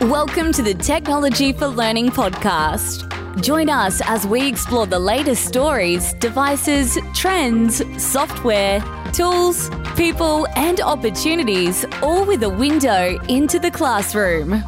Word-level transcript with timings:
Welcome 0.00 0.50
to 0.52 0.62
the 0.62 0.72
Technology 0.72 1.52
for 1.52 1.66
Learning 1.66 2.08
podcast. 2.08 3.04
Join 3.42 3.68
us 3.68 4.00
as 4.06 4.26
we 4.26 4.48
explore 4.48 4.86
the 4.86 4.98
latest 4.98 5.44
stories, 5.44 6.14
devices, 6.14 6.96
trends, 7.14 7.82
software, 8.02 8.82
tools, 9.12 9.68
people, 9.96 10.46
and 10.56 10.80
opportunities, 10.80 11.84
all 12.00 12.24
with 12.24 12.42
a 12.44 12.48
window 12.48 13.20
into 13.28 13.58
the 13.58 13.70
classroom. 13.70 14.64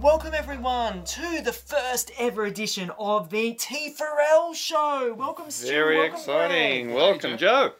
Welcome 0.00 0.34
everyone 0.34 1.04
to 1.04 1.40
the 1.40 1.52
first 1.52 2.10
ever 2.18 2.44
edition 2.44 2.90
of 2.98 3.30
the 3.30 3.54
T4L 3.54 4.52
show. 4.52 5.14
Welcome, 5.16 5.52
Stu. 5.52 5.68
Very 5.68 5.98
Welcome, 5.98 6.16
exciting. 6.16 6.84
Greg. 6.86 6.96
Welcome, 6.96 7.38
Joe. 7.38 7.72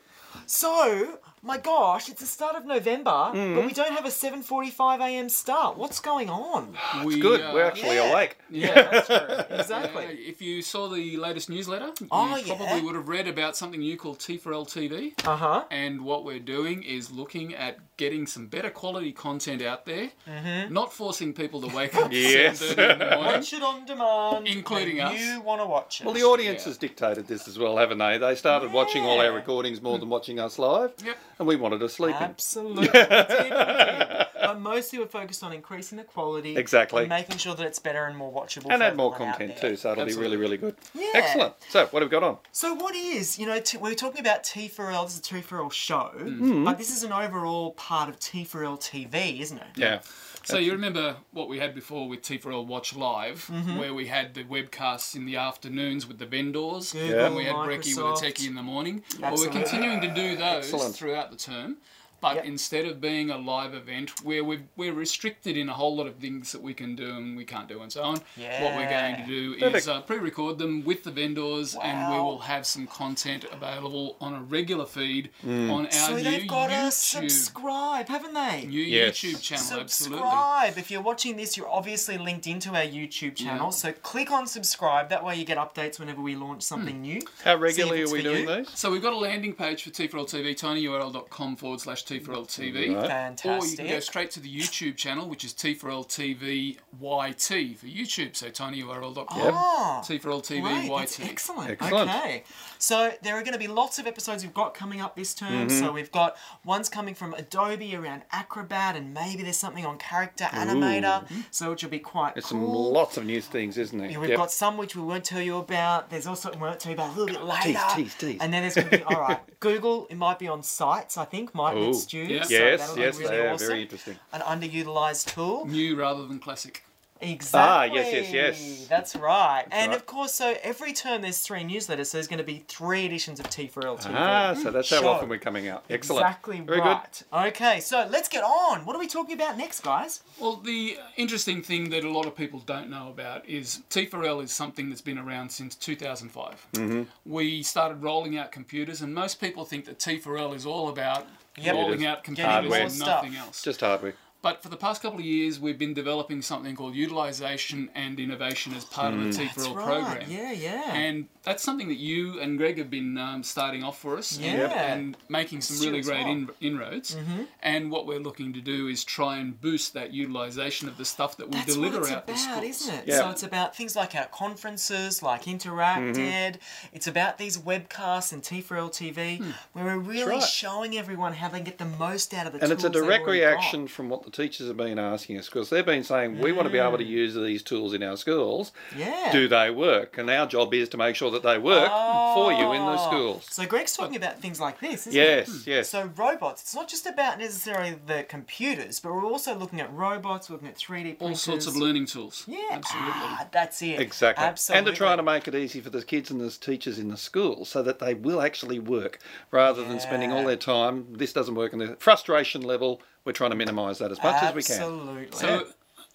So, 0.47 1.19
my 1.43 1.59
gosh, 1.59 2.09
it's 2.09 2.21
the 2.21 2.27
start 2.27 2.57
of 2.57 2.65
November, 2.67 3.31
Hmm. 3.33 3.55
but 3.57 3.67
we 3.67 3.73
don't 3.73 3.93
have 3.93 4.05
a 4.05 4.11
7:45 4.11 5.01
a.m. 5.01 5.29
start. 5.29 5.77
What's 5.77 6.01
going 6.01 6.29
on? 6.31 6.75
It's 6.97 7.17
good. 7.17 7.41
uh, 7.41 7.51
We're 7.55 7.65
actually 7.65 7.97
yeah. 7.97 8.11
awake. 8.11 8.39
Yeah, 8.51 8.75
That's 8.91 9.07
true. 9.07 9.57
Exactly. 9.59 10.05
Uh, 10.07 10.11
if 10.33 10.41
you 10.43 10.63
saw 10.63 10.89
the 10.89 11.17
latest 11.17 11.49
newsletter, 11.51 11.93
Oh, 12.11 12.37
you 12.37 12.45
yeah. 12.47 12.57
probably 12.57 12.83
would 12.83 12.95
have 12.95 13.09
read 13.09 13.29
about 13.29 13.57
something 13.57 13.81
new 13.81 13.97
called 13.97 14.19
T4L 14.19 14.67
TV. 14.67 15.15
Uh 15.27 15.37
huh. 15.37 15.65
And 15.71 16.03
what 16.03 16.25
we're 16.25 16.39
doing 16.41 16.83
is 16.83 17.11
looking 17.11 17.55
at 17.55 17.79
getting 17.99 18.27
some 18.27 18.47
better 18.47 18.71
quality 18.71 19.13
content 19.13 19.61
out 19.61 19.85
there, 19.85 20.09
Mm-hmm. 20.27 20.73
not 20.73 20.93
forcing 20.93 21.35
people 21.35 21.61
to 21.61 21.77
wake 21.77 21.95
up 22.03 22.11
Yes. 22.13 22.63
at 22.63 22.79
7.30 22.79 22.93
in 22.93 22.99
the 22.99 23.05
morning. 23.05 23.25
Watch 23.35 23.53
it 23.53 23.63
on 23.63 23.85
demand, 23.85 24.47
Including 24.49 24.97
when 24.99 25.07
us. 25.09 25.21
You 25.21 25.41
want 25.43 25.61
to 25.61 25.67
watch 25.67 26.01
it? 26.01 26.05
Well, 26.07 26.15
the 26.15 26.23
audience 26.23 26.63
Yeah. 26.63 26.69
has 26.71 26.79
dictated 26.79 27.27
this 27.27 27.47
as 27.47 27.59
well, 27.59 27.77
haven't 27.77 27.99
they? 27.99 28.17
They 28.17 28.35
started 28.37 28.73
watching 28.73 29.05
all 29.05 29.21
our 29.21 29.33
recordings 29.33 29.83
more 29.83 29.99
than 29.99 30.09
watching 30.09 30.39
us 30.41 30.59
live, 30.59 30.93
Yep. 31.05 31.17
and 31.41 31.47
we 31.49 31.57
wanted 31.57 31.81
to 31.81 31.89
sleep 31.91 32.17
in. 32.17 32.23
Absolutely. 32.23 32.89
We 34.49 34.55
did, 34.55 34.65
we 34.65 34.65
did. 34.65 34.65
But 34.65 34.75
mostly 34.75 34.99
we're 34.99 35.07
focused 35.07 35.43
on 35.43 35.53
increasing 35.53 35.99
the 35.99 36.05
quality. 36.05 36.57
Exactly. 36.57 37.03
And 37.03 37.09
making 37.09 37.37
sure 37.39 37.55
that 37.55 37.67
it's 37.67 37.79
better 37.79 38.05
and 38.07 38.17
more 38.17 38.33
watchable. 38.33 38.67
And 38.71 38.79
for 38.81 38.85
add 38.85 38.97
more 38.97 39.15
content 39.15 39.57
too, 39.59 39.77
so 39.77 39.93
it'll 39.93 40.03
Absolutely. 40.05 40.15
be 40.15 40.21
really, 40.21 40.37
really 40.37 40.57
good. 40.57 40.77
Yeah. 40.95 41.09
Excellent. 41.15 41.55
So, 41.69 41.87
what 41.87 42.03
have 42.03 42.11
we 42.11 42.13
got 42.13 42.23
on? 42.23 42.39
So 42.53 42.75
what 42.75 42.95
is, 42.95 43.39
you 43.39 43.47
know, 43.47 43.61
t- 43.61 43.79
we're 43.79 43.95
talking 43.95 44.21
about 44.21 44.43
T4L, 44.45 45.05
this 45.07 45.15
is 45.15 45.21
a 45.21 45.23
T4L 45.23 45.73
show, 45.73 46.11
Mm-hmm. 46.19 46.65
but 46.65 46.79
this 46.79 46.91
is 46.95 47.03
an 47.05 47.13
overall 47.13 47.73
part 47.73 48.09
of 48.09 48.19
T4L 48.19 48.79
TV, 48.81 49.41
isn't 49.41 49.59
it? 49.59 49.67
Yeah. 49.77 50.01
So 50.45 50.57
you 50.57 50.73
remember 50.73 51.17
what 51.33 51.49
we 51.51 51.59
had 51.59 51.75
before 51.75 52.09
with 52.09 52.23
T4L 52.23 52.67
Watch 52.67 52.95
Live, 52.97 53.47
Mm-hmm. 53.53 53.77
where 53.79 53.93
we 53.93 54.07
had 54.07 54.35
the 54.35 54.45
webcasts 54.45 55.15
in 55.15 55.27
the 55.27 55.37
afternoons 55.37 56.07
with 56.07 56.19
the 56.19 56.27
vendors, 56.27 56.93
Google, 56.93 57.21
and 57.27 57.37
we 57.37 57.45
had 57.45 57.55
Brecky 57.57 57.95
with 57.97 57.97
Microsoft. 57.99 58.23
a 58.23 58.27
techie 58.33 58.47
in 58.49 58.55
the 58.55 58.63
morning. 58.63 59.03
Well, 59.21 59.35
we're 59.37 59.49
continuing 59.49 60.01
to 60.01 60.09
do 60.09 60.37
those 60.37 60.73
Excellent. 60.73 60.95
throughout 60.95 61.31
the 61.31 61.37
term. 61.37 61.77
But 62.21 62.37
Yep. 62.37 62.45
instead 62.47 62.85
of 62.87 63.01
being 63.01 63.31
a 63.31 63.39
live 63.39 63.75
event 63.75 64.25
where 64.25 64.43
we've, 64.43 64.63
we're 64.77 64.93
restricted 64.93 65.57
in 65.57 65.69
a 65.69 65.73
whole 65.73 65.95
lot 65.97 66.07
of 66.07 66.17
things 66.17 66.51
that 66.53 66.61
we 66.63 66.75
can 66.75 66.97
do 66.97 67.09
and 67.17 67.37
we 67.37 67.45
can't 67.45 67.69
do 67.69 67.81
and 67.83 67.93
so 67.93 68.03
on, 68.03 68.15
what 68.37 68.75
we're 68.77 68.89
going 68.91 69.17
to 69.17 69.25
do 69.27 69.55
Perfect. 69.59 69.77
is 69.77 69.89
uh, 69.89 70.01
pre-record 70.03 70.59
them 70.59 70.85
with 70.85 71.05
the 71.05 71.11
vendors 71.11 71.77
and 71.83 72.13
we 72.13 72.19
will 72.19 72.41
have 72.41 72.67
some 72.67 72.87
content 72.87 73.45
available 73.53 74.17
on 74.21 74.35
a 74.35 74.43
regular 74.43 74.87
feed 74.87 75.31
Mm. 75.45 75.71
on 75.71 75.87
our 75.87 75.91
YouTube 75.91 75.93
So 75.93 76.17
new 76.17 76.23
they've 76.25 76.49
got 76.49 76.67
to 76.69 76.91
subscribe, 76.91 78.09
haven't 78.09 78.35
they? 78.35 78.67
new 78.67 78.81
Yes. 78.81 79.19
YouTube 79.19 79.41
channel. 79.43 79.81
Absolutely. 79.81 80.19
Subscribe. 80.19 80.79
If 80.79 80.91
you're 80.91 81.03
watching 81.03 81.37
this, 81.37 81.57
you're 81.57 81.69
obviously 81.69 82.19
linked 82.19 82.47
into 82.47 82.71
our 82.71 82.83
YouTube 82.83 83.37
channel. 83.37 83.67
Yeah. 83.67 83.71
So 83.71 83.93
click 83.93 84.31
on 84.31 84.47
subscribe. 84.47 85.09
That 85.11 85.25
way 85.25 85.37
you 85.37 85.45
get 85.45 85.59
updates 85.59 85.99
whenever 85.99 86.21
we 86.21 86.35
launch 86.35 86.63
something 86.63 87.01
new. 87.01 87.21
How 87.45 87.57
regularly 87.57 88.03
are 88.03 88.09
we 88.11 88.23
doing 88.23 88.49
you. 88.49 88.57
these? 88.65 88.71
So 88.79 88.91
we've 88.91 89.03
got 89.03 89.13
a 89.13 89.17
landing 89.19 89.53
page 89.55 89.83
for 89.85 89.91
T4L 89.91 90.27
TV, 90.29 90.55
tinyurl.com 90.55 91.57
forward 91.57 91.81
slash 91.81 92.05
T4L 92.09 92.47
TV. 92.47 92.95
Right. 92.97 93.07
Fantastic. 93.07 93.63
Or 93.63 93.71
you 93.71 93.77
can 93.77 93.87
go 93.87 94.01
straight 94.01 94.31
to 94.33 94.41
the 94.41 94.49
YouTube 94.55 94.97
channel, 94.97 95.29
which 95.29 95.45
is 95.45 95.53
T4L 95.53 96.07
TV 96.09 96.77
YT 97.01 97.79
for 97.79 97.87
YouTube. 97.87 98.35
So 98.37 98.49
tinyurl.com. 98.49 99.27
Oh, 99.31 100.01
T4L 100.05 100.43
TV 100.43 100.63
Great, 100.63 100.85
YT. 100.85 100.99
that's 100.99 101.21
excellent. 101.21 101.71
Excellent. 101.71 102.11
Okay, 102.11 102.45
so 102.79 103.13
there 103.23 103.35
are 103.37 103.43
going 103.43 103.53
to 103.53 103.59
be 103.59 103.67
lots 103.69 103.99
of 103.99 104.07
episodes 104.07 104.43
we've 104.43 104.55
got 104.55 104.75
coming 104.75 105.01
up 105.01 105.17
this 105.17 105.35
term. 105.35 105.69
Mm-hmm. 105.69 105.79
So 105.79 105.93
we've 105.93 106.13
got 106.13 106.37
ones 106.65 106.89
coming 106.89 107.15
from 107.15 107.35
Adobe 107.35 107.95
around 107.95 108.23
Acrobat, 108.33 108.97
and 108.97 109.13
maybe 109.13 109.43
there's 109.43 109.57
something 109.57 109.85
on 109.87 109.99
Character 109.99 110.45
Animator, 110.45 111.29
so 111.51 111.71
which 111.71 111.83
will 111.83 111.91
be 111.91 111.99
quite 111.99 112.35
There's 112.35 112.47
cool. 112.47 112.61
some 112.61 112.93
lots 112.95 113.17
of 113.17 113.25
new 113.27 113.41
things, 113.41 113.77
isn't 113.79 113.99
there? 113.99 114.11
Yeah, 114.11 114.19
we've 114.19 114.31
Yep. 114.31 114.39
got 114.39 114.53
some 114.53 114.77
which 114.77 114.95
we 114.97 115.03
won't 115.03 115.25
tell 115.25 115.41
you 115.43 115.57
about. 115.59 116.11
There's 116.11 116.27
also 116.27 116.51
we 116.53 116.59
won't 116.59 116.81
tell 116.81 116.91
you 116.91 116.97
about 116.97 117.17
a 117.17 117.21
little 117.21 117.37
bit 117.39 117.45
later. 117.45 117.79
tease, 117.95 118.15
tease. 118.15 118.39
And 118.41 118.53
then 118.53 118.63
there's 118.63 118.75
going 118.75 118.89
to 118.91 118.99
be 118.99 119.03
all 119.05 119.21
right. 119.21 119.41
Google, 119.61 120.07
it 120.11 120.17
might 120.17 120.39
be 120.39 120.49
on 120.49 120.63
sites. 120.63 121.17
I 121.19 121.25
think 121.25 121.55
might 121.55 121.77
Ooh. 121.77 121.95
With 121.99 122.09
students. 122.09 122.51
Yeah. 122.51 122.59
so 122.59 122.65
Yes, 122.65 122.81
that'll 122.81 122.97
be 122.97 123.01
yes, 123.03 123.19
really 123.19 123.37
they 123.37 123.47
are 123.47 123.51
awesome. 123.55 123.69
very 123.69 123.83
interesting. 123.83 124.17
An 124.33 124.41
underutilized 124.41 125.35
tool. 125.35 125.67
New 125.67 125.97
rather 125.97 126.27
than 126.27 126.39
classic. 126.39 126.85
Exactly. 127.21 127.99
Ah, 127.99 128.03
yes, 128.03 128.13
yes, 128.13 128.33
yes. 128.33 128.87
That's 128.89 129.17
right. 129.17 129.65
and 129.71 129.91
right. 129.91 129.97
of 129.97 130.07
course, 130.07 130.33
so 130.35 130.55
every 130.63 130.93
term 130.93 131.23
there's 131.23 131.39
three 131.41 131.61
newsletters, 131.63 132.07
so 132.07 132.19
there's 132.19 132.29
going 132.29 132.39
to 132.39 132.45
be 132.45 132.65
three 132.69 133.05
editions 133.07 133.41
of 133.41 133.47
T4L 133.51 134.01
TV. 134.01 134.15
Ah, 134.15 134.55
so 134.55 134.71
that's 134.71 134.91
how 134.91 135.01
Show. 135.01 135.09
often 135.09 135.29
we're 135.29 135.39
coming 135.39 135.69
out. 135.69 135.85
Excellent. 135.91 136.25
Exactly 136.27 136.61
Very 136.61 136.81
right. 136.81 137.23
Okay, 137.33 137.81
so 137.81 138.07
let's 138.11 138.29
get 138.29 138.45
on. 138.45 138.85
What 138.85 138.95
are 138.95 138.99
we 139.01 139.09
talking 139.09 139.35
about 139.35 139.59
next, 139.59 139.81
guys? 139.81 140.23
Well, 140.39 140.57
the 140.57 140.97
interesting 141.17 141.63
thing 141.63 141.91
that 141.91 142.05
a 142.05 142.11
lot 142.11 142.27
of 142.27 142.37
people 142.37 142.61
don't 142.61 142.89
know 142.91 143.09
about 143.09 143.49
is 143.49 143.81
T4L 143.91 144.43
is 144.43 144.53
something 144.53 144.89
that's 144.89 145.01
been 145.01 145.19
around 145.19 145.51
since 145.51 145.75
2005. 145.75 146.67
Mm-hmm. 146.75 147.03
We 147.25 147.63
started 147.63 148.03
rolling 148.03 148.39
out 148.39 148.53
computers, 148.53 149.03
and 149.03 149.15
most 149.15 149.41
people 149.41 149.65
think 149.65 149.85
that 149.87 149.99
T4L 149.99 150.55
is 150.55 150.65
all 150.67 150.89
about 150.89 151.27
Yep. 151.61 151.75
rolling 151.75 152.07
out 152.07 152.23
computers 152.23 152.69
more 152.69 152.79
and 152.79 152.93
stuff. 152.93 153.25
nothing 153.25 153.37
else. 153.37 153.63
Just 153.63 153.81
hardware. 153.81 154.15
But 154.49 154.63
for 154.63 154.71
the 154.71 154.79
past 154.79 155.03
couple 155.03 155.19
of 155.19 155.27
years, 155.27 155.61
we've 155.61 155.79
been 155.79 155.93
developing 155.93 156.41
something 156.41 156.75
called 156.75 156.95
utilization 156.95 157.91
and 157.95 158.19
innovation 158.19 158.73
as 158.73 158.83
part 158.83 159.13
of 159.13 159.21
the 159.23 159.29
T4L 159.29 159.75
right. 159.75 159.85
program. 159.85 160.31
Yeah, 160.31 160.53
yeah. 160.53 160.95
And 160.95 161.27
that's 161.43 161.63
something 161.63 161.89
that 161.89 161.99
you 161.99 162.41
and 162.41 162.57
Greg 162.57 162.79
have 162.79 162.89
been 162.89 163.19
um, 163.19 163.43
starting 163.43 163.85
off 163.85 163.99
for 163.99 164.17
us 164.17 164.37
and- 164.39 164.45
Yeah. 164.47 164.93
and, 164.93 165.17
making 165.29 165.61
some 165.61 165.85
really 165.87 166.01
great 166.01 166.27
in, 166.27 166.49
inroads. 166.63 167.15
And 167.63 167.91
what 167.91 168.07
we're 168.07 168.21
looking 168.21 168.55
to 168.55 168.63
do 168.63 168.89
is 168.89 169.05
try 169.05 169.37
and 169.37 169.61
boost 169.61 169.93
that 169.93 170.15
utilization 170.15 170.89
of 170.89 170.97
the 170.97 171.05
stuff 171.05 171.37
that 171.37 171.49
we 171.49 171.53
That's 171.59 171.75
deliver 171.75 171.99
what 172.01 172.05
it's 172.09 172.13
out 172.17 172.27
to 172.27 172.33
about, 172.33 172.43
schools. 172.43 172.65
isn't 172.81 172.95
it? 172.95 173.05
Yeah. 173.09 173.17
So 173.19 173.31
it's 173.31 173.43
about 173.43 173.77
things 173.77 173.95
like 173.97 174.15
our 174.15 174.27
conferences, 174.27 175.23
like 175.23 175.47
Interact 175.47 176.17
Mm-hmm. 176.17 176.21
Ed. 176.23 176.59
It's 176.95 177.07
about 177.07 177.37
these 177.37 177.59
webcasts 177.59 178.33
and 178.33 178.43
T4L 178.43 178.89
TV, 178.91 179.37
Hmm. 179.39 179.51
where 179.75 179.85
we're 179.85 179.99
really 179.99 180.25
right. 180.37 180.43
showing 180.43 180.97
everyone 180.97 181.35
how 181.35 181.49
they 181.51 181.61
get 181.61 181.77
the 181.77 181.85
most 181.85 182.33
out 182.33 182.47
of 182.47 182.55
the 182.55 182.61
And 182.61 182.69
tools 182.71 182.85
it's 182.85 182.97
a 182.97 183.01
direct 183.01 183.27
reaction 183.27 183.83
got. 183.83 183.91
from 183.91 184.09
what 184.09 184.23
the 184.23 184.31
teachers 184.39 184.69
have 184.69 184.77
been 184.77 184.99
asking 184.99 185.37
us 185.39 185.47
because 185.47 185.69
they've 185.69 185.85
been 185.85 186.05
saying 186.05 186.39
we 186.39 186.53
want 186.53 186.67
to 186.67 186.73
be 186.73 186.79
able 186.79 186.97
to 186.99 187.05
Mm. 187.05 187.09
use 187.09 187.35
these 187.35 187.63
tools 187.63 187.93
in 187.93 188.03
our 188.03 188.17
schools. 188.17 188.73
Yeah. 188.97 189.31
Do 189.33 189.49
they 189.49 189.71
work? 189.71 190.17
And 190.17 190.31
our 190.31 190.47
job 190.47 190.73
is 190.73 190.89
to 190.91 190.97
make 190.97 191.17
sure 191.17 191.31
that 191.33 191.43
they 191.43 191.59
work 191.59 191.91
for 192.35 192.53
you 192.53 192.73
in 192.73 192.85
those 192.87 193.01
Oh. 193.03 193.07
schools. 193.11 193.47
So 193.51 193.67
Greg's 193.67 193.95
talking 193.97 194.17
about 194.17 194.41
things 194.41 194.61
like 194.61 194.81
this, 194.81 195.07
isn't 195.09 195.13
Yes, 195.13 195.49
it? 195.49 195.67
yes. 195.67 195.89
So 195.91 196.11
robots, 196.17 196.63
it's 196.63 196.75
not 196.75 196.89
just 196.89 197.07
about 197.07 197.39
necessarily 197.39 197.97
the 198.07 198.23
computers, 198.23 199.01
but 199.01 199.13
we're 199.13 199.25
also 199.27 199.55
looking 199.55 199.81
at 199.81 199.93
robots, 199.93 200.49
we're 200.49 200.55
looking 200.55 200.69
at 200.69 200.77
3D 200.79 201.13
printers. 201.15 201.21
All 201.49 201.53
sorts 201.53 201.67
of 201.67 201.77
learning 201.77 202.07
tools. 202.07 202.45
Yeah, 202.47 202.59
Absolutely. 202.71 203.13
Ah, 203.15 203.47
that's 203.53 203.83
it. 203.83 204.01
Exactly. 204.01 204.45
Absolutely. 204.45 204.79
And 204.79 204.87
to 204.87 204.93
try 204.97 205.17
to 205.17 205.23
make 205.23 205.49
it 205.49 205.55
easy 205.55 205.81
for 205.81 205.91
the 205.91 206.03
kids 206.03 206.31
and 206.31 206.41
the 206.41 206.51
teachers 206.51 206.99
in 206.99 207.09
the 207.09 207.17
school 207.17 207.65
so 207.65 207.83
that 207.83 207.99
they 207.99 208.15
will 208.15 208.41
actually 208.41 208.79
work 208.79 209.19
rather 209.51 209.83
than 209.85 209.99
spending 210.01 210.33
all 210.33 210.45
their 210.45 210.57
time, 210.57 211.07
this 211.11 211.33
doesn't 211.33 211.55
work, 211.55 211.73
and 211.73 211.81
the 211.83 211.97
frustration 211.99 212.63
level, 212.63 213.01
we're 213.29 213.33
trying 213.33 213.51
to 213.51 213.57
minimise 213.57 213.99
that 213.99 214.11
as 214.11 214.21
much 214.23 214.43
as 214.43 214.55
we 214.55 214.63
can. 214.63 214.77
Absolutely. 214.77 215.29
So, 215.33 215.67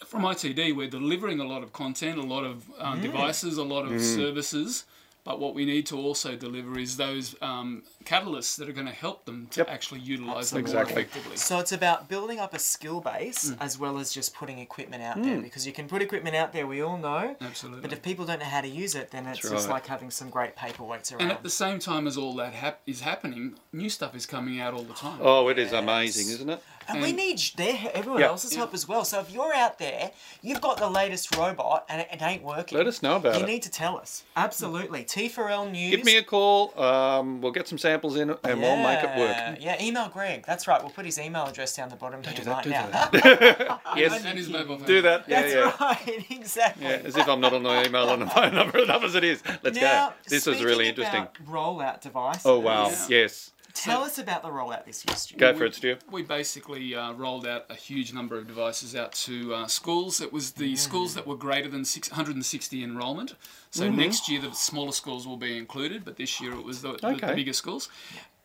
from 0.07 0.23
ITD, 0.23 0.75
we're 0.75 0.89
delivering 0.89 1.39
a 1.39 1.45
lot 1.45 1.61
of 1.61 1.71
content, 1.71 2.17
a 2.17 2.23
lot 2.23 2.43
of 2.43 2.63
Mm. 2.67 2.83
um, 2.85 3.01
devices, 3.01 3.57
a 3.57 3.63
lot 3.63 3.85
of 3.85 3.91
Mm. 3.91 4.15
services. 4.15 4.85
But 5.25 5.39
what 5.39 5.55
we 5.55 5.63
need 5.63 5.85
to 5.85 5.97
also 5.97 6.35
deliver 6.35 6.77
is 6.77 6.97
those 6.97 7.33
um, 7.41 7.83
catalysts 8.03 8.57
that 8.57 8.67
are 8.67 8.73
going 8.73 8.87
to 8.87 8.91
help 9.05 9.23
them 9.23 9.47
to 9.51 9.61
Yep. 9.61 9.69
actually 9.69 10.01
utilise 10.01 10.49
them 10.49 10.59
Exactly. 10.59 10.95
more 10.95 11.01
effectively. 11.03 11.37
So 11.37 11.59
it's 11.59 11.71
about 11.71 12.09
building 12.09 12.39
up 12.41 12.53
a 12.53 12.59
skill 12.59 12.99
base 12.99 13.51
Mm. 13.51 13.57
as 13.61 13.79
well 13.79 13.99
as 13.99 14.11
just 14.11 14.33
putting 14.33 14.59
equipment 14.59 15.01
out 15.01 15.15
Mm. 15.17 15.23
there 15.23 15.39
because 15.41 15.65
you 15.65 15.71
can 15.71 15.87
put 15.87 16.01
equipment 16.01 16.35
out 16.35 16.51
there, 16.51 16.67
we 16.67 16.81
all 16.81 16.97
know. 16.97 17.37
Absolutely. 17.39 17.79
But 17.83 17.93
if 17.93 18.01
people 18.01 18.25
don't 18.25 18.39
know 18.39 18.45
how 18.57 18.59
to 18.59 18.67
use 18.67 18.95
it, 18.95 19.11
then 19.11 19.25
it's 19.25 19.39
That's 19.41 19.53
just 19.53 19.67
right. 19.69 19.75
like 19.75 19.87
having 19.87 20.11
some 20.11 20.29
great 20.29 20.57
paperweights 20.57 21.13
around. 21.13 21.21
And 21.21 21.31
at 21.31 21.41
the 21.41 21.49
same 21.49 21.79
time 21.79 22.05
as 22.05 22.17
all 22.17 22.35
that 22.35 22.51
hap- 22.53 22.81
is 22.85 22.99
happening, 22.99 23.55
new 23.71 23.89
stuff 23.89 24.13
is 24.17 24.25
coming 24.25 24.59
out 24.59 24.73
all 24.73 24.83
the 24.83 24.93
time. 24.93 25.19
Oh, 25.21 25.47
it 25.47 25.57
is 25.57 25.71
amazing, 25.71 26.27
isn't 26.35 26.49
it? 26.49 26.61
And 26.87 27.01
we 27.01 27.11
need 27.11 27.39
their 27.55 27.77
everyone 27.93 28.21
Yeah. 28.21 28.27
else's 28.27 28.55
help 28.55 28.73
as 28.73 28.87
well. 28.87 29.05
So 29.05 29.19
if 29.19 29.31
you're 29.31 29.53
out 29.53 29.79
there, 29.79 30.11
you've 30.41 30.61
got 30.61 30.77
the 30.77 30.89
latest 30.89 31.35
robot 31.35 31.85
and 31.89 32.01
it, 32.01 32.07
it 32.11 32.21
ain't 32.21 32.43
working. 32.43 32.77
Let 32.77 32.87
us 32.87 33.01
know 33.01 33.15
about 33.17 33.35
You 33.35 33.39
it. 33.39 33.41
You 33.41 33.53
need 33.53 33.63
to 33.63 33.71
tell 33.71 33.97
us. 33.97 34.23
Absolutely. 34.35 35.03
T4L 35.03 35.71
News. 35.71 35.95
Give 35.95 36.05
me 36.05 36.17
a 36.17 36.23
call. 36.23 36.77
Um, 36.79 37.41
we'll 37.41 37.51
get 37.51 37.67
some 37.67 37.77
samples 37.77 38.15
in 38.17 38.29
and 38.43 38.61
we'll 38.61 38.77
make 38.77 38.99
it 39.03 39.17
work. 39.17 39.35
Yeah, 39.37 39.55
Yeah, 39.59 39.81
email 39.83 40.09
Greg. 40.09 40.45
That's 40.45 40.67
right. 40.67 40.81
We'll 40.81 40.91
put 40.91 41.05
his 41.05 41.17
email 41.19 41.45
address 41.45 41.75
down 41.75 41.89
the 41.89 41.95
bottom 41.95 42.21
here 42.23 42.33
do 42.33 42.43
that, 42.43 42.51
right 42.51 42.63
do 42.63 42.69
now. 42.69 42.87
that. 42.87 43.81
yes, 43.95 44.23
and 44.25 44.37
his 44.37 44.49
mobile 44.49 44.77
phone. 44.77 44.87
do 44.87 45.01
that. 45.03 45.25
Yeah, 45.27 45.41
That's 45.41 45.53
yeah. 45.53 45.85
right. 45.85 46.25
Exactly. 46.43 46.85
Yeah, 46.85 47.01
as 47.05 47.15
if 47.15 47.27
I'm 47.27 47.39
not 47.39 47.53
on 47.53 47.63
the 47.63 47.85
email 47.85 48.09
and 48.09 48.21
the 48.23 48.27
phone 48.27 48.53
number 48.53 48.79
enough 48.79 49.03
as 49.03 49.15
it 49.15 49.23
is. 49.23 49.41
Let's 49.63 49.79
Now, 49.79 50.09
go. 50.09 50.13
This 50.27 50.45
was 50.45 50.63
really 50.63 50.89
interesting. 50.89 51.21
about 51.21 51.35
Rollout 51.45 52.01
device. 52.01 52.41
Oh 52.45 52.59
wow, 52.59 52.89
Yeah. 52.89 53.05
yes. 53.09 53.51
Tell 53.73 54.03
us 54.03 54.17
about 54.19 54.43
the 54.43 54.49
rollout 54.49 54.85
this 54.85 55.03
year, 55.07 55.15
Stu. 55.15 55.35
Go 55.35 55.53
for 55.55 55.65
it, 55.65 55.75
Stu. 55.75 55.97
We 56.11 56.21
basically 56.21 56.93
uh, 56.95 57.13
rolled 57.13 57.47
out 57.47 57.65
a 57.69 57.75
huge 57.75 58.13
number 58.13 58.37
of 58.37 58.47
devices 58.47 58.95
out 58.95 59.13
to 59.13 59.53
uh, 59.55 59.67
schools. 59.67 60.21
It 60.21 60.31
was 60.31 60.51
the 60.51 60.75
schools 60.75 61.15
that 61.15 61.25
were 61.25 61.35
greater 61.35 61.67
than 61.69 61.83
660 61.83 62.83
enrolment. 62.83 63.35
So 63.71 63.85
Mm-hmm. 63.87 63.97
next 63.97 64.29
year 64.29 64.39
the 64.39 64.51
smaller 64.53 64.91
schools 64.91 65.25
will 65.27 65.37
be 65.37 65.57
included, 65.57 66.05
but 66.05 66.17
this 66.17 66.39
year 66.39 66.53
it 66.53 66.63
was 66.63 66.81
the, 66.83 66.93
the, 66.93 67.17
the 67.19 67.33
bigger 67.35 67.53
schools. 67.53 67.89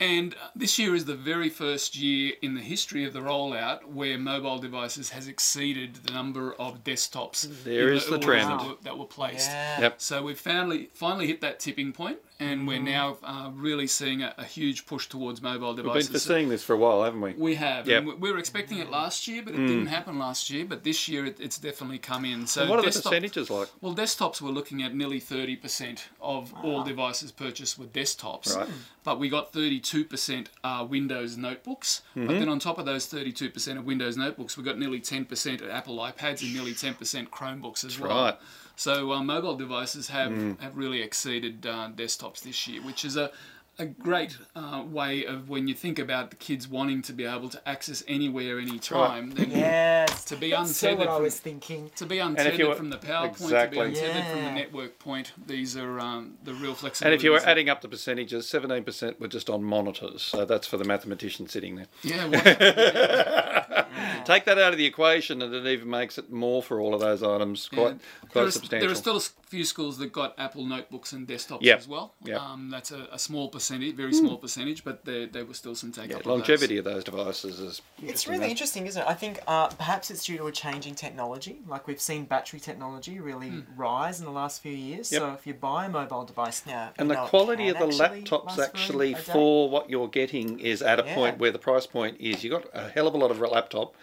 And 0.00 0.34
uh, 0.34 0.48
this 0.56 0.78
year 0.78 0.94
is 0.94 1.04
the 1.04 1.14
very 1.16 1.50
first 1.50 1.96
year 1.96 2.32
in 2.40 2.54
the 2.54 2.60
history 2.60 3.04
of 3.04 3.12
the 3.12 3.20
rollout 3.20 3.84
where 3.84 4.16
mobile 4.16 4.58
devices 4.58 5.10
has 5.10 5.28
exceeded 5.28 5.96
the 5.96 6.12
number 6.12 6.54
of 6.54 6.84
desktops. 6.84 7.64
There 7.64 7.88
in 7.90 7.96
is 7.96 8.06
the 8.06 8.18
trend. 8.18 8.48
That 8.48 8.66
were, 8.66 8.74
that 8.84 8.98
were 8.98 9.04
placed. 9.06 9.50
Yeah. 9.50 9.80
Yep. 9.82 9.94
So 10.00 10.22
we've 10.22 10.38
finally 10.38 10.88
finally 10.94 11.26
hit 11.26 11.40
that 11.42 11.58
tipping 11.60 11.92
point, 11.92 12.18
and 12.40 12.68
we're 12.68 12.78
now 12.80 13.18
uh, 13.24 13.50
really 13.54 13.86
seeing 13.86 14.22
a, 14.22 14.32
a 14.38 14.44
huge 14.44 14.86
push 14.86 15.08
towards 15.08 15.42
mobile 15.42 15.74
devices. 15.74 16.08
We've 16.08 16.12
been 16.12 16.20
seeing 16.20 16.48
this 16.48 16.62
for 16.62 16.74
a 16.74 16.76
while, 16.76 17.02
haven't 17.02 17.20
we? 17.20 17.32
We 17.32 17.54
have. 17.56 17.88
Yep. 17.88 17.98
And 17.98 18.06
we- 18.06 18.14
we 18.14 18.32
were 18.32 18.38
expecting 18.38 18.78
it 18.78 18.90
last 18.90 19.26
year, 19.26 19.42
but 19.42 19.54
it 19.54 19.58
didn't 19.66 19.86
happen 19.86 20.18
last 20.18 20.48
year. 20.50 20.64
But 20.64 20.84
this 20.84 21.08
year, 21.08 21.26
it, 21.26 21.40
it's 21.40 21.58
definitely 21.58 21.98
come 21.98 22.24
in. 22.24 22.46
So 22.46 22.62
And 22.62 22.70
what 22.70 22.78
are 22.78 22.82
the 22.82 22.88
percentages 22.92 23.50
like? 23.50 23.68
Well, 23.80 23.94
desktops 23.94 24.40
we're 24.40 24.50
looking 24.50 24.82
at 24.82 24.94
nearly 24.94 25.20
30% 25.20 26.00
of 26.20 26.54
all 26.62 26.82
devices 26.84 27.32
purchased 27.32 27.78
were 27.78 27.86
desktops. 27.86 28.56
Right. 28.56 28.68
But 29.04 29.18
we 29.18 29.28
got 29.28 29.52
32% 29.52 30.46
are 30.62 30.84
Windows 30.84 31.36
notebooks. 31.36 32.02
Mm. 32.16 32.26
But 32.26 32.38
then 32.38 32.48
on 32.48 32.58
top 32.58 32.78
of 32.78 32.86
those 32.86 33.06
32% 33.06 33.78
of 33.78 33.84
Windows 33.84 34.16
notebooks, 34.16 34.56
we 34.56 34.62
got 34.64 34.78
nearly 34.78 35.00
10% 35.00 35.62
of 35.62 35.70
Apple 35.70 35.96
iPads 35.98 36.42
and 36.42 36.52
nearly 36.52 36.72
10% 36.72 37.28
Chromebooks 37.30 37.84
as 37.84 37.98
well. 37.98 38.10
right. 38.24 38.36
So 38.78 39.12
uh, 39.12 39.22
mobile 39.24 39.56
devices 39.56 40.06
have, 40.08 40.30
have 40.60 40.76
really 40.76 41.02
exceeded 41.02 41.66
uh, 41.66 41.90
desktops 41.96 42.42
this 42.42 42.68
year, 42.68 42.80
which 42.80 43.04
is 43.04 43.16
a, 43.16 43.32
a 43.80 43.86
great 43.86 44.36
uh, 44.56 44.82
way 44.86 45.24
of 45.24 45.48
when 45.48 45.68
you 45.68 45.74
think 45.74 45.98
about 45.98 46.30
the 46.30 46.36
kids 46.36 46.66
wanting 46.66 47.00
to 47.02 47.12
be 47.12 47.24
able 47.24 47.48
to 47.48 47.68
access 47.68 48.02
anywhere, 48.08 48.58
anytime. 48.58 49.30
then 49.30 49.50
Yes. 49.50 50.24
To 50.26 50.36
be 50.36 50.50
That's 50.50 50.76
so 50.76 50.88
what 50.88 50.92
untethered 50.94 51.08
I 51.12 51.14
from- 51.16 51.22
was 51.22 51.40
thinking. 51.40 51.90
to 51.96 52.06
be 52.06 52.18
untethered 52.18 52.66
were- 52.68 52.74
from 52.74 52.90
the 52.90 52.98
power 52.98 53.26
Exactly. 53.26 53.78
point, 53.78 53.94
to 53.96 54.00
be 54.02 54.06
untethered 54.08 54.32
from 54.32 54.44
the 54.44 54.50
network 54.52 54.98
point, 54.98 55.32
these 55.46 55.76
are 55.76 56.00
um, 56.00 56.38
the 56.44 56.54
real 56.54 56.74
flexibility. 56.74 57.04
And 57.04 57.14
if 57.14 57.22
you 57.24 57.30
were 57.30 57.40
adding 57.48 57.68
up 57.68 57.80
the 57.80 57.88
percentages, 57.88 58.46
17% 58.46 59.20
were 59.20 59.28
just 59.28 59.48
on 59.48 59.62
monitors. 59.62 60.22
So 60.22 60.44
that's 60.44 60.66
for 60.66 60.76
the 60.76 60.84
mathematician 60.84 61.48
sitting 61.48 61.76
there. 61.76 61.86
yeah, 62.02 62.26
well, 62.28 63.84
Take 64.24 64.44
that 64.44 64.58
out 64.58 64.72
of 64.72 64.78
the 64.78 64.84
equation, 64.86 65.40
and 65.42 65.54
it 65.54 65.66
even 65.66 65.88
makes 65.88 66.18
it 66.18 66.30
more 66.30 66.62
for 66.62 66.80
all 66.80 66.94
of 66.94 67.00
those 67.00 67.22
items. 67.22 67.68
Quite, 67.68 67.78
there, 67.88 67.98
quite 68.30 68.42
are, 68.42 68.50
substantial. 68.50 68.86
there 68.88 68.92
are 68.92 68.96
still 68.98 69.16
a 69.16 69.20
few 69.48 69.64
schools 69.64 69.96
that 69.98 70.12
got 70.12 70.34
Apple 70.38 70.64
notebooks 70.66 71.12
and 71.12 71.26
desktops 71.26 71.62
Yep. 71.62 71.78
as 71.78 71.88
well. 71.88 72.14
Yep. 72.24 72.40
Um, 72.40 72.68
that's 72.70 72.90
a, 72.90 73.08
a 73.12 73.18
small 73.18 73.48
percentage, 73.48 73.67
very 73.68 74.12
small 74.12 74.36
percentage, 74.36 74.84
but 74.84 75.04
there, 75.04 75.26
there 75.26 75.44
was 75.44 75.56
still 75.58 75.74
some 75.74 75.92
take 75.92 76.10
Yeah, 76.10 76.16
up. 76.18 76.26
longevity 76.26 76.78
of 76.78 76.84
those 76.84 77.04
devices 77.04 77.60
is. 77.60 77.82
It's 78.02 78.26
really 78.26 78.40
though. 78.40 78.46
interesting, 78.46 78.86
isn't 78.86 79.00
it? 79.02 79.08
I 79.08 79.14
think 79.14 79.40
uh, 79.46 79.68
perhaps 79.68 80.10
it's 80.10 80.24
due 80.24 80.38
to 80.38 80.46
a 80.46 80.52
changing 80.52 80.94
technology. 80.94 81.58
Like 81.66 81.86
we've 81.86 82.00
seen 82.00 82.24
battery 82.24 82.60
technology 82.60 83.20
really 83.20 83.64
rise 83.76 84.18
in 84.20 84.24
the 84.26 84.32
last 84.32 84.62
few 84.62 84.72
years. 84.72 85.12
Yep. 85.12 85.20
So 85.20 85.32
if 85.32 85.46
you 85.46 85.54
buy 85.54 85.86
a 85.86 85.88
mobile 85.88 86.24
device 86.24 86.64
now, 86.66 86.90
And 86.98 87.08
you 87.08 87.14
the 87.14 87.20
know 87.20 87.26
it 87.26 87.28
quality 87.28 87.68
of 87.68 87.78
the 87.78 87.86
actually 87.86 88.22
laptops 88.22 88.44
last 88.46 88.56
for 88.56 88.62
actually 88.64 89.14
for 89.14 89.68
what 89.70 89.90
you're 89.90 90.08
getting 90.08 90.60
is 90.60 90.82
at 90.82 91.00
a 91.00 91.04
Yeah. 91.04 91.14
point 91.14 91.38
where 91.38 91.50
the 91.50 91.58
price 91.58 91.86
point 91.86 92.16
is. 92.20 92.42
you've 92.44 92.52
got 92.52 92.66
a 92.74 92.88
hell 92.88 93.06
of 93.06 93.14
a 93.14 93.18
lot 93.18 93.30
of 93.30 93.40
laptop 93.40 93.94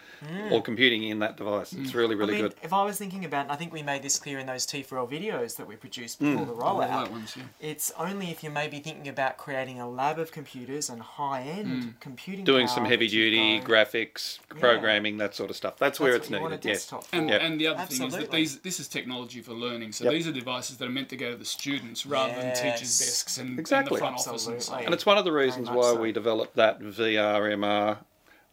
or 0.50 0.60
computing 0.62 1.04
in 1.04 1.18
that 1.20 1.36
device. 1.36 1.72
It's 1.72 1.94
really, 1.94 2.14
really 2.14 2.34
Mm. 2.34 2.38
I 2.38 2.42
mean, 2.42 2.50
good. 2.50 2.54
if 2.62 2.72
I 2.72 2.84
was 2.84 2.98
thinking 2.98 3.24
about, 3.24 3.42
and 3.44 3.52
I 3.52 3.56
think 3.56 3.72
we 3.72 3.82
made 3.82 4.02
this 4.02 4.18
clear 4.18 4.38
in 4.38 4.46
those 4.46 4.66
T4L 4.66 5.06
videos 5.08 5.56
that 5.56 5.66
we 5.66 5.76
produced 5.76 6.20
Mm. 6.20 6.32
before 6.38 6.46
the 6.46 6.62
All 6.62 6.76
rollout. 6.80 6.88
that 7.04 7.10
ones, 7.10 7.34
yeah. 7.36 7.44
It's 7.60 7.92
only 7.98 8.30
if 8.30 8.42
you 8.44 8.50
may 8.50 8.66
be 8.68 8.78
thinking 8.80 9.08
about 9.08 9.36
creating 9.36 9.55
a 9.80 9.88
lab 9.88 10.18
of 10.18 10.30
computers 10.32 10.88
and 10.90 11.00
high-end 11.00 11.82
hmm. 11.84 11.90
computing. 12.00 12.44
Doing 12.44 12.66
power 12.66 12.74
some 12.74 12.84
heavy 12.84 13.08
duty 13.08 13.58
go- 13.58 13.66
graphics, 13.66 14.38
programming, 14.48 15.16
that 15.18 15.34
sort 15.34 15.50
of 15.50 15.56
stuff. 15.56 15.78
That's, 15.78 15.98
where 15.98 16.14
it's 16.14 16.30
what 16.30 16.36
you 16.36 16.42
want 16.42 16.52
needed. 16.52 16.64
a 16.66 16.68
Yes. 16.68 16.78
desktop 16.78 17.04
for. 17.04 17.16
And, 17.16 17.30
Yep. 17.30 17.40
and 17.42 17.60
the 17.60 17.66
other 17.68 17.86
thing 17.86 18.06
is 18.06 18.14
that 18.14 18.30
these 18.30 18.58
this 18.60 18.80
is 18.80 18.88
technology 18.88 19.40
for 19.40 19.52
learning. 19.52 19.92
So 19.92 20.04
Yep. 20.04 20.12
these 20.12 20.28
are 20.28 20.32
devices 20.32 20.76
that 20.76 20.86
are 20.86 20.90
meant 20.90 21.08
to 21.10 21.16
go 21.16 21.30
to 21.30 21.36
the 21.36 21.44
students 21.44 22.06
rather 22.06 22.34
than 22.34 22.54
teachers' 22.54 22.98
desks 22.98 23.38
and, 23.38 23.58
and 23.58 23.66
the 23.66 23.96
front 23.96 24.16
office 24.18 24.46
and 24.46 24.62
so 24.62 24.74
And 24.74 24.92
it's 24.94 25.06
one 25.06 25.18
of 25.18 25.24
the 25.24 25.32
reasons 25.32 25.68
why 25.70 25.94
so. 25.94 26.00
we 26.00 26.12
developed 26.12 26.56
that 26.56 26.80
VRMR 26.80 27.98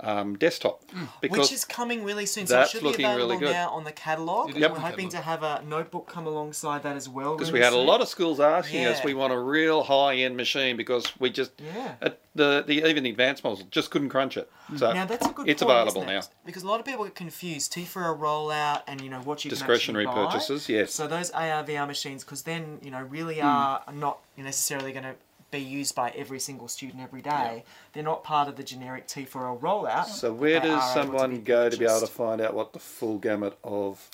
um, 0.04 0.38
desktop. 0.38 0.84
Because 1.22 1.38
Which 1.38 1.52
is 1.54 1.66
coming 1.66 2.04
really 2.04 2.26
soon. 2.26 2.46
So 2.48 2.62
it 2.62 2.70
should 2.70 2.82
be 2.82 2.88
really 2.90 3.04
available 3.06 3.40
good. 3.40 3.52
now 3.52 3.70
on 3.70 3.84
the 3.84 3.92
catalogue. 3.92 4.50
Is 4.50 4.56
we're 4.56 4.70
hoping 4.80 5.10
to 5.10 5.18
have 5.22 5.44
a 5.44 5.64
notebook 5.68 6.08
come 6.08 6.28
alongside 6.28 6.84
that 6.84 6.96
as 6.96 7.08
well. 7.10 7.36
because 7.36 7.52
really 7.52 7.62
we 7.62 7.64
had 7.64 7.74
a 7.74 7.78
lot 7.78 8.02
of 8.02 8.08
schools 8.08 8.40
asking 8.40 8.86
us, 8.86 9.04
we 9.04 9.14
want 9.14 9.34
a 9.34 9.40
real 9.40 9.84
high 9.84 10.16
end 10.18 10.36
machine 10.38 10.78
because 10.78 11.06
we 11.20 11.30
just 11.30 11.52
Yeah. 11.60 11.96
at 12.02 12.20
the 12.36 12.64
the 12.66 12.88
even 12.88 13.04
the 13.04 13.10
advanced 13.12 13.44
models 13.44 13.64
just 13.72 13.92
couldn't 13.92 14.10
crunch 14.10 14.38
it. 14.38 14.50
So 14.76 14.92
Now 14.92 15.06
that's 15.06 15.26
a 15.26 15.30
good 15.32 15.48
it's 15.48 15.62
point, 15.64 15.72
available 15.72 16.04
it? 16.04 16.08
now. 16.14 16.22
Because 16.46 16.64
a 16.64 16.68
lot 16.68 16.80
of 16.80 16.86
people 16.86 17.04
get 17.06 17.16
confused. 17.16 17.72
T 17.74 17.86
for 17.86 18.10
a 18.12 18.16
rollout 18.16 18.82
and 18.88 19.02
you 19.02 19.10
know 19.10 19.20
what 19.22 19.44
you 19.46 19.50
Discretionary 19.50 20.06
can 20.06 20.12
actually 20.12 20.26
buy. 20.26 20.32
purchases, 20.34 20.70
yes. 20.70 20.94
So 20.94 21.08
those 21.08 21.32
AR 21.32 21.64
VR 21.64 21.88
machines, 21.88 22.24
because 22.24 22.42
then 22.44 22.80
you 22.82 22.92
know 22.92 23.02
really 23.02 23.40
Hmm. 23.40 23.46
are 23.48 23.84
not 23.94 24.20
necessarily 24.38 24.92
going 24.92 25.04
to 25.06 25.16
be 25.54 25.60
used 25.60 25.96
by 25.96 26.10
every 26.12 26.40
single 26.40 26.68
student 26.68 27.02
every 27.02 27.22
day. 27.22 27.64
They're 27.94 28.04
not 28.04 28.24
part 28.24 28.48
of 28.50 28.56
the 28.56 28.64
generic 28.64 29.08
T4L 29.08 29.60
rollout. 29.62 30.06
So 30.06 30.34
where 30.34 30.60
does 30.60 30.72
are 30.72 30.74
able 30.74 30.82
to 30.82 30.94
someone 30.94 31.32
be 31.32 31.38
go 31.38 31.70
to 31.70 31.78
be 31.78 31.86
able 31.86 32.02
to 32.02 32.08
find 32.08 32.42
out 32.42 32.54
what 32.54 32.74
the 32.74 32.80
full 32.80 33.18
gamut 33.18 33.58
of 33.64 34.10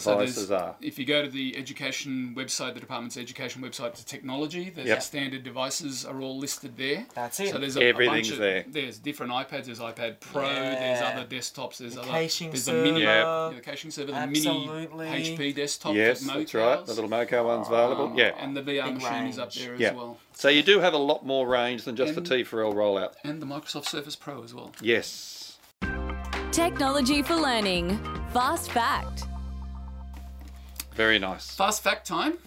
So 0.00 0.18
devices 0.18 0.50
are? 0.50 0.74
If 0.80 0.98
you 0.98 1.04
go 1.06 1.22
to 1.22 1.28
the 1.28 1.56
education 1.56 2.34
website, 2.36 2.74
the 2.74 2.80
department's 2.80 3.16
education 3.16 3.62
website 3.62 3.94
to 3.94 4.04
technology, 4.04 4.68
there's 4.70 4.88
Yep. 4.88 4.98
the 4.98 5.02
standard 5.02 5.44
devices 5.44 6.04
are 6.04 6.20
all 6.20 6.36
listed 6.36 6.76
there. 6.76 7.06
That's 7.14 7.38
it. 7.38 7.50
So 7.52 7.58
there's 7.58 7.76
a, 7.76 7.90
a 7.90 7.92
bunch 7.92 8.30
of, 8.32 8.38
there. 8.38 8.64
There's 8.66 8.98
different 8.98 9.30
iPads. 9.32 9.66
There's 9.66 9.78
iPad 9.78 10.18
Pro. 10.18 10.42
There's 10.42 11.00
other 11.00 11.24
desktops. 11.24 11.76
There's 11.78 11.94
The 11.94 12.00
other. 12.02 12.10
caching 12.10 12.50
there's 12.50 12.64
server. 12.64 12.78
the 12.78 12.84
mini. 12.92 13.02
Yeah. 13.02 13.50
Yeah, 13.50 13.54
the 13.54 13.60
caching 13.60 13.90
server. 13.92 14.10
The 14.10 14.16
Absolutely. 14.18 15.06
mini 15.10 15.36
HP 15.36 15.54
desktop. 15.54 15.94
Yes, 15.94 16.20
that 16.26 16.38
that's 16.38 16.54
right. 16.54 16.84
The 16.84 16.94
little 16.94 17.08
Moco 17.10 17.46
one's 17.46 17.68
available. 17.68 18.06
um, 18.06 18.16
yeah. 18.18 18.32
And 18.38 18.56
the 18.56 18.62
VR 18.62 18.86
Big 18.86 18.94
machine 18.94 19.26
is 19.28 19.38
up 19.38 19.52
there 19.52 19.76
Yeah. 19.76 19.90
as 19.90 19.94
well. 19.94 20.18
So 20.32 20.48
you 20.48 20.64
do 20.64 20.80
have 20.80 20.94
a 20.94 20.98
lot 20.98 21.24
more 21.24 21.46
range 21.46 21.84
than 21.84 21.94
just 21.94 22.16
And- 22.16 22.26
the 22.26 22.34
T4L 22.44 22.74
rollout. 22.74 23.12
And 23.22 23.40
the 23.40 23.46
Microsoft 23.46 23.86
Surface 23.86 24.16
Pro 24.16 24.42
as 24.42 24.52
well. 24.52 24.72
Yes. 24.80 25.56
Technology 26.50 27.22
for 27.22 27.34
learning. 27.36 27.98
Fast 28.32 28.70
fact. 28.72 29.23
Very 30.94 31.18
nice. 31.18 31.50
Fast 31.54 31.82
fact 31.82 32.06
time. 32.06 32.38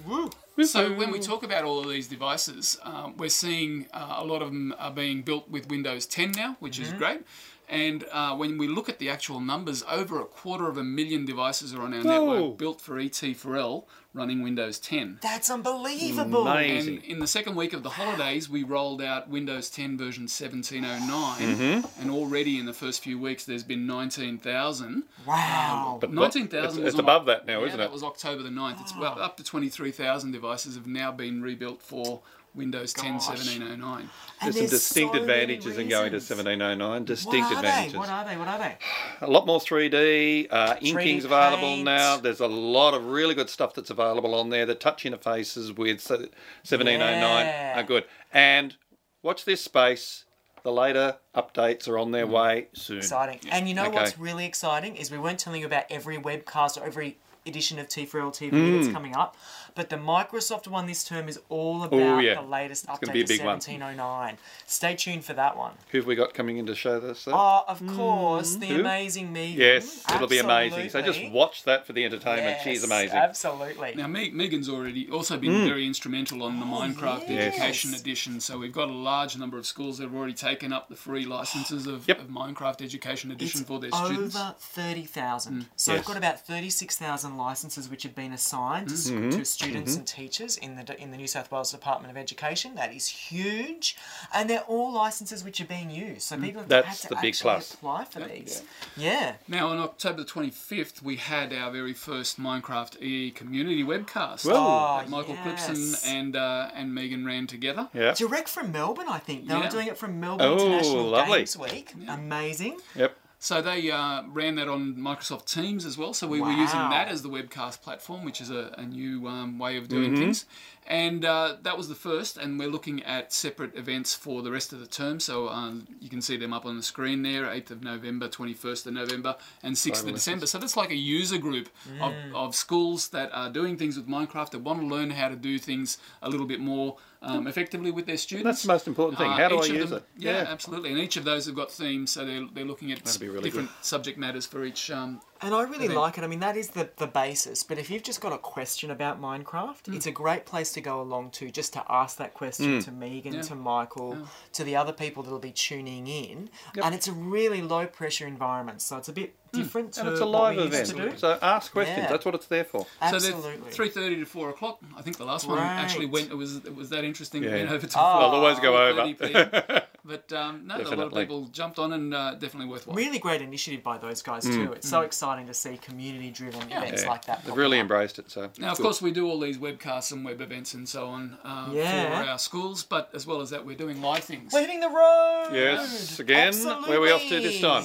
So 0.63 0.93
when 0.93 1.11
we 1.11 1.19
talk 1.19 1.43
about 1.43 1.65
all 1.65 1.79
of 1.79 1.87
these 1.89 2.07
devices, 2.07 2.79
um, 2.83 3.15
we're 3.17 3.29
seeing 3.29 3.87
uh, 3.93 4.15
a 4.17 4.25
lot 4.25 4.41
of 4.41 4.47
them 4.47 4.73
are 4.79 4.89
being 4.91 5.21
built 5.21 5.49
with 5.49 5.69
Windows 5.69 6.05
10 6.07 6.31
now, 6.31 6.55
which 6.59 6.79
is 6.79 6.91
great. 6.93 7.21
And 7.69 8.05
uh, 8.13 8.33
when 8.35 8.57
we 8.57 8.67
look 8.67 8.87
at 8.87 8.97
the 8.97 9.09
actual 9.09 9.39
numbers, 9.41 9.83
over 9.89 10.21
a 10.21 10.25
quarter 10.25 10.69
of 10.69 10.77
a 10.77 10.83
million 10.83 11.25
devices 11.25 11.73
are 11.73 11.81
on 11.81 11.93
our 11.93 12.01
Whoa. 12.01 12.25
network 12.35 12.57
built 12.57 12.79
for 12.81 12.95
ET4L 12.95 13.83
running 14.13 14.41
Windows 14.41 14.79
10. 14.79 15.19
That's 15.21 15.49
unbelievable. 15.49 16.47
Amazing. 16.47 16.95
And 16.95 17.03
in 17.03 17.19
the 17.19 17.27
second 17.27 17.55
week 17.55 17.73
of 17.73 17.83
the 17.83 17.89
holidays, 17.89 18.49
we 18.49 18.63
rolled 18.63 19.01
out 19.01 19.29
Windows 19.29 19.69
10 19.69 19.97
version 19.97 20.23
1709, 20.23 21.83
and 21.99 22.09
already 22.09 22.57
in 22.57 22.65
the 22.65 22.73
first 22.73 23.03
few 23.03 23.19
weeks, 23.19 23.43
there's 23.45 23.63
been 23.63 23.85
19,000. 23.85 25.03
Wow. 25.25 25.97
But 26.01 26.13
19,000 26.13 26.79
It's, 26.79 26.87
it's 26.87 26.93
on- 26.95 26.99
above 27.01 27.25
that 27.27 27.45
now, 27.45 27.59
Yeah, 27.59 27.67
isn't 27.67 27.79
it? 27.79 27.83
that 27.83 27.91
was 27.91 28.01
October 28.03 28.43
the 28.43 28.49
9th. 28.49 28.81
It's 28.81 28.95
well 28.97 29.19
up 29.19 29.37
to 29.37 29.43
23,000 29.43 30.31
devices 30.31 30.75
have 30.75 30.87
now 30.87 31.11
been 31.11 31.41
rebuilt 31.41 31.81
for 31.81 32.21
Windows 32.57 32.91
10 32.93 33.13
Gosh. 33.13 33.27
1709. 33.27 34.09
And 34.41 34.53
There's 34.53 34.55
some 34.55 34.77
distinct 34.77 35.15
so 35.15 35.21
advantages 35.21 35.77
in 35.77 35.87
going 35.87 36.11
to 36.11 36.17
1709. 36.17 37.05
Distinct 37.05 37.35
what 37.49 37.53
are 37.53 37.55
advantages. 37.57 37.93
They? 37.93 37.97
What 37.99 38.09
are 38.09 38.25
they? 38.25 38.37
What 38.37 38.47
are 38.47 38.59
they? 38.59 38.77
a 39.21 39.27
lot 39.29 39.45
more 39.45 39.59
3D. 39.59 40.47
Uh, 40.51 40.75
inking's 40.81 41.23
available 41.25 41.61
paint. 41.75 41.85
now. 41.85 42.17
There's 42.17 42.39
a 42.41 42.47
lot 42.47 42.93
of 42.93 43.05
really 43.05 43.35
good 43.35 43.49
stuff 43.49 43.73
that's 43.73 43.89
available 43.89 44.35
on 44.35 44.49
there. 44.49 44.65
The 44.65 44.75
touch 44.75 45.03
interfaces 45.03 45.75
with 45.77 46.01
1709 46.01 47.45
Yeah. 47.45 47.79
are 47.79 47.83
good. 47.83 48.05
And 48.33 48.75
watch 49.23 49.45
this 49.45 49.61
space. 49.61 50.23
The 50.63 50.71
later 50.73 51.17
updates 51.33 51.87
are 51.87 51.97
on 51.97 52.11
their 52.11 52.27
way 52.27 52.67
soon. 52.73 52.97
Exciting. 52.97 53.39
And 53.51 53.69
you 53.69 53.73
know 53.75 53.85
Okay. 53.85 53.95
what's 53.95 54.17
really 54.19 54.45
exciting 54.45 54.97
is 54.97 55.09
we 55.09 55.17
weren't 55.17 55.39
telling 55.39 55.61
you 55.61 55.67
about 55.67 55.85
every 55.89 56.17
webcast 56.17 56.79
or 56.81 56.83
every 56.85 57.17
edition 57.45 57.79
of 57.79 57.87
T4L 57.87 58.31
TV 58.31 58.49
Hmm. 58.51 58.75
that's 58.81 58.91
coming 58.91 59.15
up, 59.15 59.37
but 59.77 59.89
the 59.89 59.95
Microsoft 59.95 60.67
one 60.67 60.87
this 60.87 61.03
term 61.03 61.29
is 61.29 61.39
all 61.49 61.83
about 61.83 61.99
Oh, 62.01 62.17
yeah. 62.19 62.33
the 62.35 62.41
latest 62.41 62.83
It's 62.85 62.91
update 62.93 63.01
gonna 63.01 63.13
be 63.13 63.21
a 63.21 63.23
to 63.25 63.33
big 63.33 63.39
one. 63.41 63.47
1709. 63.61 64.37
Stay 64.65 64.95
tuned 64.95 65.23
for 65.23 65.33
that 65.33 65.55
one. 65.55 65.73
Who 65.91 65.99
have 65.99 66.07
we 66.07 66.15
got 66.15 66.33
coming 66.33 66.57
in 66.57 66.65
to 66.65 66.73
show 66.75 66.99
this? 66.99 67.25
though? 67.25 67.31
Oh, 67.35 67.63
of 67.67 67.85
course, 67.87 68.55
the 68.55 68.65
Hmm. 68.67 68.73
Who? 68.73 68.79
amazing 68.81 69.31
Megan. 69.31 69.59
yes, 69.59 70.03
it'll 70.13 70.27
be 70.27 70.39
amazing. 70.39 70.89
So 70.89 71.01
just 71.01 71.29
watch 71.31 71.63
that 71.63 71.85
for 71.85 71.93
the 71.93 72.03
entertainment. 72.03 72.57
She's 72.63 72.83
amazing. 72.83 73.15
Absolutely. 73.17 73.93
Now, 73.95 74.07
Megan's 74.07 74.67
already 74.67 75.09
also 75.09 75.37
been 75.37 75.51
mm. 75.51 75.67
very 75.67 75.85
instrumental 75.85 76.41
on 76.43 76.59
the 76.59 76.65
oh, 76.65 76.69
Minecraft 76.81 77.25
Oh, 77.29 77.31
yes. 77.31 77.53
Education 77.55 77.93
Edition. 77.93 78.39
So 78.39 78.57
we've 78.57 78.73
got 78.73 78.89
a 78.89 78.93
large 78.93 79.37
number 79.37 79.57
of 79.59 79.65
schools 79.67 79.99
that 79.99 80.05
have 80.05 80.15
already 80.15 80.33
taken 80.33 80.73
up 80.73 80.89
the 80.89 80.95
free 80.95 81.25
licenses 81.25 81.85
of, 81.85 82.07
Yep. 82.07 82.21
of 82.21 82.27
Minecraft 82.27 82.81
Education 82.81 83.31
Edition 83.31 83.61
It's 83.61 83.67
for 83.69 83.79
their 83.79 83.91
students. 83.91 84.35
over 84.35 84.55
30,000. 84.59 85.53
Mm. 85.53 85.65
So 85.75 85.91
Yes. 85.93 85.99
we've 85.99 86.05
got 86.07 86.17
about 86.17 86.45
36,000 86.45 87.37
licenses 87.37 87.89
which 87.89 88.03
have 88.03 88.15
been 88.15 88.33
assigned 88.33 88.87
mm. 88.87 88.89
to, 88.89 88.93
s- 88.93 89.03
to 89.37 89.45
students 89.45 89.57
and 89.75 90.07
teachers 90.07 90.57
in 90.57 90.75
the 90.75 91.01
in 91.01 91.11
the 91.11 91.17
New 91.17 91.27
South 91.27 91.51
Wales 91.51 91.71
Department 91.71 92.11
of 92.11 92.17
Education. 92.17 92.75
That 92.75 92.93
is 92.93 93.07
huge, 93.07 93.95
and 94.33 94.49
they're 94.49 94.61
all 94.61 94.91
licenses 94.93 95.43
which 95.43 95.59
are 95.61 95.65
being 95.65 95.89
used. 95.89 96.21
So 96.23 96.37
people 96.39 96.61
have 96.61 96.69
That's 96.69 96.87
had 96.87 96.95
to 96.97 97.07
the 97.09 97.15
big 97.21 97.33
actually 97.33 97.51
plus. 97.51 97.73
apply 97.73 98.05
for 98.05 98.19
these. 98.21 98.63
Yeah. 98.95 99.33
Now, 99.47 99.69
on 99.69 99.77
October 99.79 100.23
the 100.23 100.25
25th, 100.25 101.01
we 101.01 101.15
had 101.17 101.53
our 101.53 101.71
very 101.71 101.93
first 101.93 102.39
Minecraft 102.39 103.01
EE 103.01 103.31
community 103.31 103.83
webcast. 103.83 104.45
Whoa. 104.45 104.97
that 104.99 105.09
Michael 105.09 105.35
Oh, 105.39 105.49
yes. 105.49 105.65
Clipson 105.67 106.11
and 106.15 106.35
uh, 106.35 106.69
and 106.73 106.93
Megan 106.93 107.25
ran 107.25 107.47
together. 107.47 107.89
Yeah. 107.93 108.13
Direct 108.13 108.49
from 108.49 108.71
Melbourne, 108.71 109.07
I 109.09 109.19
think. 109.19 109.47
They 109.47 109.55
were 109.55 109.67
doing 109.69 109.87
it 109.87 109.97
from 109.97 110.19
Melbourne 110.19 110.47
Oh, 110.47 110.53
International 110.67 111.03
lovely. 111.03 111.37
Games 111.39 111.57
Week. 111.57 111.93
Amazing. 112.07 112.79
Yep. 112.95 113.15
So 113.39 113.61
they 113.61 113.91
uh, 113.91 114.23
ran 114.29 114.55
that 114.55 114.67
on 114.67 114.95
Microsoft 114.95 115.45
Teams 115.51 115.85
as 115.85 115.95
well. 115.95 116.11
So 116.13 116.27
we 116.27 116.41
were 116.41 116.49
using 116.51 116.79
that 116.89 117.07
as 117.07 117.21
the 117.21 117.29
webcast 117.29 117.81
platform, 117.83 118.25
which 118.25 118.41
is 118.41 118.49
a, 118.49 118.73
a 118.77 118.83
new 118.83 119.27
um, 119.27 119.59
way 119.59 119.77
of 119.77 119.87
doing 119.87 120.11
Mm-hmm. 120.13 120.15
things. 120.23 120.45
And 120.87 121.23
uh, 121.23 121.57
that 121.61 121.77
was 121.77 121.87
the 121.89 121.95
first. 121.95 122.37
And 122.37 122.57
we're 122.57 122.69
looking 122.69 123.03
at 123.03 123.31
separate 123.33 123.75
events 123.75 124.15
for 124.15 124.41
the 124.41 124.49
rest 124.51 124.73
of 124.73 124.79
the 124.79 124.87
term. 124.87 125.19
So 125.19 125.49
um, 125.49 125.85
you 125.99 126.09
can 126.09 126.21
see 126.21 126.35
them 126.37 126.51
up 126.51 126.65
on 126.65 126.77
the 126.77 126.83
screen 126.83 127.21
there: 127.21 127.45
8th 127.45 127.71
of 127.71 127.83
November, 127.83 128.27
21st 128.27 128.87
of 128.87 128.93
November, 128.93 129.35
and 129.61 129.75
6th 129.75 129.99
of 130.07 130.13
December. 130.15 130.47
So 130.47 130.57
that's 130.57 130.77
like 130.77 130.89
a 130.89 130.95
user 130.95 131.37
group 131.37 131.69
of, 132.01 132.13
Mm. 132.13 132.33
of 132.33 132.55
schools 132.55 133.09
that 133.09 133.29
are 133.33 133.49
doing 133.51 133.77
things 133.77 133.97
with 133.97 134.07
Minecraft 134.07 134.51
that 134.51 134.59
want 134.59 134.79
to 134.81 134.87
learn 134.87 135.11
how 135.11 135.27
to 135.29 135.35
do 135.35 135.59
things 135.59 135.97
a 136.23 136.29
little 136.29 136.47
bit 136.47 136.59
more 136.59 136.97
um, 137.21 137.47
effectively 137.47 137.91
with 137.91 138.05
their 138.05 138.17
students. 138.17 138.45
That's 138.45 138.61
the 138.63 138.67
most 138.67 138.87
important 138.87 139.17
thing. 139.17 139.31
Uh, 139.31 139.37
How 139.37 139.49
do 139.49 139.59
I 139.59 139.65
use 139.65 139.89
them- 139.89 139.99
it? 139.99 140.03
Yeah, 140.17 140.45
absolutely. 140.47 140.91
And 140.91 140.99
each 140.99 141.17
of 141.17 141.23
those 141.23 141.45
have 141.45 141.55
got 141.55 141.71
themes, 141.71 142.11
so 142.11 142.25
they're, 142.25 142.45
they're 142.53 142.65
looking 142.65 142.91
at 142.91 143.17
really 143.19 143.41
different 143.41 143.69
subject 143.81 144.17
matters 144.17 144.45
for 144.45 144.63
each. 144.63 144.91
Um, 144.91 145.21
And 145.41 145.53
I 145.53 145.61
really 145.63 145.85
Event. 145.85 145.99
like 145.99 146.17
it. 146.17 146.23
I 146.23 146.27
mean, 146.27 146.39
that 146.39 146.57
is 146.57 146.69
the, 146.69 146.89
the 146.97 147.07
basis. 147.07 147.63
But 147.63 147.77
if 147.77 147.89
you've 147.89 148.03
just 148.03 148.21
got 148.21 148.33
a 148.33 148.37
question 148.37 148.91
about 148.91 149.21
Minecraft, 149.21 149.83
Mm. 149.83 149.95
it's 149.95 150.05
a 150.07 150.11
great 150.11 150.45
place 150.45 150.71
to 150.73 150.81
go 150.81 150.99
along 151.01 151.31
to 151.31 151.51
just 151.51 151.73
to 151.73 151.83
ask 151.89 152.17
that 152.17 152.33
question 152.33 152.81
to 152.81 152.91
Megan, 152.91 153.33
Yeah. 153.33 153.41
to 153.43 153.55
Michael, 153.55 154.17
to 154.53 154.63
the 154.63 154.75
other 154.75 154.93
people 154.93 155.23
that'll 155.23 155.39
be 155.39 155.51
tuning 155.51 156.07
in. 156.07 156.49
And 156.81 156.95
it's 156.95 157.07
a 157.07 157.13
really 157.13 157.61
low 157.61 157.85
pressure 157.87 158.25
environment. 158.27 158.81
So 158.81 158.97
it's 158.97 159.09
a 159.09 159.13
bit 159.13 159.35
different 159.53 159.93
to 159.93 160.01
Mm. 160.01 160.03
And 160.03 160.11
it's 160.13 160.21
a 160.21 160.25
what 160.25 160.31
live 160.31 160.57
we 160.57 160.63
used 160.63 160.91
event. 160.91 160.97
to 160.97 161.09
do. 161.11 161.17
So 161.17 161.39
ask 161.41 161.71
questions. 161.71 161.97
Yeah. 161.99 162.09
That's 162.09 162.25
what 162.25 162.35
it's 162.35 162.47
there 162.47 162.65
for. 162.65 162.81
so 162.81 162.87
Absolutely. 163.01 163.57
they're 163.57 163.71
three 163.71 163.89
thirty 163.89 164.15
to 164.17 164.25
four 164.25 164.49
o'clock. 164.49 164.79
I 164.97 165.01
think 165.01 165.17
the 165.17 165.25
last 165.25 165.47
one 165.47 165.57
actually 165.59 166.05
went. 166.07 166.29
It 166.31 166.35
was 166.35 166.57
it 166.57 166.75
was 166.75 166.89
that 166.89 167.03
interesting. 167.03 167.43
Yeah. 167.43 167.51
It 167.51 167.57
went 167.59 167.71
over 167.71 167.87
to 167.87 167.97
Oh. 167.99 168.19
They'll 168.19 168.39
always 168.41 168.59
go 168.59 168.75
over. 168.77 169.83
4:30 170.07 170.09
PM. 170.09 170.17
But 170.27 170.33
um, 170.37 170.67
no, 170.67 170.75
a 170.77 170.95
lot 170.95 170.99
of 171.07 171.13
people 171.13 171.45
jumped 171.51 171.79
on 171.79 171.93
and 171.93 172.13
uh, 172.13 172.31
definitely 172.35 172.69
worthwhile. 172.69 172.95
Really 172.95 173.19
great 173.19 173.41
initiative 173.41 173.83
by 173.83 173.97
those 173.97 174.21
guys 174.21 174.43
too. 174.43 174.73
It's 174.73 174.89
so 174.89 175.01
exciting 175.01 175.47
to 175.47 175.53
see 175.53 175.77
community 175.77 176.31
driven 176.31 176.61
events 176.71 177.01
Mm. 177.01 177.05
Yeah. 177.05 177.09
like 177.09 177.25
that. 177.25 177.43
They've 177.45 177.55
really 177.55 177.77
up. 177.77 177.81
embraced 177.83 178.19
it. 178.19 178.29
So 178.31 178.49
Now, 178.57 178.71
of 178.71 178.77
good. 178.77 178.83
course, 178.83 179.01
we 179.01 179.11
do 179.11 179.27
all 179.27 179.39
these 179.39 179.57
webcasts 179.57 180.11
and 180.11 180.23
web 180.25 180.41
events 180.41 180.73
and 180.73 180.87
so 180.87 181.07
on 181.07 181.37
uh, 181.43 181.69
Yeah. 181.73 182.23
for 182.23 182.29
our 182.29 182.39
schools, 182.39 182.83
but 182.83 183.09
as 183.13 183.27
well 183.27 183.41
as 183.41 183.49
that, 183.51 183.65
we're 183.65 183.75
doing 183.77 184.01
live 184.01 184.23
things. 184.23 184.53
We're 184.53 184.61
hitting 184.61 184.79
the 184.79 184.89
road. 184.89 185.49
Yes, 185.53 186.19
again, 186.19 186.53
where 186.87 186.97
are 186.97 187.01
we 187.01 187.11
off 187.11 187.21
to 187.27 187.39
this 187.41 187.59
time? 187.61 187.83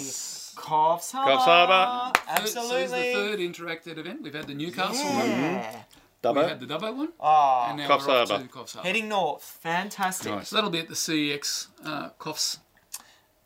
Coffs 0.55 1.13
Harbour. 1.13 1.33
Coffs 1.33 1.45
Harbour. 1.45 2.13
Third- 2.37 2.49
So 2.49 2.77
it's 2.77 2.93
the 2.93 3.13
third 3.15 3.39
interactive 3.41 3.97
event. 3.99 4.23
We've 4.23 4.35
had 4.35 4.47
the 4.47 4.55
Newcastle 4.55 5.07
one, 5.07 5.29
Yeah. 6.25 6.31
we 6.33 6.49
had 6.49 6.61
the 6.61 6.67
Dubbo 6.67 6.97
one, 6.97 7.09
Oh, 7.21 7.67
and 7.69 7.79
now 7.79 7.89
Coffs 7.89 8.07
we're 8.07 8.21
off 8.23 8.29
Harbour. 8.29 8.45
to 8.47 8.49
Coffs 8.53 8.75
Harbour. 8.75 8.87
heading 8.87 9.09
north. 9.09 9.43
Fantastic. 9.43 10.33
Nice. 10.33 10.49
So 10.49 10.57
that'll 10.57 10.71
be 10.71 10.79
at 10.81 10.89
the 10.89 10.95
CEX 10.95 11.67
uh, 11.85 12.11
Coffs. 12.19 12.59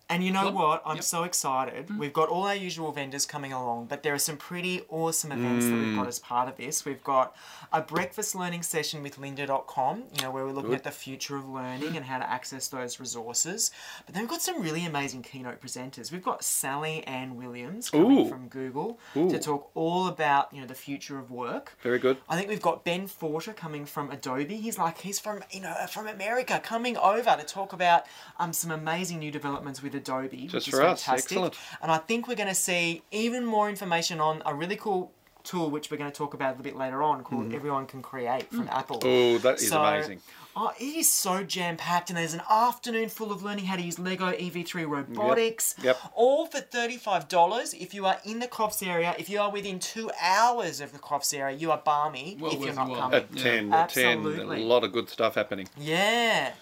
And 0.09 0.23
you 0.23 0.31
know 0.31 0.43
Club. 0.43 0.55
what? 0.55 0.83
I'm 0.87 0.97
Yep. 0.97 1.05
so 1.05 1.25
excited. 1.25 1.99
We've 1.99 2.13
got 2.13 2.29
all 2.29 2.45
our 2.45 2.55
usual 2.55 2.93
vendors 2.93 3.27
coming 3.27 3.53
along, 3.53 3.87
but 3.87 4.05
there 4.05 4.15
are 4.15 4.21
some 4.21 4.37
pretty 4.37 4.83
awesome 4.89 5.33
events 5.33 5.67
that 5.67 5.73
we've 5.75 5.97
got 5.97 6.07
as 6.07 6.21
part 6.21 6.49
of 6.49 6.57
this. 6.57 6.85
We've 6.85 7.03
got 7.03 7.35
a 7.73 7.81
breakfast 7.83 8.37
learning 8.37 8.63
session 8.63 9.03
with 9.03 9.19
lynda.com, 9.19 10.05
you 10.15 10.23
know, 10.23 10.31
where 10.31 10.45
we're 10.45 10.53
looking 10.53 10.71
Good. 10.71 10.79
at 10.79 10.85
the 10.85 10.93
future 10.93 11.37
of 11.37 11.49
learning 11.49 11.97
and 11.97 12.07
how 12.07 12.19
to 12.19 12.31
access 12.31 12.69
those 12.69 13.01
resources. 13.01 13.73
But 14.07 14.15
then 14.15 14.23
we've 14.23 14.31
got 14.31 14.43
some 14.43 14.63
really 14.63 14.85
amazing 14.85 15.23
keynote 15.23 15.61
presenters. 15.61 16.13
We've 16.13 16.23
got 16.23 16.45
Sally 16.45 17.03
Ann 17.05 17.35
Williams 17.35 17.91
coming 17.91 18.27
Ooh. 18.27 18.29
from 18.29 18.47
Google 18.47 19.01
Ooh. 19.17 19.29
to 19.29 19.41
talk 19.41 19.73
all 19.75 20.07
about, 20.07 20.53
you 20.53 20.61
know, 20.61 20.69
the 20.69 20.75
future 20.75 21.19
of 21.19 21.33
work. 21.33 21.77
Very 21.83 21.99
good. 21.99 22.19
I 22.29 22.37
think 22.37 22.49
we've 22.49 22.63
got 22.63 22.85
Ben 22.85 23.09
Forta 23.09 23.57
coming 23.57 23.85
from 23.85 24.13
Adobe. 24.13 24.57
He's 24.57 24.79
like 24.79 24.99
he's 24.99 25.19
from 25.19 25.43
you 25.51 25.61
know 25.63 25.75
from 25.91 26.07
America, 26.07 26.61
coming 26.63 26.97
over 26.97 27.35
to 27.37 27.45
talk 27.45 27.73
about 27.73 28.05
um, 28.39 28.53
some 28.53 28.71
amazing 28.71 29.19
new 29.19 29.33
developments 29.33 29.83
with 29.83 29.96
Adobe, 29.97 30.43
Just 30.43 30.55
which 30.55 30.69
is 30.69 30.75
for 30.75 30.83
us. 30.83 31.03
fantastic. 31.03 31.33
Excellent. 31.33 31.59
And 31.83 31.91
I 31.91 31.99
think 31.99 32.29
we're 32.29 32.35
going 32.37 32.49
to 32.49 32.55
see 32.55 33.03
even 33.11 33.45
more 33.45 33.69
information 33.69 34.21
on 34.21 34.43
a 34.47 34.55
really 34.55 34.77
cool 34.77 35.13
tool 35.45 35.71
which 35.71 35.91
we're 35.91 35.97
going 35.97 36.11
to 36.11 36.17
talk 36.17 36.35
about 36.35 36.49
a 36.49 36.51
little 36.51 36.65
bit 36.65 36.77
later 36.77 37.03
on 37.03 37.23
called 37.23 37.45
mm-hmm. 37.45 37.55
Everyone 37.55 37.87
Can 37.87 38.03
Create 38.03 38.51
from 38.51 38.67
mm. 38.67 38.73
Apple. 38.73 39.01
Oh, 39.05 39.39
that 39.39 39.61
is 39.61 39.69
So- 39.69 39.83
amazing. 39.83 40.21
Oh, 40.59 40.73
it 40.81 40.85
is 40.85 41.13
so 41.13 41.43
jam 41.43 41.77
packed, 41.77 42.09
and 42.09 42.17
there's 42.17 42.33
an 42.33 42.41
afternoon 42.49 43.11
full 43.11 43.31
of 43.31 43.43
learning 43.43 43.67
how 43.67 43.77
to 43.77 43.83
use 43.83 43.99
Lego 43.99 44.33
EV3 44.33 44.89
robotics. 44.89 45.75
Yep. 45.83 45.99
All 46.15 46.47
for 46.47 46.61
$35 46.61 47.75
if 47.79 47.93
you 47.93 48.07
are 48.07 48.17
in 48.25 48.39
the 48.39 48.47
Coffs 48.49 48.83
area. 48.87 49.15
If 49.19 49.29
you 49.29 49.39
are 49.39 49.51
within 49.51 49.79
two 49.79 50.11
hours 50.19 50.81
of 50.81 50.93
the 50.93 50.99
Coffs 50.99 51.37
area, 51.37 51.55
you 51.55 51.73
are 51.73 51.83
balmy 51.85 52.39
Well 52.41 52.53
if 52.55 52.61
you're 52.61 52.73
not 52.73 52.89
while. 52.89 53.01
coming. 53.01 53.21
At 53.21 53.35
Yeah. 53.35 53.43
10, 53.43 53.75
at 53.75 53.89
10, 53.91 54.17
Absolutely. 54.17 54.63
a 54.63 54.65
lot 54.65 54.83
of 54.83 54.93
good 54.93 55.11
stuff 55.11 55.35
happening. 55.35 55.69
Yeah. 55.77 56.53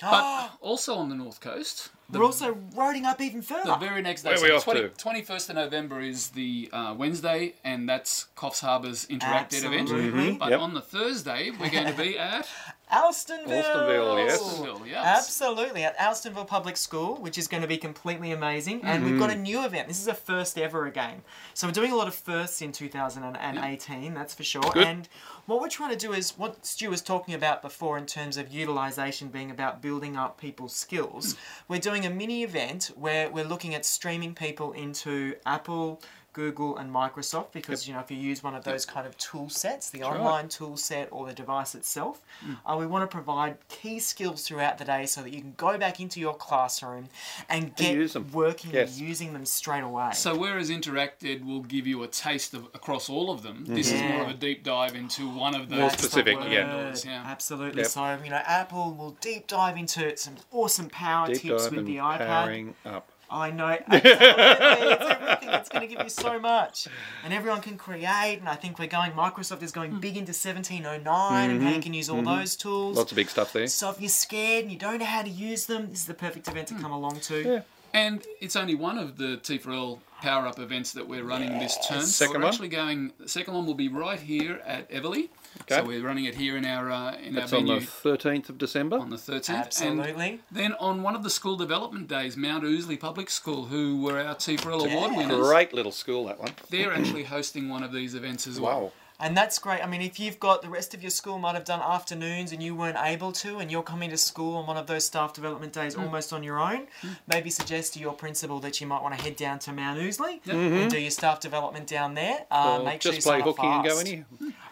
But 0.00 0.50
also 0.60 0.94
on 0.96 1.08
the 1.08 1.14
North 1.14 1.40
Coast, 1.40 1.90
the, 2.10 2.18
we're 2.18 2.24
also 2.26 2.54
roading 2.74 3.04
up 3.04 3.20
even 3.20 3.42
further. 3.42 3.64
the 3.64 3.76
very 3.76 4.00
next 4.02 4.22
day, 4.22 4.30
Where 4.30 4.38
are 4.38 4.42
we 4.42 4.50
off 4.52 4.64
20, 4.64 4.80
to? 4.80 4.88
21st 4.90 5.50
of 5.50 5.56
November 5.56 6.00
is 6.00 6.28
the 6.30 6.68
uh, 6.72 6.94
Wednesday, 6.96 7.54
and 7.64 7.88
that's 7.88 8.26
Coffs 8.36 8.60
Harbour's 8.60 9.06
interactive 9.06 9.64
event. 9.64 9.82
Absolutely. 9.82 10.34
But 10.34 10.50
Yep. 10.50 10.60
on 10.60 10.74
the 10.74 10.82
Thursday, 10.82 11.50
we're 11.58 11.70
going 11.70 11.86
to 11.86 12.00
be 12.00 12.16
at 12.18 12.46
Alstonville. 12.92 13.64
Alstonville, 13.64 14.26
yes. 14.26 14.42
Alstonville, 14.42 14.86
yes. 14.86 15.04
Absolutely, 15.04 15.84
at 15.84 15.98
Alstonville 15.98 16.46
Public 16.46 16.76
School, 16.76 17.16
which 17.16 17.36
is 17.36 17.48
going 17.48 17.62
to 17.62 17.68
be 17.68 17.78
completely 17.78 18.30
amazing. 18.30 18.82
And 18.84 19.04
we've 19.04 19.18
got 19.18 19.30
a 19.30 19.34
mm. 19.34 19.42
new 19.42 19.64
event. 19.64 19.88
This 19.88 20.00
is 20.00 20.06
a 20.06 20.14
first 20.14 20.56
ever 20.56 20.86
again. 20.86 21.22
So 21.54 21.66
we're 21.66 21.72
doing 21.72 21.90
a 21.90 21.96
lot 21.96 22.06
of 22.06 22.14
firsts 22.14 22.62
in 22.62 22.70
2018, 22.70 24.14
that's 24.14 24.34
for 24.34 24.44
sure. 24.44 24.62
Good. 24.72 24.86
And 24.86 25.08
what 25.46 25.60
we're 25.60 25.68
trying 25.68 25.90
to 25.90 25.96
do 25.96 26.12
is 26.12 26.38
what 26.38 26.64
Stu 26.64 26.90
was 26.90 27.02
talking 27.02 27.34
about 27.34 27.60
before 27.60 27.98
in 27.98 28.06
terms 28.06 28.36
of 28.36 28.52
utilization 28.52 29.28
being 29.28 29.50
about 29.50 29.82
building 29.82 30.16
up 30.16 30.40
people's 30.40 30.74
skills. 30.74 31.36
We're 31.68 31.80
doing 31.80 32.06
a 32.06 32.10
mini 32.10 32.44
event 32.44 32.92
where 32.94 33.28
we're 33.30 33.44
looking 33.44 33.74
at 33.74 33.84
streaming 33.84 34.34
people 34.34 34.72
into 34.72 35.34
Apple. 35.44 36.00
Google 36.36 36.76
and 36.76 36.92
Microsoft 36.92 37.50
because 37.52 37.88
you 37.88 37.94
know 37.94 38.00
if 38.00 38.10
you 38.10 38.18
use 38.18 38.42
one 38.44 38.54
of 38.54 38.62
those 38.62 38.84
kind 38.84 39.06
of 39.06 39.16
tool 39.16 39.48
sets, 39.48 39.88
the 39.88 40.00
right. 40.02 40.12
online 40.20 40.48
tool 40.48 40.76
set 40.76 41.08
or 41.10 41.26
the 41.26 41.32
device 41.32 41.74
itself, 41.74 42.22
uh, 42.66 42.76
we 42.78 42.86
want 42.86 43.02
to 43.10 43.12
provide 43.18 43.56
key 43.70 43.98
skills 43.98 44.46
throughout 44.46 44.76
the 44.76 44.84
day 44.84 45.06
so 45.06 45.22
that 45.22 45.32
you 45.32 45.40
can 45.40 45.54
go 45.56 45.78
back 45.78 45.98
into 45.98 46.20
your 46.20 46.34
classroom 46.34 47.08
and 47.48 47.74
get 47.76 47.94
use 47.94 48.12
them. 48.12 48.28
working 48.32 48.70
Yes. 48.72 48.98
and 48.98 49.08
using 49.08 49.32
them 49.32 49.46
straight 49.46 49.80
away. 49.82 50.10
So 50.12 50.36
whereas 50.36 50.68
Interacted 50.70 51.42
will 51.46 51.62
give 51.62 51.86
you 51.86 52.02
a 52.02 52.06
taste 52.08 52.52
of 52.52 52.64
across 52.74 53.08
all 53.08 53.30
of 53.30 53.42
them, 53.42 53.64
this 53.66 53.90
is 53.90 54.02
more 54.02 54.22
of 54.24 54.28
a 54.28 54.34
deep 54.34 54.62
dive 54.62 54.94
into 54.94 55.28
one 55.30 55.54
of 55.54 55.70
those 55.70 55.78
More 55.78 55.88
That's 55.88 56.02
the 56.02 56.08
specific, 56.08 56.38
word. 56.38 56.52
yeah. 56.52 56.94
yeah. 57.04 57.22
Absolutely. 57.26 57.80
Yep. 57.82 57.90
So, 57.90 58.18
you 58.22 58.28
know, 58.30 58.42
Apple 58.44 58.92
will 58.92 59.12
deep 59.22 59.46
dive 59.46 59.78
into 59.78 60.14
some 60.18 60.34
awesome 60.52 60.90
power 60.90 61.28
Deep 61.28 61.40
tips 61.40 61.62
dive 61.64 61.70
with 61.72 61.78
and 61.80 61.88
the 61.88 61.96
iPad. 61.96 62.26
powering 62.26 62.74
up. 62.84 63.08
I 63.30 63.50
know, 63.50 63.66
absolutely. 63.88 64.10
it's 64.10 65.04
everything. 65.04 65.48
It's 65.48 65.68
going 65.68 65.88
to 65.88 65.94
give 65.94 66.04
you 66.04 66.10
so 66.10 66.38
much. 66.38 66.88
And 67.24 67.32
everyone 67.32 67.60
can 67.60 67.76
create. 67.76 68.38
And 68.38 68.48
I 68.48 68.54
think 68.54 68.78
we're 68.78 68.86
going, 68.86 69.12
Microsoft 69.12 69.62
is 69.62 69.72
going 69.72 69.92
hmm. 69.92 70.00
big 70.00 70.16
into 70.16 70.30
1709 70.30 71.50
and 71.50 71.62
how 71.62 71.70
you 71.70 71.80
can 71.80 71.94
use 71.94 72.08
all 72.08 72.18
mm-hmm. 72.18 72.38
those 72.38 72.56
tools. 72.56 72.90
Mm-hmm. 72.90 72.98
Lots 72.98 73.12
of 73.12 73.16
big 73.16 73.28
stuff 73.28 73.52
there. 73.52 73.66
So 73.66 73.90
if 73.90 74.00
you're 74.00 74.08
scared 74.08 74.64
and 74.64 74.72
you 74.72 74.78
don't 74.78 74.98
know 74.98 75.04
how 75.04 75.22
to 75.22 75.30
use 75.30 75.66
them, 75.66 75.90
this 75.90 76.00
is 76.00 76.06
the 76.06 76.14
perfect 76.14 76.48
event 76.48 76.68
to 76.68 76.74
hmm. 76.74 76.82
come 76.82 76.92
along 76.92 77.20
to. 77.20 77.42
Yeah. 77.42 77.62
And 77.92 78.22
it's 78.40 78.56
only 78.56 78.74
one 78.74 78.98
of 78.98 79.16
the 79.16 79.38
T4L 79.38 80.00
Power 80.22 80.46
Up 80.46 80.58
events 80.58 80.92
that 80.92 81.06
we're 81.06 81.24
running 81.24 81.58
this 81.58 81.76
term. 81.86 82.00
So 82.00 82.06
Second 82.06 82.34
we're 82.36 82.40
one? 82.40 82.48
actually 82.52 82.68
going. 82.68 83.12
The 83.18 83.28
second 83.28 83.54
one 83.54 83.66
will 83.66 83.74
be 83.74 83.88
right 83.88 84.18
here 84.20 84.60
at 84.66 84.90
Eveleigh. 84.90 85.28
Okay. 85.62 85.76
So 85.80 85.84
we're 85.84 86.02
running 86.04 86.24
it 86.26 86.34
here 86.34 86.56
in 86.56 86.64
our 86.64 86.90
uh, 86.90 87.16
in 87.16 87.34
That's 87.34 87.52
our 87.52 87.58
on 87.60 87.66
venue 87.66 87.80
the 87.80 87.86
13th 87.86 88.48
of 88.48 88.58
December. 88.58 88.98
on 88.98 89.10
the 89.10 89.16
13th. 89.16 89.50
Absolutely. 89.54 90.28
And 90.30 90.40
then 90.50 90.72
on 90.74 91.02
one 91.02 91.14
of 91.16 91.22
the 91.22 91.30
school 91.30 91.56
development 91.56 92.08
days, 92.08 92.36
Mount 92.36 92.64
Ousley 92.64 92.98
Public 92.98 93.30
School, 93.30 93.66
who 93.66 94.00
were 94.02 94.18
our 94.18 94.34
T4L 94.34 94.90
award 94.92 95.16
winners, 95.16 95.36
Great 95.46 95.72
little 95.72 95.92
school, 95.92 96.26
that 96.26 96.38
one. 96.38 96.50
they're 96.70 96.92
actually 96.92 97.24
hosting 97.24 97.68
one 97.68 97.82
of 97.82 97.92
these 97.92 98.14
events 98.14 98.46
as 98.46 98.60
well. 98.60 98.80
Wow. 98.80 98.92
And 99.18 99.34
that's 99.36 99.58
great. 99.58 99.82
I 99.82 99.86
mean, 99.86 100.02
if 100.02 100.20
you've 100.20 100.38
got 100.38 100.60
the 100.60 100.68
rest 100.68 100.92
of 100.92 101.02
your 101.02 101.10
school 101.10 101.38
might 101.38 101.54
have 101.54 101.64
done 101.64 101.80
afternoons 101.80 102.52
and 102.52 102.62
you 102.62 102.74
weren't 102.74 102.98
able 103.00 103.32
to, 103.32 103.58
and 103.58 103.70
you're 103.70 103.82
coming 103.82 104.10
to 104.10 104.16
school 104.18 104.56
on 104.56 104.66
one 104.66 104.76
of 104.76 104.86
those 104.86 105.04
staff 105.06 105.32
development 105.32 105.72
days 105.72 105.94
Mm. 105.94 106.02
almost 106.04 106.32
on 106.34 106.42
your 106.42 106.58
own, 106.58 106.86
maybe 107.26 107.48
suggest 107.48 107.94
to 107.94 107.98
your 107.98 108.12
principal 108.12 108.60
that 108.60 108.80
you 108.80 108.86
might 108.86 109.02
want 109.02 109.16
to 109.16 109.22
head 109.24 109.36
down 109.36 109.58
to 109.60 109.72
Mount 109.72 109.98
Ousley 109.98 110.40
Yep. 110.44 110.54
and 110.54 110.90
do 110.90 111.00
your 111.00 111.10
staff 111.10 111.40
development 111.40 111.86
down 111.86 112.14
there. 112.14 112.44
Uh, 112.50 112.78
Or 112.80 112.84
make 112.84 113.00
sure 113.00 113.12
just 113.12 113.26
you 113.26 113.32
play 113.32 113.40
sign 113.40 113.48
up 113.48 113.56
hooky 113.56 113.66
and 113.68 113.84
go 113.84 113.94
fast. 113.96 114.06
any. 114.06 114.24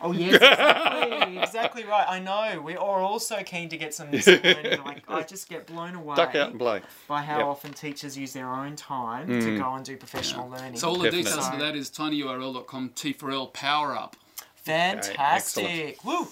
Oh 0.03 0.13
yes, 0.13 0.35
exactly, 0.35 1.39
exactly 1.39 1.85
right. 1.85 2.07
I 2.07 2.19
know. 2.21 2.61
We 2.61 2.77
are 2.77 3.01
also 3.01 3.43
keen 3.43 3.71
to 3.71 3.79
get 3.79 3.95
some 3.95 4.11
missing 4.11 4.41
learning. 4.45 4.83
Like 4.85 5.05
I 5.09 5.23
just 5.23 5.49
get 5.49 5.67
blown 5.67 5.95
away 5.95 6.17
Duck 6.17 6.35
out 6.35 6.51
and 6.51 6.59
play. 6.59 6.83
by 7.09 7.23
how 7.23 7.39
Yep. 7.39 7.47
often 7.47 7.73
teachers 7.73 8.17
use 8.19 8.35
their 8.35 8.51
own 8.53 8.77
time 8.77 9.27
Mm. 9.29 9.41
to 9.43 9.59
go 9.59 9.73
and 9.75 9.85
do 9.85 9.97
professional 9.97 10.51
learning. 10.51 10.77
So 10.77 10.89
all 10.89 10.97
the 10.97 11.05
Definitely. 11.05 11.31
details 11.31 11.49
for 11.49 11.57
that 11.57 11.75
is 11.77 11.91
tinyurl.com 11.91 12.91
T4L 12.91 13.47
Power 13.55 13.97
Up. 13.97 14.17
Fantastic. 14.65 16.05
Woo. 16.05 16.29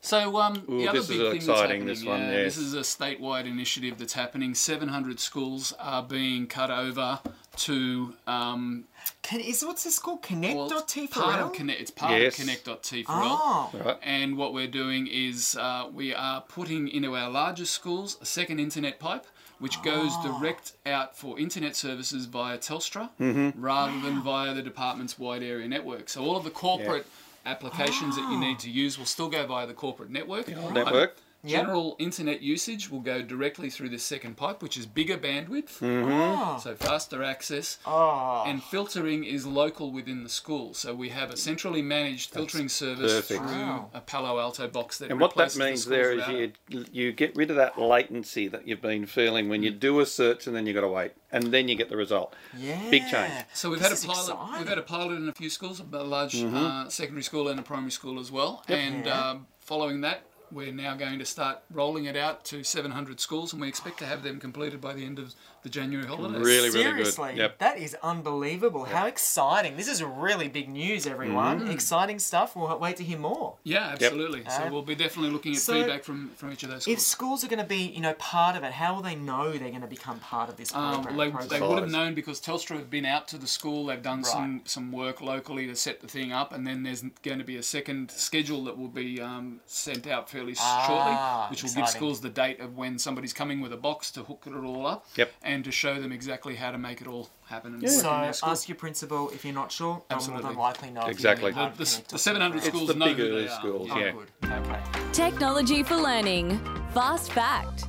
So 0.00 0.38
um, 0.38 0.62
Ooh, 0.70 0.78
the 0.78 0.88
other 0.88 0.98
this 1.00 1.08
big 1.08 1.16
is 1.20 1.26
thing 1.28 1.36
exciting, 1.36 1.86
that's 1.86 2.00
this 2.00 2.08
happening, 2.08 2.26
one, 2.26 2.32
yeah, 2.32 2.42
yes. 2.44 2.54
this 2.54 2.58
is 2.64 2.74
a 2.74 2.80
statewide 2.80 3.46
initiative 3.46 3.98
that's 3.98 4.12
happening. 4.12 4.54
700 4.54 5.18
schools 5.18 5.74
are 5.80 6.02
being 6.04 6.46
cut 6.46 6.70
over 6.70 7.18
to 7.56 8.14
um, 8.28 8.84
Can, 9.22 9.40
is 9.40 9.64
what's 9.64 9.82
this 9.82 9.98
called? 9.98 10.20
well, 10.30 10.68
Connect.t 10.68 11.06
for 11.08 11.20
part 11.20 11.40
of 11.40 11.52
Connect. 11.52 11.80
It's 11.80 11.90
part 11.90 12.12
Yes. 12.12 12.38
of 12.38 12.44
Connect.t4L. 12.46 13.04
Oh. 13.08 13.70
Right. 13.84 13.98
And 14.04 14.36
what 14.38 14.54
we're 14.54 14.68
doing 14.68 15.08
is 15.08 15.56
uh, 15.60 15.88
we 15.92 16.14
are 16.14 16.42
putting 16.42 16.86
into 16.88 17.16
our 17.16 17.28
largest 17.28 17.74
schools 17.74 18.18
a 18.22 18.24
second 18.24 18.60
internet 18.60 19.00
pipe, 19.00 19.26
which 19.58 19.82
goes 19.82 20.12
Ah. 20.12 20.38
direct 20.38 20.74
out 20.86 21.16
for 21.16 21.40
internet 21.40 21.74
services 21.74 22.26
via 22.26 22.56
Telstra 22.58 23.10
Mm-hmm. 23.20 23.60
rather 23.60 23.98
than 24.00 24.22
via 24.22 24.54
the 24.54 24.62
department's 24.62 25.18
wide 25.18 25.42
area 25.42 25.66
network. 25.66 26.08
So 26.08 26.22
all 26.24 26.36
of 26.36 26.44
the 26.44 26.50
corporate 26.50 27.04
applications 27.48 28.16
that 28.16 28.22
you 28.22 28.36
ah. 28.36 28.40
need 28.40 28.58
to 28.60 28.70
use 28.70 28.98
will 28.98 29.06
still 29.06 29.28
go 29.28 29.46
via 29.46 29.66
the 29.66 29.74
corporate 29.74 30.10
network. 30.10 30.46
but 30.46 30.72
Network. 30.72 31.16
Yep. 31.44 31.60
General 31.60 31.94
internet 32.00 32.42
usage 32.42 32.90
will 32.90 33.00
go 33.00 33.22
directly 33.22 33.70
through 33.70 33.90
this 33.90 34.02
second 34.02 34.36
pipe, 34.36 34.60
which 34.60 34.76
is 34.76 34.86
bigger 34.86 35.16
bandwidth, 35.16 35.78
Oh. 35.80 36.58
so 36.60 36.74
faster 36.74 37.22
access. 37.22 37.78
Oh. 37.86 38.42
And 38.44 38.60
filtering 38.60 39.22
is 39.22 39.46
local 39.46 39.92
within 39.92 40.24
the 40.24 40.28
school. 40.28 40.74
So 40.74 40.94
we 40.96 41.10
have 41.10 41.30
a 41.30 41.36
centrally 41.36 41.80
managed 41.80 42.30
filtering 42.30 42.68
service 42.68 43.12
perfect. 43.12 43.40
through 43.40 43.48
Wow. 43.56 43.90
a 43.94 44.00
Palo 44.00 44.40
Alto 44.40 44.66
box 44.66 44.98
that 44.98 45.12
And 45.12 45.20
what 45.20 45.36
that 45.36 45.54
replaces 45.54 45.56
the 45.58 45.64
means 45.64 45.84
there 45.86 46.12
is 46.12 46.18
router. 46.26 46.52
you 46.68 46.84
you 46.90 47.12
get 47.12 47.36
rid 47.36 47.50
of 47.50 47.56
that 47.56 47.78
latency 47.78 48.48
that 48.48 48.66
you've 48.66 48.82
been 48.82 49.06
feeling 49.06 49.48
when 49.48 49.62
you 49.62 49.70
Mm. 49.72 49.78
do 49.78 50.00
a 50.00 50.06
search 50.06 50.48
and 50.48 50.56
then 50.56 50.66
you've 50.66 50.74
got 50.74 50.80
to 50.80 50.88
wait 50.88 51.12
and 51.30 51.44
then 51.54 51.68
you 51.68 51.76
get 51.76 51.88
the 51.88 51.96
result. 51.96 52.34
yeah. 52.56 52.90
Big 52.90 53.02
change. 53.08 53.32
So 53.54 53.70
we've 53.70 53.78
This 53.78 54.02
had 54.02 54.10
a 54.10 54.12
pilot. 54.12 54.32
exciting. 54.32 54.58
We've 54.58 54.68
had 54.68 54.78
a 54.78 54.82
pilot 54.82 55.14
in 55.18 55.28
a 55.28 55.32
few 55.32 55.50
schools, 55.50 55.80
a 55.80 55.84
large 56.02 56.34
Mm-hmm. 56.34 56.56
uh, 56.56 56.88
secondary 56.88 57.22
school 57.22 57.46
and 57.46 57.60
a 57.60 57.62
primary 57.62 57.92
school 57.92 58.18
as 58.18 58.32
well. 58.32 58.64
And 58.66 59.06
Yeah. 59.06 59.30
um, 59.30 59.46
following 59.60 60.00
that, 60.00 60.24
we're 60.52 60.72
now 60.72 60.94
going 60.96 61.18
to 61.18 61.24
start 61.24 61.58
rolling 61.70 62.04
it 62.06 62.16
out 62.16 62.44
to 62.46 62.62
700 62.64 63.20
schools, 63.20 63.52
and 63.52 63.60
we 63.62 63.68
expect 63.68 63.98
to 63.98 64.06
have 64.06 64.22
them 64.22 64.38
completed 64.40 64.80
by 64.80 64.92
the 64.94 65.04
end 65.04 65.18
of 65.18 65.34
the 65.62 65.68
January 65.68 66.06
holidays. 66.06 66.40
Really, 66.40 66.70
really 66.70 66.82
Seriously, 66.82 67.30
good. 67.32 67.38
Yep. 67.38 67.58
that 67.58 67.78
is 67.78 67.96
unbelievable. 68.02 68.84
How 68.84 69.06
exciting! 69.06 69.76
This 69.76 69.88
is 69.88 70.02
really 70.02 70.48
big 70.48 70.68
news, 70.68 71.06
everyone. 71.06 71.60
Mm-hmm. 71.60 71.70
Exciting 71.70 72.18
stuff. 72.18 72.54
We'll 72.56 72.78
wait 72.78 72.96
to 72.98 73.04
hear 73.04 73.18
more. 73.18 73.56
Yeah, 73.64 73.88
absolutely. 73.92 74.44
Uh, 74.46 74.50
So 74.50 74.72
we'll 74.72 74.82
be 74.82 74.94
definitely 74.94 75.30
looking 75.30 75.52
at 75.52 75.58
so 75.58 75.72
feedback 75.74 76.04
from, 76.04 76.30
from 76.36 76.52
each 76.52 76.62
of 76.62 76.70
those 76.70 76.86
If 76.86 77.00
schools. 77.00 77.06
schools 77.40 77.44
are 77.44 77.48
going 77.48 77.58
to 77.62 77.68
be, 77.68 77.82
you 77.88 78.00
know, 78.00 78.14
part 78.14 78.56
of 78.56 78.62
it, 78.64 78.72
how 78.72 78.94
will 78.94 79.02
they 79.02 79.14
know 79.16 79.50
they're 79.52 79.70
going 79.70 79.80
to 79.82 79.86
become 79.88 80.18
part 80.20 80.48
of 80.48 80.56
this 80.56 80.74
Um, 80.74 81.02
program? 81.02 81.16
they, 81.16 81.24
they 81.24 81.30
program? 81.58 81.68
would 81.70 81.78
have 81.82 81.90
known 81.90 82.14
because 82.14 82.40
Telstra 82.40 82.76
have 82.76 82.88
been 82.90 83.04
out 83.04 83.28
to 83.28 83.38
the 83.38 83.46
school. 83.46 83.86
They've 83.86 84.02
done 84.02 84.24
some, 84.24 84.58
Right. 84.58 84.68
some 84.68 84.92
work 84.92 85.20
locally 85.20 85.66
to 85.66 85.74
set 85.76 86.00
the 86.00 86.06
thing 86.08 86.32
up, 86.32 86.52
and 86.52 86.66
then 86.66 86.82
there's 86.84 87.02
going 87.22 87.38
to 87.38 87.44
be 87.44 87.56
a 87.56 87.62
second 87.62 88.10
schedule 88.10 88.64
that 88.64 88.78
will 88.78 88.88
be 88.88 89.20
um, 89.20 89.60
sent 89.66 90.06
out 90.06 90.28
fairly 90.38 90.54
Ah, 90.60 90.84
shortly, 90.86 91.50
which 91.50 91.62
will 91.62 91.72
give 91.80 91.88
schools 91.88 92.20
the 92.20 92.28
date 92.28 92.60
of 92.60 92.76
when 92.76 92.98
somebody's 92.98 93.32
coming 93.32 93.60
with 93.60 93.72
a 93.72 93.76
box 93.76 94.10
to 94.12 94.22
hook 94.22 94.44
it 94.46 94.54
all 94.54 94.86
up, 94.86 95.06
Yep. 95.16 95.32
and 95.42 95.64
to 95.64 95.70
show 95.72 96.00
them 96.00 96.12
exactly 96.12 96.54
how 96.56 96.70
to 96.70 96.78
make 96.78 97.00
it 97.00 97.06
all 97.06 97.28
happen. 97.46 97.74
And 97.74 97.82
Yeah. 97.82 98.30
So 98.32 98.46
ask 98.48 98.68
your 98.68 98.76
principal 98.76 99.30
if 99.30 99.44
you're 99.44 99.54
not 99.54 99.72
sure. 99.72 100.02
They'll 100.08 100.26
more 100.28 100.40
than 100.40 100.56
likely 100.56 100.90
know. 100.90 101.02
Exactly. 101.06 101.50
The- 101.52 101.70
the- 101.76 102.02
the 102.08 102.18
700 102.18 102.62
program. 102.62 102.70
schools 102.70 102.90
It's 102.90 102.92
the 102.92 102.98
know 102.98 103.06
who 103.06 103.14
bigger 103.14 103.40
they 103.40 103.48
are. 103.48 103.58
schools, 103.58 103.88
Oh, 103.92 103.98
yeah. 103.98 104.10
good. 104.12 104.28
Okay. 104.52 104.80
Technology 105.12 105.82
for 105.82 105.96
learning. 105.96 106.58
Fast 106.94 107.32
fact. 107.32 107.84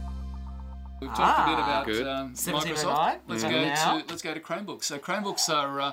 We've 1.02 1.10
talked 1.14 1.48
a 1.48 1.52
bit 1.52 1.60
Ah. 1.60 1.64
about 1.64 1.86
Good. 1.86 2.08
um, 2.08 2.34
Microsoft. 2.34 3.20
Let's 3.28 3.44
mhm. 3.46 3.50
go 3.52 3.62
Now. 3.64 3.98
to 4.00 4.06
let's 4.10 4.22
go 4.22 4.34
to 4.34 4.40
Chromebooks. 4.42 4.84
So 4.84 4.98
Chromebooks 5.00 5.48
are 5.50 5.80
uh, 5.80 5.92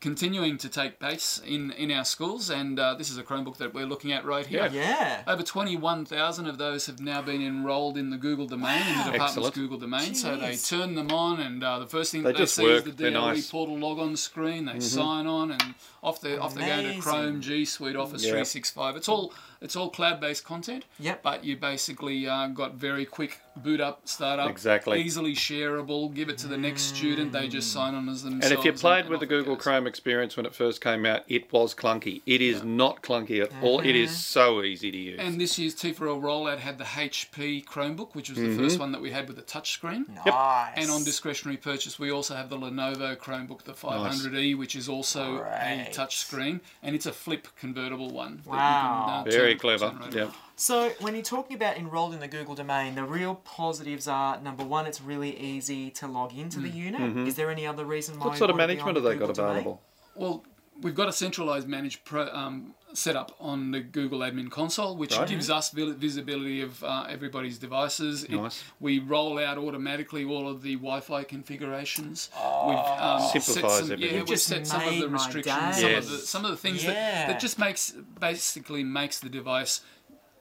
continuing 0.00 0.56
to 0.58 0.68
take 0.68 0.98
base 1.00 1.40
in, 1.44 1.72
in 1.72 1.90
our 1.90 2.04
schools, 2.04 2.50
and 2.50 2.78
uh, 2.78 2.94
this 2.94 3.10
is 3.10 3.18
a 3.18 3.22
Chromebook 3.22 3.56
that 3.56 3.74
we're 3.74 3.86
looking 3.86 4.12
at 4.12 4.24
right 4.24 4.46
here. 4.46 4.68
Yeah. 4.72 5.22
Over 5.26 5.42
21,000 5.42 6.46
of 6.46 6.56
those 6.58 6.86
have 6.86 7.00
now 7.00 7.20
been 7.22 7.42
enrolled 7.42 7.96
in 7.98 8.10
the 8.10 8.16
Google 8.16 8.46
domain, 8.46 8.80
in 8.82 8.86
the 8.98 9.04
department's 9.12 9.32
Excellent. 9.36 9.54
Google 9.54 9.78
domain. 9.78 10.14
So 10.14 10.36
they 10.36 10.56
turn 10.56 10.94
them 10.94 11.10
on, 11.10 11.40
and 11.40 11.62
uh, 11.64 11.80
the 11.80 11.86
first 11.86 12.12
thing 12.12 12.22
They 12.22 12.32
that 12.32 12.38
they 12.38 12.46
see 12.46 12.62
work. 12.62 12.78
is 12.78 12.84
the 12.84 12.90
They're 12.92 13.10
DLE 13.10 13.34
nice. 13.34 13.50
portal 13.50 13.76
logon 13.78 14.16
screen. 14.16 14.66
They 14.66 14.80
sign 14.80 15.26
on, 15.26 15.50
and 15.52 15.74
off 16.02 16.20
they 16.20 16.36
off 16.36 16.54
they 16.54 16.66
go 16.66 16.72
Amazing. 16.74 16.96
to 16.96 17.02
Chrome, 17.02 17.40
G 17.40 17.64
Suite, 17.64 17.96
Office 17.96 18.22
Yep. 18.22 18.30
365. 18.30 18.96
It's 18.96 19.08
all 19.08 19.32
it's 19.60 19.74
all 19.74 19.90
cloud-based 19.90 20.44
content. 20.44 20.84
Yep. 21.00 21.22
But 21.24 21.44
you 21.44 21.56
basically 21.56 22.28
uh, 22.28 22.46
got 22.48 22.74
very 22.74 23.04
quick 23.04 23.40
boot 23.62 23.80
up, 23.80 24.06
start 24.08 24.38
up, 24.40 24.50
Exactly. 24.50 25.00
easily 25.02 25.34
shareable. 25.34 26.12
Give 26.12 26.28
it 26.28 26.38
to 26.38 26.46
the 26.46 26.56
next 26.56 26.82
student. 26.96 27.32
They 27.32 27.48
just 27.48 27.72
sign 27.72 27.94
on 27.94 28.08
as 28.08 28.22
themselves. 28.22 28.46
And 28.50 28.58
if 28.58 28.64
you 28.64 28.72
played 28.72 29.02
and 29.02 29.10
with 29.10 29.20
the 29.20 29.26
Google. 29.26 29.56
Chrome 29.56 29.86
experience 29.86 30.36
when 30.36 30.46
it 30.46 30.54
first 30.54 30.80
came 30.80 31.04
out, 31.06 31.22
it 31.28 31.52
was 31.52 31.74
clunky. 31.74 32.22
It 32.26 32.40
is 32.40 32.62
not 32.64 33.02
clunky 33.02 33.42
at 33.42 33.50
all. 33.62 33.80
It 33.80 33.94
is 33.96 34.16
so 34.16 34.62
easy 34.62 34.90
to 34.90 34.96
use. 34.96 35.20
And 35.20 35.40
this 35.40 35.58
year's 35.58 35.74
T4L 35.74 36.20
rollout 36.20 36.58
had 36.58 36.78
the 36.78 36.84
HP 36.84 37.64
Chromebook, 37.64 38.14
which 38.14 38.28
was 38.30 38.38
the 38.38 38.44
Mm-hmm. 38.48 38.58
first 38.62 38.78
one 38.78 38.92
that 38.92 39.00
we 39.00 39.10
had 39.10 39.28
with 39.28 39.38
a 39.38 39.42
touch 39.42 39.72
screen. 39.72 40.06
Nice. 40.24 40.72
And 40.76 40.90
on 40.90 41.04
discretionary 41.04 41.56
purchase, 41.58 41.98
we 41.98 42.10
also 42.10 42.34
have 42.34 42.48
the 42.48 42.56
Lenovo 42.56 43.16
Chromebook, 43.16 43.62
the 43.64 43.74
500E, 43.74 44.56
which 44.56 44.74
is 44.74 44.88
also 44.88 45.36
a 45.44 45.74
Great. 45.84 45.92
touch 45.92 46.16
screen, 46.16 46.60
and 46.82 46.94
it's 46.94 47.06
a 47.06 47.12
flip 47.12 47.48
convertible 47.58 48.10
one. 48.10 48.36
that 48.38 48.44
you 48.46 48.50
Wow. 48.52 49.22
can, 49.24 49.28
uh, 49.28 49.30
Very 49.38 49.52
turn- 49.52 49.58
clever. 49.58 49.90
turn 49.90 49.98
right 49.98 50.14
Yep. 50.14 50.24
around. 50.28 50.34
So 50.60 50.90
when 51.00 51.14
you're 51.14 51.22
talking 51.22 51.54
about 51.54 51.76
enrolled 51.76 52.14
in 52.14 52.18
the 52.20 52.26
Google 52.26 52.56
domain, 52.56 52.96
the 52.96 53.04
real 53.04 53.36
positives 53.36 54.08
are 54.08 54.40
number 54.40 54.64
one, 54.64 54.86
it's 54.86 55.00
really 55.00 55.38
easy 55.38 55.88
to 55.92 56.08
log 56.08 56.36
into 56.36 56.58
Mm. 56.58 56.62
the 56.64 56.68
unit. 56.70 57.28
Is 57.28 57.36
there 57.36 57.48
any 57.48 57.64
other 57.64 57.84
reason 57.84 58.14
why? 58.16 58.18
Mm-hmm. 58.22 58.28
What 58.30 58.38
sort 58.38 58.50
of 58.50 58.54
wanna 58.56 58.66
be 58.74 58.80
on 58.80 58.84
management 58.86 58.94
the 59.04 59.08
have 59.10 59.18
they 59.18 59.18
Google 59.20 59.26
got 59.28 59.36
domain? 59.36 59.50
available? 59.52 59.82
Well, 60.16 60.44
we've 60.80 60.96
got 60.96 61.08
a 61.08 61.12
centralized 61.12 61.68
managed 61.68 62.04
pro, 62.04 62.26
um, 62.34 62.74
setup 62.92 63.36
on 63.38 63.70
the 63.70 63.78
Google 63.80 64.18
Admin 64.20 64.50
Console, 64.50 64.96
which 64.96 65.16
Right. 65.16 65.28
gives 65.28 65.48
us 65.48 65.70
visibility 65.70 66.60
of 66.62 66.82
uh, 66.82 67.04
everybody's 67.08 67.58
devices. 67.58 68.24
It- 68.24 68.30
Nice. 68.32 68.64
we 68.80 68.98
roll 68.98 69.38
out 69.38 69.58
automatically 69.58 70.24
all 70.24 70.48
of 70.48 70.62
the 70.62 70.74
Wi-Fi 70.74 71.22
configurations. 71.22 72.30
we've 72.66 72.76
um, 72.76 73.20
set 73.20 73.42
Simplifies 73.44 73.78
some, 73.78 73.92
everything. 73.92 74.12
Yeah, 74.12 74.20
we've 74.22 74.26
just 74.28 74.46
set 74.46 74.66
some 74.66 74.82
of 74.82 74.98
the 74.98 75.08
restrictions, 75.08 75.76
day. 75.76 75.80
some, 75.82 75.90
Yes. 75.90 76.04
of 76.06 76.10
the, 76.10 76.18
some 76.18 76.44
of 76.44 76.50
the 76.50 76.56
things 76.56 76.82
Yeah. 76.82 76.90
that, 76.94 77.28
that 77.28 77.40
just 77.40 77.60
makes 77.60 77.92
basically 78.18 78.82
makes 78.82 79.20
the 79.20 79.28
device. 79.28 79.82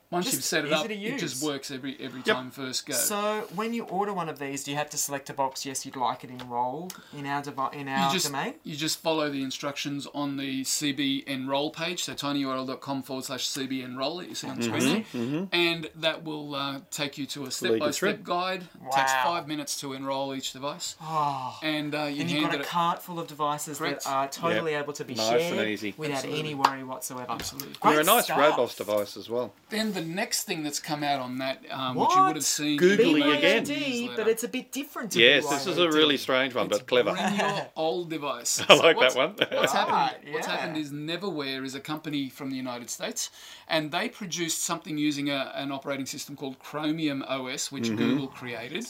Once 0.10 0.26
Just 0.28 0.36
you've 0.38 0.44
set 0.46 0.64
it 0.64 0.72
up, 0.72 0.88
to 0.88 0.94
it 0.94 1.20
just 1.20 1.44
works 1.44 1.70
every 1.70 1.98
every 2.00 2.22
Yep. 2.26 2.36
time 2.36 2.50
first 2.52 2.86
go. 2.86 2.94
So 2.94 3.46
when 3.56 3.74
you 3.74 3.84
order 3.84 4.14
one 4.14 4.30
of 4.30 4.40
these, 4.40 4.64
do 4.64 4.72
you 4.72 4.78
have 4.78 4.90
to 4.92 4.98
select 4.98 5.30
a 5.30 5.34
box? 5.34 5.66
Yes, 5.66 5.86
you'd 5.86 5.98
like 5.98 6.24
it 6.24 6.30
enrolled 6.30 6.96
in 7.18 7.26
our 7.26 7.42
devi- 7.42 7.74
in 7.78 7.90
our 7.90 8.08
you 8.08 8.14
just 8.14 8.28
domain. 8.28 8.54
you 8.64 8.78
just 8.78 9.00
follow 9.00 9.30
the 9.30 9.44
instructions 9.44 10.08
on 10.14 10.38
the 10.38 10.64
CB 10.64 11.26
enroll 11.28 11.72
page, 11.72 12.04
so 12.06 12.14
tinyurl.com 12.14 13.04
forward 13.04 13.26
slash 13.26 13.48
CB 13.50 13.84
enroll 13.84 14.18
that 14.20 14.30
you 14.30 14.36
see 14.36 14.48
on 14.48 14.56
the 14.58 14.64
screen 14.64 15.06
there, 15.12 15.48
and 15.52 15.90
that 15.96 16.24
will 16.24 16.56
uh, 16.56 16.80
take 16.90 17.18
you 17.18 17.26
to 17.26 17.46
a 17.46 17.52
step 17.52 17.78
by 17.78 17.92
step 17.92 18.24
guide. 18.24 18.62
It 18.62 18.92
takes 18.94 19.12
five 19.12 19.46
minutes 19.46 19.78
to 19.82 19.92
enroll 19.92 20.34
each 20.34 20.54
device, 20.54 20.96
Oh. 21.02 21.60
and 21.62 21.94
uh, 21.94 22.04
you 22.04 22.22
And 22.22 22.32
you've 22.32 22.50
got 22.50 22.62
a 22.62 22.64
cart 22.64 23.04
full 23.04 23.20
of 23.20 23.28
devices 23.28 23.78
Correct. 23.78 24.06
that 24.06 24.10
are 24.10 24.28
totally 24.30 24.74
able 24.76 24.94
to 24.94 25.04
be 25.04 25.16
Nice 25.16 25.30
and 25.32 25.42
shared 25.56 25.68
easy. 25.68 25.94
without 25.98 26.16
Absolutely. 26.20 26.40
any 26.40 26.56
worry 26.56 26.84
whatsoever. 26.86 27.30
Absolutely. 27.30 27.74
Great 27.82 27.92
They're 27.92 28.02
a 28.02 28.06
nice 28.06 28.24
stuff. 28.26 28.38
robust 28.38 28.78
device 28.78 29.18
as 29.18 29.30
well. 29.30 29.54
Then 29.70 29.97
the 30.00 30.06
next 30.06 30.44
thing 30.44 30.64
that's 30.64 30.80
come 30.80 31.04
out 31.04 31.20
on 31.20 31.38
that, 31.40 31.64
um, 31.72 31.96
which 31.96 32.10
you 32.16 32.24
would 32.24 32.36
have 32.36 32.46
seen, 32.46 32.78
Googly 32.78 33.22
in 33.22 33.28
the 33.30 33.38
again. 33.38 33.64
Newsletter. 33.64 34.16
but 34.24 34.28
it's 34.28 34.44
a 34.44 34.48
bit 34.48 34.72
different. 34.72 35.12
To 35.14 35.20
Yes, 35.20 35.48
this 35.50 35.68
is 35.68 35.78
a 35.78 35.90
really 35.90 36.18
strange 36.18 36.54
one, 36.56 36.68
but 36.68 36.86
clever. 36.88 37.14
Bring 37.14 37.36
your 37.36 37.68
old 37.76 38.10
device. 38.10 38.62
I 38.70 38.74
like 38.76 38.98
what's, 38.98 39.16
that 39.16 39.20
one. 39.20 39.36
What's 39.60 39.74
happened? 39.74 39.96
Right, 39.96 40.34
What's 40.34 40.48
happened 40.48 40.78
is 40.78 40.92
Neverware 40.92 41.64
is 41.66 41.76
a 41.76 41.80
company 41.80 42.30
from 42.30 42.50
the 42.50 42.56
United 42.58 42.90
States, 42.90 43.30
and 43.68 43.92
they 43.92 44.10
produced 44.10 44.64
something 44.64 44.98
using 44.98 45.30
a, 45.30 45.52
an 45.56 45.72
operating 45.72 46.06
system 46.06 46.36
called 46.36 46.60
Chromium 46.60 47.24
OS, 47.28 47.72
which 47.72 47.86
Mm-hmm. 47.88 47.96
Google 47.98 48.28
created. 48.28 48.86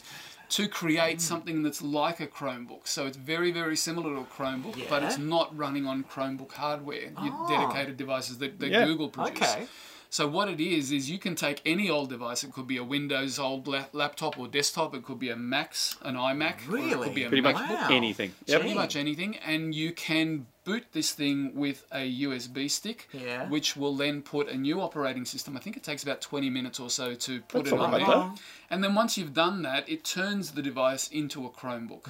To 0.51 0.67
create 0.69 1.19
something 1.19 1.61
that's 1.61 1.81
like 1.81 2.21
a 2.21 2.27
Chromebook, 2.27 2.87
so 2.87 3.05
it's 3.05 3.17
very, 3.17 3.51
very 3.51 3.75
similar 3.75 4.11
to 4.15 4.21
a 4.21 4.23
Chromebook, 4.23 4.87
but 4.89 5.03
it's 5.03 5.17
not 5.17 5.55
running 5.57 5.85
on 5.85 6.05
Chromebook 6.05 6.53
hardware, 6.53 7.11
your 7.21 7.33
Oh. 7.33 7.47
dedicated 7.49 7.97
devices 7.97 8.37
that, 8.37 8.57
that 8.61 8.69
Yeah. 8.71 8.85
Google 8.85 9.09
produce. 9.09 9.41
Okay. 9.41 9.67
So 10.09 10.27
what 10.27 10.49
it 10.49 10.59
is 10.59 10.91
is 10.91 11.09
you 11.09 11.19
can 11.19 11.35
take 11.35 11.61
any 11.65 11.89
old 11.89 12.09
device. 12.09 12.43
It 12.43 12.53
could 12.53 12.67
be 12.67 12.77
a 12.77 12.83
Windows 12.83 13.37
old 13.39 13.67
la- 13.67 13.85
laptop 13.93 14.39
or 14.39 14.47
desktop. 14.47 14.95
It 14.95 15.03
could 15.03 15.19
be 15.19 15.29
a 15.29 15.35
Mac, 15.35 15.75
an 16.01 16.15
iMac. 16.15 16.69
Or 16.71 16.77
it 16.77 16.93
could 17.03 17.13
be 17.15 17.23
a 17.23 17.27
Pretty 17.27 17.41
much 17.41 17.55
MacBook 17.55 17.89
Wow. 17.89 17.95
anything. 17.95 18.33
Yep. 18.45 18.59
pretty 18.61 18.75
much 18.75 18.95
anything, 18.95 19.37
and 19.37 19.75
you 19.75 19.91
can 19.91 20.47
boot 20.67 20.83
this 20.91 21.11
thing 21.13 21.55
with 21.55 21.85
a 21.93 22.03
USB 22.25 22.69
stick, 22.69 23.07
Yeah. 23.13 23.47
which 23.49 23.77
will 23.77 23.95
then 23.95 24.21
put 24.21 24.49
a 24.49 24.57
new 24.57 24.81
operating 24.81 25.23
system. 25.25 25.55
I 25.55 25.61
think 25.61 25.77
it 25.77 25.83
takes 25.83 26.03
about 26.03 26.19
20 26.19 26.49
minutes 26.49 26.77
or 26.79 26.89
so 26.89 27.15
to 27.15 27.39
put 27.41 27.63
That's 27.63 27.71
it 27.71 27.79
on 27.79 27.85
all 27.85 27.91
right, 27.91 28.05
there. 28.05 28.15
though. 28.15 28.33
And 28.69 28.83
then 28.83 28.93
once 28.93 29.17
you've 29.17 29.33
done 29.33 29.61
that, 29.61 29.87
it 29.87 30.03
turns 30.03 30.51
the 30.51 30.61
device 30.61 31.07
into 31.07 31.45
a 31.45 31.49
Chromebook. 31.49 32.05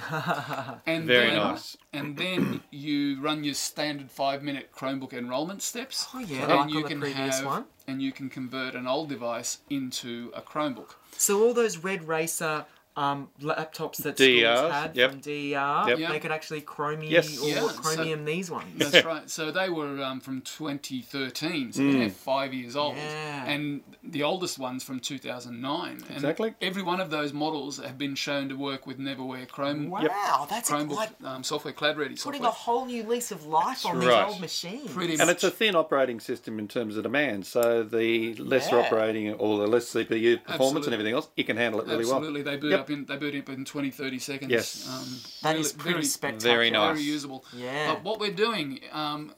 and 0.88 1.06
Very 1.06 1.28
then, 1.30 1.38
nice. 1.38 1.78
And 1.94 2.18
then 2.18 2.62
you 2.72 3.22
run 3.22 3.44
your 3.44 3.54
standard 3.54 4.10
five-minute 4.10 4.72
Chromebook 4.76 5.14
enrollment 5.14 5.62
steps. 5.62 6.08
Oh, 6.16 6.20
yeah, 6.20 6.42
and 6.42 6.50
like 6.50 6.70
you 6.72 6.78
on 6.78 6.82
the 6.84 6.90
can 6.90 7.00
previous 7.00 7.38
have, 7.38 7.46
one. 7.46 7.66
And 7.88 8.02
you 8.02 8.12
can 8.12 8.30
convert 8.30 8.74
an 8.74 8.88
old 8.88 9.08
device 9.10 9.60
into 9.70 10.32
a 10.36 10.42
Chromebook. 10.42 10.96
So 11.16 11.44
all 11.46 11.54
those 11.54 11.78
Red 11.78 12.08
Racer 12.08 12.66
um, 12.98 13.30
laptops 13.42 13.98
that 13.98 14.16
DERs, 14.18 14.58
schools 14.58 14.72
had 14.74 14.96
yep. 14.98 15.12
from 15.12 15.20
DER, 15.22 15.96
Yep. 16.00 16.10
they 16.12 16.20
could 16.20 16.32
actually 16.32 16.62
chromium 16.62 17.12
Yes. 17.14 17.40
or 17.40 17.48
Yeah, 17.48 17.60
so- 17.68 17.80
chromium 17.82 18.26
these 18.26 18.50
ones. 18.52 18.68
That's 18.92 19.06
right. 19.06 19.30
So 19.30 19.52
they 19.52 19.70
were 19.70 20.02
um, 20.04 20.20
from 20.20 20.42
2013, 20.42 21.74
so 21.74 21.84
they're 21.92 22.10
five 22.10 22.54
years 22.54 22.76
old, 22.76 22.96
Yeah. 22.96 23.46
and 23.46 23.82
the 24.04 24.24
oldest 24.24 24.58
ones 24.60 24.84
from 24.84 25.00
2009. 25.00 25.92
And 26.08 26.12
Exactly. 26.12 26.56
Every 26.62 26.82
one 26.82 27.00
of 27.00 27.10
those 27.12 27.34
models 27.34 27.78
have 27.78 27.98
been 27.98 28.16
shown 28.16 28.50
to 28.50 28.56
work 28.56 28.88
with 28.88 28.98
Neverware 29.00 29.48
Chrome. 29.48 29.90
Wow, 29.90 30.48
that's 30.50 30.70
Chromebook 30.72 30.96
like 30.96 31.10
um, 31.24 31.44
software, 31.44 31.74
cloud 31.74 31.98
ready 31.98 32.16
putting 32.16 32.42
software. 32.42 32.50
a 32.50 32.52
whole 32.52 32.86
new 32.86 33.04
lease 33.04 33.32
of 33.32 33.46
life 33.46 33.86
on 33.86 34.00
these 34.00 34.10
old 34.10 34.42
machines. 34.42 34.92
Pretty 34.92 35.14
And 35.14 35.20
much. 35.28 35.30
it's 35.30 35.44
a 35.44 35.52
thin 35.52 35.76
operating 35.76 36.20
system 36.20 36.58
in 36.60 36.68
terms 36.68 36.98
of 36.98 37.04
demand, 37.04 37.46
so 37.46 37.84
the 37.84 38.34
lesser 38.36 38.78
Yeah. 38.80 38.86
operating 38.86 39.34
or 39.36 39.60
the 39.60 39.68
less 39.68 39.88
CPU 39.90 40.38
performance 40.38 40.48
Absolutely. 40.48 40.86
and 40.88 40.94
everything 40.94 41.14
else, 41.14 41.28
it 41.38 41.44
can 41.44 41.58
handle 41.58 41.82
it 41.82 41.88
really 41.88 42.00
Absolutely, 42.02 42.42
well. 42.44 42.52
they 42.54 42.58
boot 42.58 42.72
Yep. 42.72 42.80
up 42.80 42.87
in 42.90 43.06
they 43.06 43.18
boot 43.18 43.36
up 43.36 43.50
in 43.50 43.66
20, 43.66 43.92
30 43.92 44.20
seconds. 44.20 44.52
Yes. 44.52 44.88
um, 44.88 45.20
That 45.44 45.50
really- 45.52 45.62
is 45.62 45.74
pretty 45.74 45.92
very, 45.94 46.06
spectacular. 46.06 46.56
very 46.56 46.72
nice. 46.72 46.94
very 46.98 47.02
usable. 47.04 47.46
Yeah. 47.54 47.94
But 47.94 48.04
what 48.04 48.20
we're 48.20 48.32
doing, 48.32 48.80
um, 48.92 49.34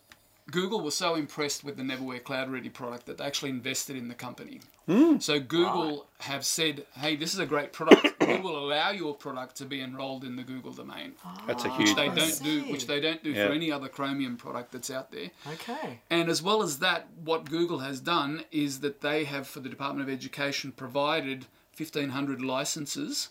Google 0.51 0.81
was 0.81 0.95
so 0.97 1.13
impressed 1.13 1.63
with 1.63 1.77
the 1.77 1.83
Neverware 1.83 2.23
Cloud 2.23 2.49
Ready 2.51 2.69
product 2.69 3.05
that 3.05 3.19
they 3.19 3.23
actually 3.23 3.51
invested 3.51 3.95
in 3.95 4.07
the 4.07 4.15
company. 4.15 4.61
Hmm. 4.87 5.19
So 5.19 5.39
Google 5.39 6.07
have 6.21 6.43
said, 6.43 6.87
"Hey, 6.95 7.15
this 7.15 7.35
is 7.35 7.39
a 7.39 7.45
great 7.45 7.71
product. 7.71 8.07
we 8.27 8.39
will 8.39 8.57
allow 8.57 8.89
your 8.89 9.13
product 9.13 9.57
to 9.57 9.65
be 9.65 9.79
enrolled 9.79 10.23
in 10.23 10.35
the 10.35 10.41
Google 10.41 10.71
domain." 10.71 11.13
That's 11.45 11.65
a 11.65 11.69
Ah, 11.69 11.77
huge. 11.77 11.95
They 11.95 12.07
don't 12.09 12.43
do, 12.43 12.61
which 12.71 12.87
they 12.87 12.99
don't 12.99 13.23
do 13.23 13.29
Yeah. 13.29 13.45
for 13.45 13.53
any 13.53 13.71
other 13.71 13.87
Chromium 13.87 14.37
product 14.37 14.71
that's 14.71 14.89
out 14.89 15.11
there. 15.11 15.29
Okay. 15.53 15.99
And 16.09 16.27
as 16.29 16.41
well 16.41 16.63
as 16.63 16.79
that, 16.79 17.05
what 17.23 17.45
Google 17.45 17.79
has 17.79 17.99
done 17.99 18.45
is 18.51 18.79
that 18.79 19.01
they 19.01 19.25
have, 19.25 19.47
for 19.47 19.59
the 19.59 19.69
Department 19.69 20.09
of 20.09 20.11
Education, 20.11 20.71
provided 20.71 21.45
1,500 21.77 22.41
licenses 22.41 23.29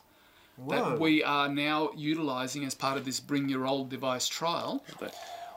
Whoa. 0.59 0.91
that 0.91 1.01
we 1.01 1.23
are 1.23 1.49
now 1.49 1.91
utilising 1.97 2.65
as 2.65 2.75
part 2.75 2.97
of 2.99 3.05
this 3.05 3.21
Bring 3.21 3.49
Your 3.49 3.67
Old 3.67 3.89
Device 3.91 4.27
trial, 4.29 4.85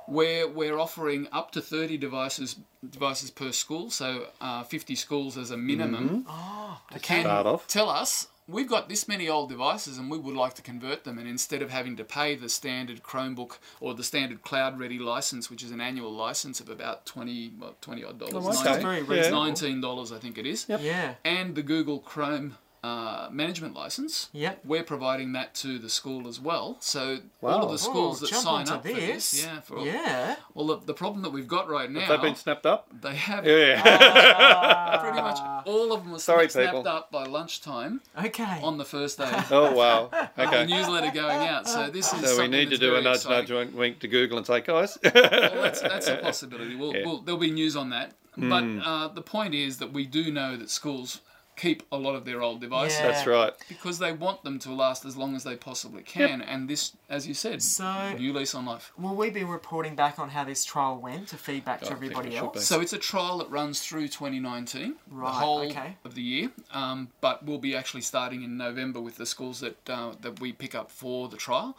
where 0.08 0.48
we're 0.48 0.78
offering 0.80 1.28
up 1.32 1.52
to 1.52 1.62
30 1.62 1.98
devices 1.98 2.56
devices 2.90 3.30
per 3.30 3.52
school, 3.52 3.90
so 3.92 4.28
uh, 4.42 4.64
50 4.64 4.96
schools 4.96 5.38
as 5.38 5.52
a 5.52 5.58
minimum. 5.58 6.26
Mm-hmm. 6.28 6.94
to 6.94 7.00
can 7.00 7.24
Start 7.24 7.46
off. 7.46 7.68
tell 7.68 7.90
us 7.90 8.28
we've 8.48 8.68
got 8.68 8.90
this 8.90 9.08
many 9.08 9.30
old 9.30 9.50
devices 9.50 9.98
and 10.00 10.10
we 10.10 10.18
would 10.18 10.36
like 10.36 10.56
to 10.56 10.62
convert 10.64 11.04
them 11.04 11.18
and 11.20 11.28
instead 11.28 11.62
of 11.62 11.70
having 11.70 11.96
to 11.96 12.04
pay 12.04 12.36
the 12.36 12.50
standard 12.50 13.02
chromebook 13.04 13.60
or 13.80 13.94
the 13.94 14.04
standard 14.04 14.42
cloud 14.42 14.80
ready 14.80 14.98
license 14.98 15.50
which 15.50 15.64
is 15.64 15.70
an 15.72 15.80
annual 15.80 16.12
license 16.12 16.60
of 16.60 16.68
about 16.68 17.06
20 17.06 17.54
well, 17.60 17.76
20 17.82 18.04
odd 18.04 18.20
dollars 18.20 18.34
Oh, 18.36 18.50
okay. 18.50 18.58
Still 18.58 18.82
very 18.82 19.02
Yeah. 19.02 19.08
reasonable. 19.08 19.44
19 19.46 19.80
dollars 19.82 20.12
i 20.12 20.18
think 20.18 20.38
it 20.40 20.46
is 20.48 20.66
Yeah. 20.68 21.14
and 21.24 21.56
the 21.56 21.62
google 21.64 22.00
chrome 22.00 22.58
uh, 22.84 23.30
management 23.32 23.76
license 23.76 24.30
Yep. 24.34 24.62
we're 24.66 24.82
providing 24.84 25.34
that 25.34 25.54
to 25.56 25.78
the 25.78 25.90
school 25.90 26.28
as 26.28 26.40
well 26.40 26.78
so 26.80 27.20
all 27.44 27.64
of 27.66 27.72
the 27.72 27.78
schools 27.78 28.24
Oh, 28.24 28.26
that 28.26 28.36
sign 28.36 28.54
onto 28.62 28.74
up 28.74 28.82
for 28.88 28.94
this 28.94 29.44
yeah 29.44 29.60
for 29.60 29.86
yeah. 29.86 30.36
well 30.56 30.66
the, 30.66 30.78
the 30.88 30.94
problem 30.96 31.22
that 31.22 31.30
we've 31.30 31.48
got 31.48 31.70
right 31.70 31.92
now 31.92 32.08
They've 32.10 32.22
been 32.22 32.36
snapped 32.36 32.66
up. 32.66 32.88
they 33.02 33.14
have 33.16 33.46
Yeah. 33.46 34.98
pretty 35.02 35.22
much 35.22 35.38
all 35.68 35.94
of 35.94 36.04
them 36.04 36.16
are 36.16 36.20
Sorry, 36.20 36.50
snapped 36.50 36.74
people. 36.76 36.88
up 36.88 37.12
by 37.12 37.26
lunchtime 37.26 38.02
Okay. 38.18 38.60
on 38.64 38.78
the 38.80 38.86
first 38.86 39.18
day 39.20 39.30
oh 39.52 39.72
wow. 39.74 40.10
the 40.36 40.48
Okay. 40.48 40.66
newsletter 40.66 41.12
going 41.12 41.48
out. 41.48 41.68
So 41.68 41.90
this 41.90 42.12
is 42.14 42.20
So 42.22 42.22
we 42.22 42.28
something 42.28 42.52
need 42.52 42.66
to 42.66 42.70
that's 42.72 42.80
do 42.80 42.88
a 42.88 42.92
very 42.94 43.04
nudge, 43.04 43.16
exciting. 43.18 43.38
nudge, 43.40 43.52
wink, 43.52 43.78
wink 43.78 44.00
to 44.00 44.08
Google 44.08 44.38
and 44.38 44.48
say, 44.48 44.62
guys. 44.62 44.98
Well, 45.04 45.14
that's, 45.62 45.82
that's 45.82 46.08
a 46.08 46.18
possibility. 46.18 46.76
We'll, 46.76 46.94
Yeah. 46.96 47.02
Hmm. 47.04 47.08
we'll, 47.08 47.22
there'll 47.22 47.40
be 47.40 47.52
news 47.52 47.76
on 47.76 47.90
that. 47.92 48.14
But 48.38 48.64
uh, 48.64 49.10
the 49.10 49.22
point 49.22 49.54
is 49.54 49.78
that 49.80 49.92
we 49.94 50.06
do 50.06 50.32
know 50.32 50.56
that 50.58 50.70
schools 50.70 51.22
keep 51.58 51.84
a 51.92 51.98
lot 51.98 52.16
of 52.16 52.26
their 52.26 52.42
old 52.42 52.60
devices 52.62 52.98
Yeah. 53.00 53.12
That's 53.12 53.28
right. 53.28 53.54
because 53.70 54.00
they 54.00 54.12
want 54.12 54.44
them 54.44 54.58
to 54.60 54.72
last 54.74 55.06
as 55.06 55.16
long 55.16 55.36
as 55.36 55.44
they 55.44 55.56
possibly 55.56 56.02
can. 56.02 56.42
And 56.42 56.68
this, 56.68 56.94
as 57.10 57.28
you 57.28 57.34
said, 57.34 57.62
So- 57.62 58.14
new 58.14 58.34
lease 58.34 58.56
on 58.56 58.66
life. 58.66 58.92
Will 58.98 59.16
we 59.16 59.30
be 59.30 59.44
reporting 59.44 59.96
back 59.96 60.18
on 60.18 60.30
how 60.30 60.44
this 60.44 60.64
trial 60.66 60.98
went 60.98 61.28
to 61.28 61.38
feedback 61.38 61.82
to 61.82 61.92
everybody 61.92 62.36
else? 62.36 62.54
be. 62.54 62.60
So 62.62 62.80
it's 62.82 62.94
a 62.94 62.98
trial 62.98 63.38
that 63.40 63.50
runs 63.50 63.82
through 63.82 64.08
2019, 64.08 64.96
Right, 65.10 65.28
the 65.28 65.40
whole 65.40 65.60
okay. 65.70 65.98
of 66.04 66.16
the 66.16 66.22
year. 66.22 66.52
Um, 66.72 67.10
but 67.22 67.44
we'll 67.46 67.60
be 67.60 67.76
actually 67.76 68.02
starting 68.02 68.44
in 68.44 68.58
November 68.58 69.00
with 69.02 69.18
the 69.18 69.26
schools 69.26 69.60
that 69.60 69.90
uh, 69.90 70.14
that 70.22 70.40
we 70.40 70.54
pick 70.54 70.74
up 70.74 70.90
for 70.90 71.28
the 71.28 71.38
trial, 71.38 71.78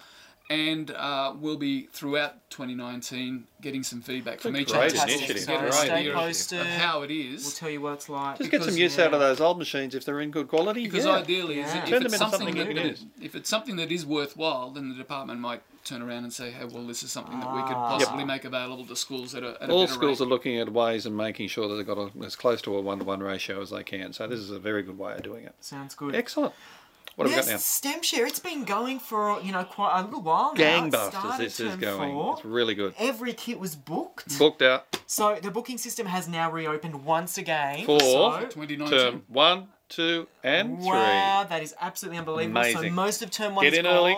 and 0.51 0.91
uh, 0.91 1.33
we'll 1.41 1.57
be 1.57 1.83
throughout 1.93 2.35
2019 2.51 3.47
getting 3.63 3.83
some 3.83 4.01
feedback 4.03 4.41
from 4.41 4.57
each 4.57 4.69
great 4.73 4.95
other 4.95 5.11
initiative. 5.11 5.37
to 5.43 5.47
get 5.47 5.61
Great 5.61 5.73
idea 5.73 5.73
Stay 5.73 6.13
posted. 6.13 6.61
of 6.61 6.67
how 6.67 7.03
it 7.03 7.11
is. 7.11 7.45
We'll 7.45 7.53
tell 7.53 7.71
you 7.71 7.81
what 7.81 7.93
it's 7.95 8.09
like. 8.09 8.39
Just 8.39 8.51
get 8.51 8.61
some 8.63 8.67
Because, 8.75 8.79
use 8.79 8.99
out 8.99 9.15
of 9.15 9.21
those 9.21 9.41
old 9.41 9.59
machines 9.59 9.95
if 9.95 10.05
they're 10.05 10.21
in 10.21 10.31
good 10.31 10.49
quality. 10.49 10.85
Because 10.87 11.07
yeah. 11.07 11.13
ideally, 11.13 11.61
is 11.61 11.73
Yeah. 11.73 11.83
if 11.85 11.89
Turn 11.89 12.03
them 12.03 12.13
it's 12.13 12.21
into 12.23 12.31
something 12.31 12.57
something 12.57 12.77
that, 12.77 13.01
you 13.01 13.07
if 13.23 13.35
it's 13.35 13.49
something 13.49 13.77
that 13.77 13.91
is 13.93 14.05
worthwhile, 14.05 14.71
then 14.71 14.89
the 14.91 14.95
department 14.95 15.41
might 15.41 15.63
turn 15.85 16.01
around 16.03 16.23
and 16.25 16.33
say, 16.33 16.51
"Hey, 16.53 16.65
well, 16.67 16.87
this 16.87 17.03
is 17.03 17.11
something 17.11 17.41
that 17.41 17.53
we 17.55 17.63
could 17.63 17.73
Ah. 17.77 17.97
possibly 17.99 18.25
make 18.25 18.45
available 18.45 18.85
to 18.87 18.95
schools 18.95 19.35
at 19.35 19.43
a, 19.43 19.57
at 19.63 19.69
a 19.69 19.73
All 19.73 19.85
better 19.85 19.95
schools 19.95 20.21
rate." 20.21 20.27
are 20.27 20.29
looking 20.29 20.59
at 20.59 20.73
ways 20.73 21.07
and 21.07 21.17
making 21.17 21.49
sure 21.49 21.67
that 21.69 21.75
they've 21.77 21.87
got 21.87 21.99
a, 21.99 22.11
as 22.25 22.37
close 22.37 22.61
to 22.63 22.77
a 22.77 22.81
one-to-one 22.81 23.21
ratio 23.21 23.61
as 23.61 23.71
they 23.71 23.83
can. 23.83 24.13
So 24.13 24.27
this 24.29 24.39
is 24.39 24.51
a 24.51 24.59
very 24.61 24.83
good 24.83 24.99
way 24.99 25.15
of 25.15 25.23
doing 25.23 25.45
it. 25.45 25.55
Sounds 25.61 25.95
good. 25.95 26.15
Excellent. 26.15 26.53
What 27.17 27.29
have 27.29 27.37
yes, 27.37 27.47
we 27.47 27.51
got 27.51 27.55
now? 27.55 27.59
STEM 27.59 28.03
Share. 28.03 28.27
It's 28.27 28.39
been 28.39 28.65
going 28.65 28.99
for 28.99 29.41
you 29.43 29.53
know 29.53 29.65
quite 29.65 30.01
a 30.01 30.05
little 30.05 30.23
while 30.23 30.55
now. 30.55 30.87
It 30.87 30.93
Gangbusters, 30.93 31.39
this 31.39 31.61
is 31.61 31.77
going. 31.77 32.13
four. 32.13 32.35
It's 32.35 32.45
really 32.45 32.75
good. 32.75 32.95
Every 32.99 33.33
kit 33.33 33.59
was 33.59 33.77
booked. 33.77 34.39
Booked 34.39 34.63
out 34.63 34.99
So 35.07 35.39
the 35.41 35.51
booking 35.51 35.79
system 35.79 36.07
has 36.07 36.29
now 36.29 36.51
reopened 36.51 37.05
once 37.05 37.39
again. 37.39 37.85
For 37.85 38.01
so, 38.01 38.41
2019. 38.51 38.89
term 38.89 39.23
one, 39.29 39.69
two, 39.89 40.27
and 40.43 40.79
Wow, 40.79 41.47
that 41.49 41.63
is 41.63 41.75
absolutely 41.81 42.19
unbelievable. 42.19 42.61
Amazing. 42.61 42.91
So 42.91 42.95
most 42.95 43.23
of 43.23 43.31
term 43.31 43.55
one 43.55 43.65
Get 43.65 43.75
is 43.75 43.79
in 43.81 43.87
early. 43.87 44.17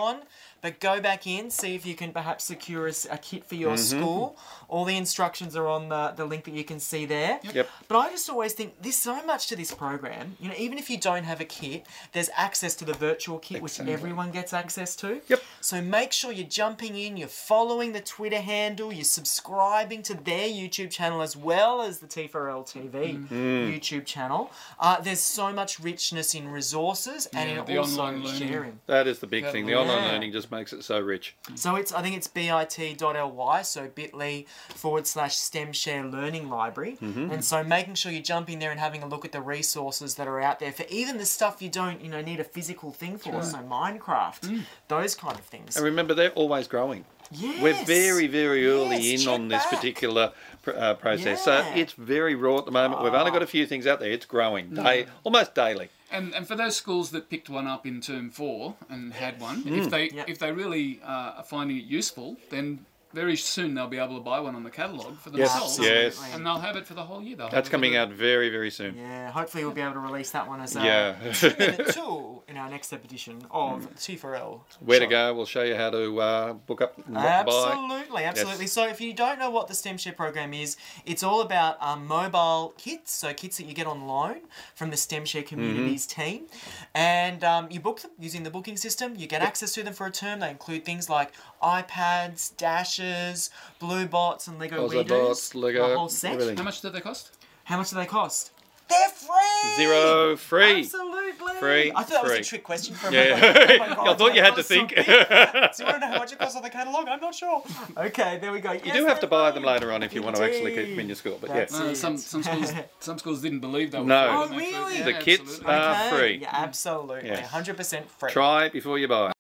Gone. 0.65 0.71
But 0.73 0.81
go 0.81 1.01
back 1.01 1.27
in, 1.27 1.51
see 1.51 1.75
if 1.75 1.85
you 1.87 1.95
can 1.95 2.13
perhaps 2.13 2.45
secure 2.45 2.89
a 2.89 3.19
kit 3.19 3.45
for 3.45 3.55
your 3.55 3.75
Mm-hmm. 3.75 4.01
school. 4.01 4.37
All 4.69 4.85
the 4.85 4.97
instructions 4.97 5.57
are 5.57 5.67
on 5.67 5.89
the, 5.89 6.13
the 6.17 6.25
link 6.25 6.45
that 6.45 6.55
you 6.55 6.65
can 6.65 6.81
see 6.81 7.05
there. 7.07 7.41
Yep. 7.53 7.69
But 7.89 7.97
I 7.99 8.11
just 8.11 8.29
always 8.31 8.53
think 8.55 8.81
there's 8.83 8.97
so 8.97 9.25
much 9.27 9.47
to 9.49 9.57
this 9.57 9.73
program. 9.75 10.37
You 10.41 10.49
know, 10.49 10.55
even 10.59 10.79
if 10.79 10.89
you 10.91 10.99
don't 10.99 11.25
have 11.25 11.41
a 11.41 11.45
kit, 11.45 11.87
there's 12.13 12.31
access 12.37 12.75
to 12.77 12.85
the 12.85 12.95
virtual 12.95 13.39
kit, 13.39 13.63
Exactly. 13.63 13.85
which 13.93 13.99
everyone 14.01 14.31
gets 14.31 14.53
access 14.53 14.97
to. 14.97 15.21
Yep. 15.29 15.43
So 15.61 15.81
make 15.83 16.13
sure 16.13 16.33
you're 16.33 16.47
jumping 16.49 16.97
in, 16.97 17.17
you're 17.17 17.29
following 17.29 17.93
the 17.93 18.01
Twitter 18.01 18.41
handle, 18.41 18.93
you're 18.93 19.05
subscribing 19.05 20.03
to 20.05 20.15
their 20.15 20.49
YouTube 20.49 20.91
channel 20.91 21.21
as 21.23 21.37
well 21.37 21.83
as 21.83 21.99
the 21.99 22.07
T4L 22.07 22.65
TV 22.65 22.95
Mm. 23.29 23.73
YouTube 23.73 24.05
channel. 24.07 24.51
Uh, 24.79 25.01
there's 25.01 25.21
so 25.21 25.53
much 25.53 25.79
richness 25.81 26.35
in 26.35 26.49
resources 26.49 27.27
and 27.35 27.51
Yeah, 27.51 27.61
in 27.61 27.65
the 27.67 27.77
also 27.79 28.01
online 28.03 28.23
learning. 28.25 28.49
sharing. 28.49 28.81
That 28.87 29.07
is 29.07 29.19
the 29.19 29.27
big 29.27 29.45
thing. 29.51 29.67
The 29.67 29.75
online 29.75 30.05
learning 30.13 30.33
just 30.33 30.51
makes 30.55 30.73
it 30.73 30.83
so 30.85 31.01
rich. 31.01 31.35
So 31.55 31.77
it's 31.77 31.93
I 31.93 32.03
think 32.03 32.17
it's 32.17 32.29
bit.ly, 32.29 33.63
so 33.63 33.89
bit.ly 33.89 34.45
forward 34.69 35.07
slash 35.07 35.37
STEM 35.37 35.73
Share 35.73 36.05
Learning 36.05 36.49
Library. 36.49 36.97
Mm-hmm. 37.03 37.31
And 37.33 37.45
so 37.45 37.63
making 37.65 37.95
sure 37.95 38.13
you 38.13 38.21
jump 38.21 38.49
in 38.51 38.59
there 38.59 38.71
and 38.71 38.81
having 38.81 39.03
a 39.03 39.07
look 39.07 39.25
at 39.25 39.33
the 39.33 39.41
resources 39.41 40.15
that 40.17 40.27
are 40.29 40.41
out 40.41 40.59
there 40.61 40.73
for 40.73 40.85
even 40.89 41.19
the 41.19 41.27
stuff 41.27 41.61
you 41.61 41.69
don't, 41.69 42.01
you 42.01 42.09
know, 42.11 42.21
need 42.23 42.41
a 42.41 42.45
physical 42.45 42.93
thing 42.93 43.19
for. 43.19 43.43
So 43.43 43.59
Minecraft, 43.59 44.41
Mm. 44.41 44.61
those 44.89 45.15
kind 45.15 45.35
of 45.39 45.45
things. 45.45 45.77
And 45.77 45.85
remember, 45.85 46.15
they're 46.15 46.31
always 46.31 46.69
growing. 46.69 47.05
Yes. 47.31 47.63
We're 47.63 47.85
very, 47.85 48.27
very 48.27 48.67
early 48.67 48.99
Yes, 48.99 49.23
in 49.23 49.29
on 49.29 49.49
this 49.49 49.63
back. 49.65 49.71
particular 49.75 50.33
pr- 50.63 50.73
uh, 50.73 50.95
process. 50.95 51.43
So 51.43 51.65
it's 51.75 51.93
very 51.95 52.35
raw 52.35 52.59
at 52.59 52.67
the 52.67 52.71
moment. 52.71 53.03
We've 53.03 53.15
only 53.15 53.31
got 53.31 53.43
a 53.43 53.47
few 53.47 53.67
things 53.67 53.87
out 53.87 53.99
there. 53.99 54.11
It's 54.11 54.27
growing 54.27 54.75
day, 54.75 55.07
almost 55.25 55.55
daily. 55.55 55.89
And, 56.17 56.35
and 56.35 56.47
for 56.47 56.55
those 56.57 56.77
schools 56.77 57.11
that 57.11 57.29
picked 57.29 57.49
one 57.51 57.67
up 57.67 57.85
in 57.87 58.01
term 58.01 58.31
four 58.31 58.77
and 58.89 59.13
had 59.13 59.41
one, 59.41 59.65
Mm. 59.65 59.79
if 59.81 59.91
they 59.91 60.05
Yep. 60.11 60.29
if 60.29 60.39
they 60.39 60.53
really 60.53 61.01
uh, 61.03 61.39
are 61.39 61.45
finding 61.55 61.77
it 61.77 61.85
useful, 61.85 62.37
then 62.51 62.67
very 63.15 63.37
soon 63.37 63.75
they'll 63.75 63.87
be 63.87 63.99
able 63.99 64.17
to 64.17 64.21
buy 64.23 64.41
one 64.41 64.55
on 64.55 64.65
the 64.65 64.71
catalogue 64.71 65.17
for 65.19 65.31
Yes, 65.31 65.53
themselves. 65.53 65.79
yes. 65.79 66.31
And 66.35 66.45
they'll 66.45 66.59
have 66.59 66.77
it 66.77 66.87
for 66.87 66.95
the 66.95 67.05
whole 67.05 67.23
year. 67.23 67.37
They'll 67.37 67.47
That's 67.47 67.55
have 67.55 67.67
it 67.67 67.71
coming 67.71 67.93
for- 67.93 67.99
out 68.01 68.11
very, 68.11 68.51
very 68.51 68.71
soon. 68.71 68.97
Yeah, 68.99 69.31
hopefully 69.31 69.65
we'll 69.65 69.73
be 69.75 69.81
able 69.81 69.95
to 69.95 70.01
release 70.01 70.31
that 70.33 70.47
one 70.49 70.61
as 70.61 70.77
a 70.77 70.81
Yeah. 70.85 71.17
minute 71.59 71.89
two 71.95 72.43
in 72.49 72.57
our 72.57 72.69
next 72.69 72.93
edition 72.93 73.43
of 73.51 73.89
T4L. 73.97 74.61
Where 74.81 75.01
to 75.01 75.07
go? 75.07 75.33
We'll 75.35 75.47
show 75.47 75.63
you 75.63 75.77
how 75.77 75.91
to 75.91 76.21
uh, 76.21 76.53
book 76.55 76.81
up 76.83 76.97
and 77.07 77.15
what 77.15 77.23
to 77.23 77.45
buy. 77.45 77.73
Absolutely, 77.73 78.25
absolutely. 78.25 78.67
So 78.67 78.87
if 78.89 79.01
you 79.01 79.13
don't 79.15 79.39
know 79.39 79.51
what 79.51 79.69
the 79.69 79.75
STEM 79.75 79.97
Share 79.99 80.13
program 80.13 80.53
is, 80.53 80.77
it's 81.07 81.23
all 81.23 81.41
about 81.41 81.81
um, 81.83 82.07
mobile 82.07 82.75
kits, 82.77 83.13
so 83.13 83.33
kits 83.33 83.57
that 83.59 83.65
you 83.67 83.75
get 83.75 83.87
on 83.87 84.07
loan 84.07 84.41
from 84.75 84.91
the 84.91 84.97
STEM 84.97 85.25
Share 85.25 85.43
Communities 85.43 86.07
team. 86.07 86.47
And 86.95 87.43
um, 87.45 87.69
you 87.71 87.81
book 87.81 88.01
them 88.03 88.11
using 88.19 88.43
the 88.43 88.51
booking 88.51 88.77
system. 88.77 89.15
You 89.17 89.27
get 89.27 89.43
access 89.43 89.73
to 89.75 89.83
them 89.83 89.95
for 89.95 90.07
a 90.07 90.11
term. 90.11 90.41
They 90.41 90.51
include 90.51 90.85
things 90.85 91.09
like 91.09 91.33
iPads, 91.63 92.57
dashes, 92.57 93.04
Sketches, 93.09 93.51
Blue 93.79 94.07
Bots, 94.07 94.47
and 94.49 94.59
Lego 94.59 94.89
Ozobots, 94.89 94.93
Readers. 94.95 95.55
Lego, 95.55 95.89
the 95.89 95.97
whole 95.99 96.09
set. 96.09 96.33
everything. 96.35 96.57
How 96.57 96.63
much 96.65 96.81
do 96.81 96.91
they 96.91 97.01
cost? 97.01 97.37
How 97.65 97.77
much 97.77 97.91
do 97.91 97.97
they 97.97 98.07
cost? 98.07 98.51
They're 98.89 99.09
free. 99.09 99.77
Zero 99.77 100.37
free. 100.37 100.81
Absolutely. 100.81 101.21
Free, 101.59 101.91
I 101.95 102.03
thought 102.03 102.09
that 102.09 102.25
was 102.25 102.33
a 102.33 102.43
trick 102.43 102.63
question 102.65 102.95
for 102.95 103.09
a 103.09 103.13
Yeah. 103.13 103.41
moment. 103.41 103.81
Oh 103.99 104.05
God, 104.05 104.09
I 104.09 104.15
thought 104.15 104.35
you 104.35 104.43
had 104.43 104.51
to 104.51 104.57
that 104.57 104.57
was 104.57 104.67
so 104.67 104.75
think. 104.75 104.89
Do 104.95 105.03
you 105.03 105.07
want 105.07 105.77
to 105.79 106.01
know 106.01 106.07
how 106.13 106.19
much 106.19 106.33
it 106.33 106.39
costs 106.39 106.57
on 106.57 106.63
the 106.63 106.71
catalogue? 106.71 107.07
I'm 107.09 107.21
not 107.21 107.35
sure. 107.35 107.63
Okay, 107.97 108.39
there 108.41 108.53
we 108.53 108.61
go. 108.61 108.73
You 108.73 108.93
do 108.93 109.07
have 109.07 109.21
to 109.21 109.27
buy 109.27 109.51
them 109.53 109.63
later 109.63 109.91
on 109.93 110.03
if 110.03 110.13
you 110.15 110.21
want 110.23 110.37
to 110.37 110.43
actually 110.45 110.75
keep 110.75 110.89
them 110.91 111.01
in 111.01 111.07
your 111.07 111.17
school. 111.17 111.39
But 111.41 111.51
That's 111.51 111.73
yes, 111.73 111.81
it. 111.81 111.87
Uh, 111.87 111.95
some 111.95 112.17
some 112.19 112.43
schools 112.43 112.73
some 113.01 113.19
schools 113.19 113.41
didn't 113.41 113.61
believe 113.61 113.91
they 113.93 113.99
were 113.99 114.05
No. 114.05 114.27
free 114.27 114.35
Oh, 114.37 114.41
when 114.41 114.59
they 114.59 114.65
first- 114.73 114.77
really? 114.79 114.99
yeah, 114.99 115.05
The 115.05 115.13
kits 115.25 115.41
absolutely. 115.41 115.73
are- 115.75 116.07
Okay, 116.07 116.17
free. 116.19 116.39
Yeah, 116.43 116.49
absolutely. 116.53 117.29
Yes. 117.31 117.51
100% 117.51 118.05
free. 118.19 118.31
try 118.31 118.69
before 118.69 118.99
you 118.99 119.09
buy. 119.09 119.33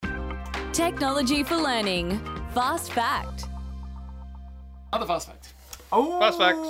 Technology 0.72 1.42
for 1.42 1.56
learning. 1.56 2.18
Fast 2.54 2.92
fact. 2.92 3.46
Another 4.94 5.12
fast 5.12 5.26
fact. 5.26 5.54
Oh. 5.90 6.20
Fast 6.20 6.38
facts. 6.38 6.68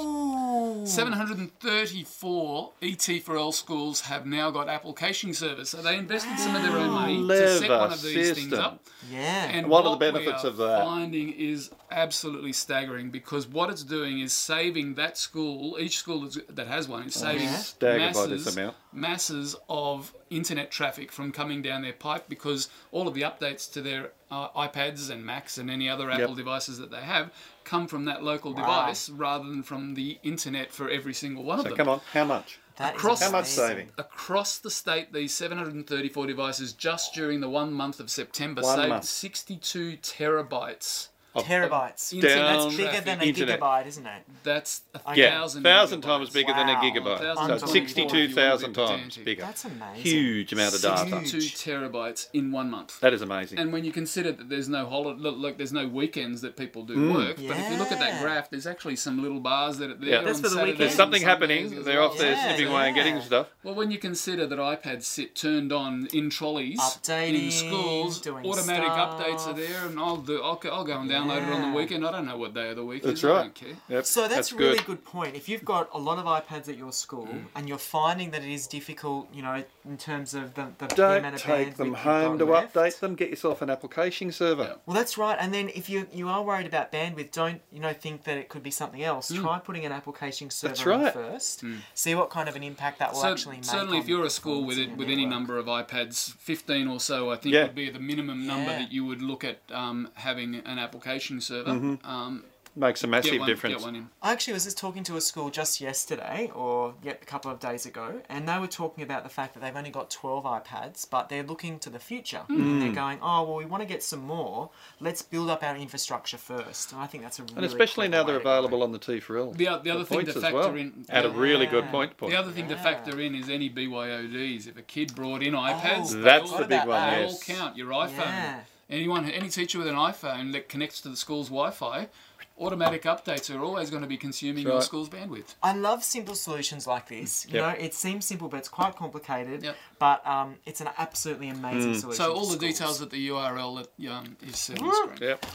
734 0.85 2.73
ET4L 2.83 3.53
schools 3.53 4.01
have 4.03 4.25
now 4.27 4.51
got 4.51 4.69
application 4.69 5.35
service. 5.35 5.71
So 5.71 5.83
they 5.83 5.97
invested 5.97 6.39
some 6.39 6.57
of 6.57 6.63
their 6.63 6.73
own 6.73 6.91
money 6.91 7.27
to 7.27 7.59
set 7.59 7.67
Clever 7.67 7.83
one 7.83 7.93
of 7.93 8.03
these 8.03 8.33
things 8.33 8.53
up. 8.53 8.83
Yeah. 9.11 9.45
And 9.51 9.69
What 9.69 9.85
are 9.85 9.97
the 9.97 10.07
we 10.07 10.13
benefits 10.13 10.45
are 10.45 10.49
of 10.49 10.57
that? 10.59 10.85
Finding 10.85 11.33
is 11.33 11.71
absolutely 11.91 12.53
staggering 12.53 13.11
because 13.11 13.47
what 13.47 13.71
it's 13.71 13.83
doing 13.85 14.21
is 14.21 14.33
saving 14.33 14.95
that 14.95 15.17
school, 15.19 15.77
each 15.79 15.99
school 15.99 16.29
that 16.49 16.67
has 16.67 16.89
one, 16.89 17.05
is 17.05 17.15
saving 17.15 17.43
yeah. 17.45 17.57
Staggered 17.57 18.15
by 18.15 18.27
this 18.27 18.45
masses, 18.45 18.57
amount. 18.57 18.77
masses 18.93 19.57
of 19.69 20.15
internet 20.31 20.71
traffic 20.71 21.13
from 21.13 21.31
coming 21.33 21.63
down 21.63 21.83
their 21.83 21.93
pipe 21.93 22.25
because 22.29 22.69
all 22.91 23.07
of 23.07 23.15
the 23.15 23.23
updates 23.23 23.71
to 23.73 23.81
their 23.83 24.13
uh, 24.31 24.49
iPads 24.51 25.11
and 25.11 25.25
Macs 25.25 25.59
and 25.59 25.71
any 25.71 25.89
other 25.89 26.11
Apple 26.11 26.35
devices 26.35 26.79
that 26.79 26.91
they 26.91 27.01
have 27.03 27.31
come 27.65 27.87
from 27.87 28.05
that 28.07 28.23
local 28.23 28.53
device 28.53 29.09
rather 29.09 29.45
than 29.49 29.63
from 29.63 29.95
the 29.95 30.19
internet 30.23 30.73
for 30.73 30.89
every 30.89 31.15
single 31.15 31.45
one 31.45 31.59
of 31.59 31.65
them. 31.65 31.73
So 31.73 31.77
them 31.77 31.87
come 31.87 31.93
on, 31.95 32.01
how 32.13 32.25
much? 32.25 32.59
That 32.77 32.95
is 32.95 32.99
across- 33.01 33.23
How 33.23 33.31
much 33.31 33.47
saving? 33.47 33.91
across 33.99 34.59
the 34.59 34.71
state, 34.71 35.13
these 35.13 35.33
734 35.33 36.27
devices 36.27 36.73
just 36.73 37.15
during 37.15 37.41
the 37.41 37.49
one 37.49 37.73
month 37.73 38.01
of 38.01 38.11
September 38.11 38.63
One 38.63 38.77
saved 38.77 38.89
month. 38.89 39.05
62 39.05 39.99
terabytes. 39.99 41.09
Oh, 41.37 41.43
terabytes. 41.43 42.13
Down- 42.13 42.23
That's 42.23 42.77
bigger 42.77 42.89
traffic. 42.91 43.05
than 43.05 43.21
a 43.21 43.25
Internet. 43.25 43.61
gigabyte, 43.61 43.87
isn't 43.87 44.07
it? 44.07 44.23
That's 44.45 44.83
a 44.95 45.17
Yeah, 45.17 45.31
thousand, 45.31 45.63
thousand 45.65 46.01
times 46.03 46.31
bigger 46.31 46.53
than 46.53 46.69
a 46.69 46.77
gigabyte. 46.77 47.59
So 47.61 47.67
62,000 47.67 48.75
times 48.75 49.17
bigger. 49.17 49.43
That's 49.43 49.65
amazing. 49.65 50.03
Huge 50.03 50.53
amount 50.53 50.75
of 50.75 50.83
data. 50.83 51.27
62 51.27 51.39
terabytes 51.39 52.29
in 52.33 52.53
one 52.53 52.71
month. 52.71 53.01
That 53.01 53.13
is 53.15 53.23
amazing. 53.23 53.59
And 53.59 53.73
when 53.73 53.85
you 53.85 53.93
consider 53.93 54.33
that 54.33 54.49
there's 54.49 54.69
no 54.69 54.87
holiday, 54.87 55.21
look, 55.21 55.37
look, 55.37 55.57
there's 55.57 55.73
no 55.73 55.89
weekends 55.89 56.41
that 56.43 56.57
people 56.57 56.85
do 56.85 56.97
mm. 56.97 57.15
work. 57.15 57.37
But 57.37 57.57
if 57.59 57.71
you 57.71 57.79
look 57.79 57.91
at 57.91 57.99
that 57.99 58.21
graph, 58.23 58.51
there's 58.51 58.67
actually 58.67 58.97
some 58.97 59.21
little 59.23 59.41
bars 59.41 59.79
that 59.79 59.91
are 59.91 59.95
there. 59.95 60.11
Yeah. 60.11 60.19
on 60.19 60.25
That's 60.27 60.39
for 60.41 60.49
the 60.49 60.55
Saturdays. 60.55 60.79
There's 60.79 60.95
something 60.95 61.23
Sundays 61.23 61.29
happening. 61.29 61.79
as 61.79 61.85
They're 61.85 62.01
well. 62.01 62.11
off 62.11 62.19
there 62.19 62.37
snipping 62.37 62.69
away 62.73 62.87
and 62.87 62.95
getting 62.95 63.21
stuff. 63.21 63.49
Well, 63.63 63.75
when 63.75 63.91
you 63.91 63.99
consider 63.99 64.47
that 64.47 64.59
iPads 64.59 65.05
sit 65.05 65.35
turned 65.35 65.73
on 65.73 66.09
in 66.13 66.31
trolleys 66.31 66.81
Updating, 66.81 67.45
in 67.45 67.51
schools, 67.51 68.21
doing 68.21 68.47
automatic 68.47 68.85
stuff. 68.93 69.21
updates 69.21 69.47
are 69.47 69.55
there, 69.55 69.87
and 69.87 69.99
I'll 69.99 70.17
do. 70.19 70.41
I'll, 70.43 70.61
I'll 70.71 70.85
go 70.85 71.01
and 71.01 71.11
download 71.29 71.49
it 71.49 71.53
on 71.53 71.71
the 71.73 71.77
weekend. 71.77 72.07
I 72.07 72.13
don't 72.13 72.27
know 72.27 72.37
what 72.37 72.55
day 72.55 72.71
of 72.71 72.77
the 72.77 72.85
week 72.85 73.03
That's 73.03 73.21
is. 73.21 73.25
I 73.25 73.29
right. 73.29 73.41
don't 73.43 73.55
care. 73.55 73.77
Yep, 73.89 74.05
So 74.07 74.23
that's, 74.23 74.35
that's 74.35 74.53
a 74.53 74.57
really 74.57 74.77
good. 74.79 74.87
good 74.87 75.05
point. 75.05 75.35
If 75.37 75.49
you've 75.49 75.65
got 75.65 75.89
a 75.93 75.99
lot 75.99 76.19
of 76.19 76.25
iPads 76.27 76.69
at 76.69 76.77
your 76.77 76.93
school 76.93 77.27
Mm. 77.27 77.45
and 77.55 77.69
you're 77.69 77.79
finding 77.79 78.31
that 78.33 78.43
it 78.43 78.53
is 78.53 78.67
difficult, 78.67 79.29
you 79.33 79.43
know, 79.43 79.65
in 79.85 79.97
terms 79.97 80.35
of 80.35 80.55
the, 80.55 80.69
the, 80.79 80.87
the 80.89 80.95
Don't 80.95 81.19
amount 81.19 81.35
of 81.37 81.43
take 81.43 81.75
them 81.77 81.95
home 81.95 82.39
to 82.39 82.45
left. 82.45 82.75
update 82.75 82.99
them. 83.01 83.15
Get 83.15 83.31
yourself 83.31 83.63
an 83.63 83.71
application 83.71 84.31
server. 84.33 84.63
Yeah. 84.65 84.75
Well, 84.87 84.95
that's 84.97 85.17
right. 85.17 85.37
And 85.41 85.53
then 85.55 85.71
if 85.75 85.89
you 85.89 86.07
you 86.13 86.29
are 86.29 86.43
worried 86.43 86.67
about 86.67 86.93
bandwidth, 86.93 87.33
don't 87.33 87.61
you 87.73 87.81
know 87.81 87.93
think 87.93 88.25
that 88.25 88.37
it 88.39 88.49
could 88.49 88.63
be 88.63 88.71
something 88.71 89.03
else. 89.03 89.33
Try 89.33 89.59
putting 89.59 89.85
an 89.87 89.93
application 89.93 90.51
server 90.51 90.75
That's 90.75 90.83
in 90.83 90.89
right. 90.89 91.13
first. 91.15 91.65
See 91.95 92.15
what 92.15 92.31
kind 92.31 92.49
of 92.49 92.57
an 92.57 92.63
impact 92.63 92.99
that 92.99 93.13
will 93.13 93.21
So, 93.21 93.33
actually 93.33 93.57
make. 93.57 93.65
certainly, 93.65 93.99
if 93.99 94.09
you're 94.09 94.25
a 94.25 94.31
school 94.31 94.65
with 94.65 94.79
it, 94.79 94.91
with 94.97 95.09
your 95.09 95.15
any 95.19 95.27
number 95.27 95.59
of 95.59 95.67
iPads, 95.67 96.33
15 96.35 96.89
or 96.89 97.01
so, 97.01 97.31
I 97.31 97.37
think 97.37 97.55
Yeah. 97.55 97.63
would 97.65 97.75
be 97.75 97.89
the 97.91 98.01
minimum 98.01 98.47
number 98.47 98.71
Yeah. 98.71 98.79
that 98.81 98.93
you 98.93 99.05
would 99.05 99.23
look 99.23 99.45
at 99.45 99.61
um, 99.73 100.11
having 100.15 100.57
an 100.57 100.79
application 100.79 101.14
server. 101.41 101.99
Um, 102.05 102.45
Makes 102.77 103.05
a 103.05 103.07
get 103.07 103.11
massive 103.13 103.39
one, 103.39 103.49
difference. 103.49 103.77
Get 103.77 103.85
one 103.85 103.95
in. 103.95 104.09
I 104.21 104.33
actually 104.33 104.55
was 104.55 104.65
just 104.65 104.77
talking 104.77 105.05
to 105.05 105.17
a 105.17 105.21
school 105.21 105.49
just 105.49 105.81
yesterday, 105.81 106.51
or 106.53 106.95
yet 107.05 107.21
a 107.23 107.25
couple 107.25 107.53
of 107.53 107.61
days 107.61 107.87
ago, 107.87 108.21
and 108.29 108.49
they 108.49 108.59
were 108.59 108.67
talking 108.67 109.05
about 109.05 109.23
the 109.23 109.29
fact 109.29 109.55
that 109.55 109.61
they've 109.61 109.77
only 109.77 109.91
got 109.91 110.11
12 110.11 110.43
iPads, 110.43 111.09
but 111.09 111.29
they're 111.29 111.45
looking 111.45 111.79
to 111.79 111.89
the 111.89 112.01
future. 112.01 112.41
And 112.49 112.59
Mm. 112.59 112.81
they're 112.81 112.93
going, 112.93 113.21
oh, 113.23 113.45
well, 113.45 113.55
we 113.59 113.65
want 113.65 113.83
to 113.85 113.87
get 113.89 114.03
some 114.03 114.27
more. 114.27 114.71
Let's 114.99 115.23
build 115.23 115.51
up 115.51 115.63
our 115.63 115.77
infrastructure 115.77 116.37
first. 116.37 116.91
And 116.91 117.01
I 117.01 117.07
think 117.07 117.23
that's 117.23 117.39
a 117.39 117.43
really 117.45 117.55
And 117.59 117.65
especially 117.65 118.09
now 118.09 118.23
way 118.23 118.33
they're 118.33 118.39
to 118.41 118.45
go. 118.45 118.51
available 118.51 118.83
on 118.83 118.91
the 118.91 118.99
T4L. 118.99 119.57
The, 119.57 119.69
o- 119.69 119.79
the 119.81 119.91
other 119.91 120.03
thing 120.05 120.17
points 120.19 120.33
to 120.33 120.39
as 120.39 120.43
factor 120.43 120.59
well. 120.59 120.75
in. 120.75 121.07
At 121.09 121.25
a 121.25 121.31
really 121.31 121.67
good 121.67 121.85
Yeah. 121.85 121.91
point. 121.93 122.17
point. 122.17 122.33
The 122.33 122.39
other 122.41 122.51
thing 122.51 122.67
to 122.71 122.77
factor 122.77 123.21
in 123.21 123.37
is 123.37 123.49
any 123.49 123.71
BYODs. 123.71 124.67
If 124.67 124.77
a 124.77 124.83
kid 124.83 125.15
brought 125.15 125.45
in 125.45 125.55
iPads, 125.55 126.13
Oh, 126.17 126.23
That's 126.23 126.51
all- 126.51 126.59
the 126.59 126.65
big 126.65 126.81
one, 126.81 126.89
that. 126.89 127.15
They 127.15 127.23
yes. 127.23 127.49
all 127.51 127.55
count. 127.57 127.77
Your 127.77 127.91
iPhone. 127.91 128.19
Yeah. 128.19 128.61
Anyone, 128.91 129.31
any 129.31 129.49
teacher 129.49 129.79
with 129.79 129.87
an 129.87 129.95
iPhone 129.95 130.53
that 130.53 130.69
connects 130.69 131.01
to 131.01 131.09
the 131.09 131.17
school's 131.17 131.49
Wi-Fi, 131.49 132.09
automatic 132.59 133.03
updates 133.03 133.55
are 133.55 133.61
always 133.63 133.91
going 133.91 134.03
to 134.03 134.09
be 134.09 134.17
consuming 134.17 134.65
That's 134.65 134.73
your 134.73 134.83
school's 134.83 135.09
bandwidth. 135.09 135.55
I 135.63 135.75
love 135.75 136.05
simple 136.05 136.35
solutions 136.35 136.87
like 136.87 137.09
this. 137.09 137.47
You 137.49 137.55
Yep. 137.61 137.63
know, 137.79 137.85
it 137.85 137.95
seems 137.95 138.25
simple, 138.27 138.49
but 138.49 138.59
it's 138.59 138.69
quite 138.69 138.95
complicated. 138.97 139.63
Yep. 139.65 139.77
But 139.99 140.27
um, 140.27 140.57
it's 140.67 140.81
an 140.81 140.89
absolutely 140.99 141.49
amazing 141.49 141.95
solution. 141.99 142.23
So 142.25 142.33
all 142.33 142.41
the 142.47 142.57
schools. 142.57 142.59
details 142.59 143.03
at 143.03 143.11
the 143.11 143.29
URL 143.29 143.85
that 143.99 144.11
um, 144.11 144.37
is 144.47 144.57
set 144.59 144.81
on 144.81 144.89
the 144.89 144.95
screen. 144.95 145.19
Yep. 145.31 145.47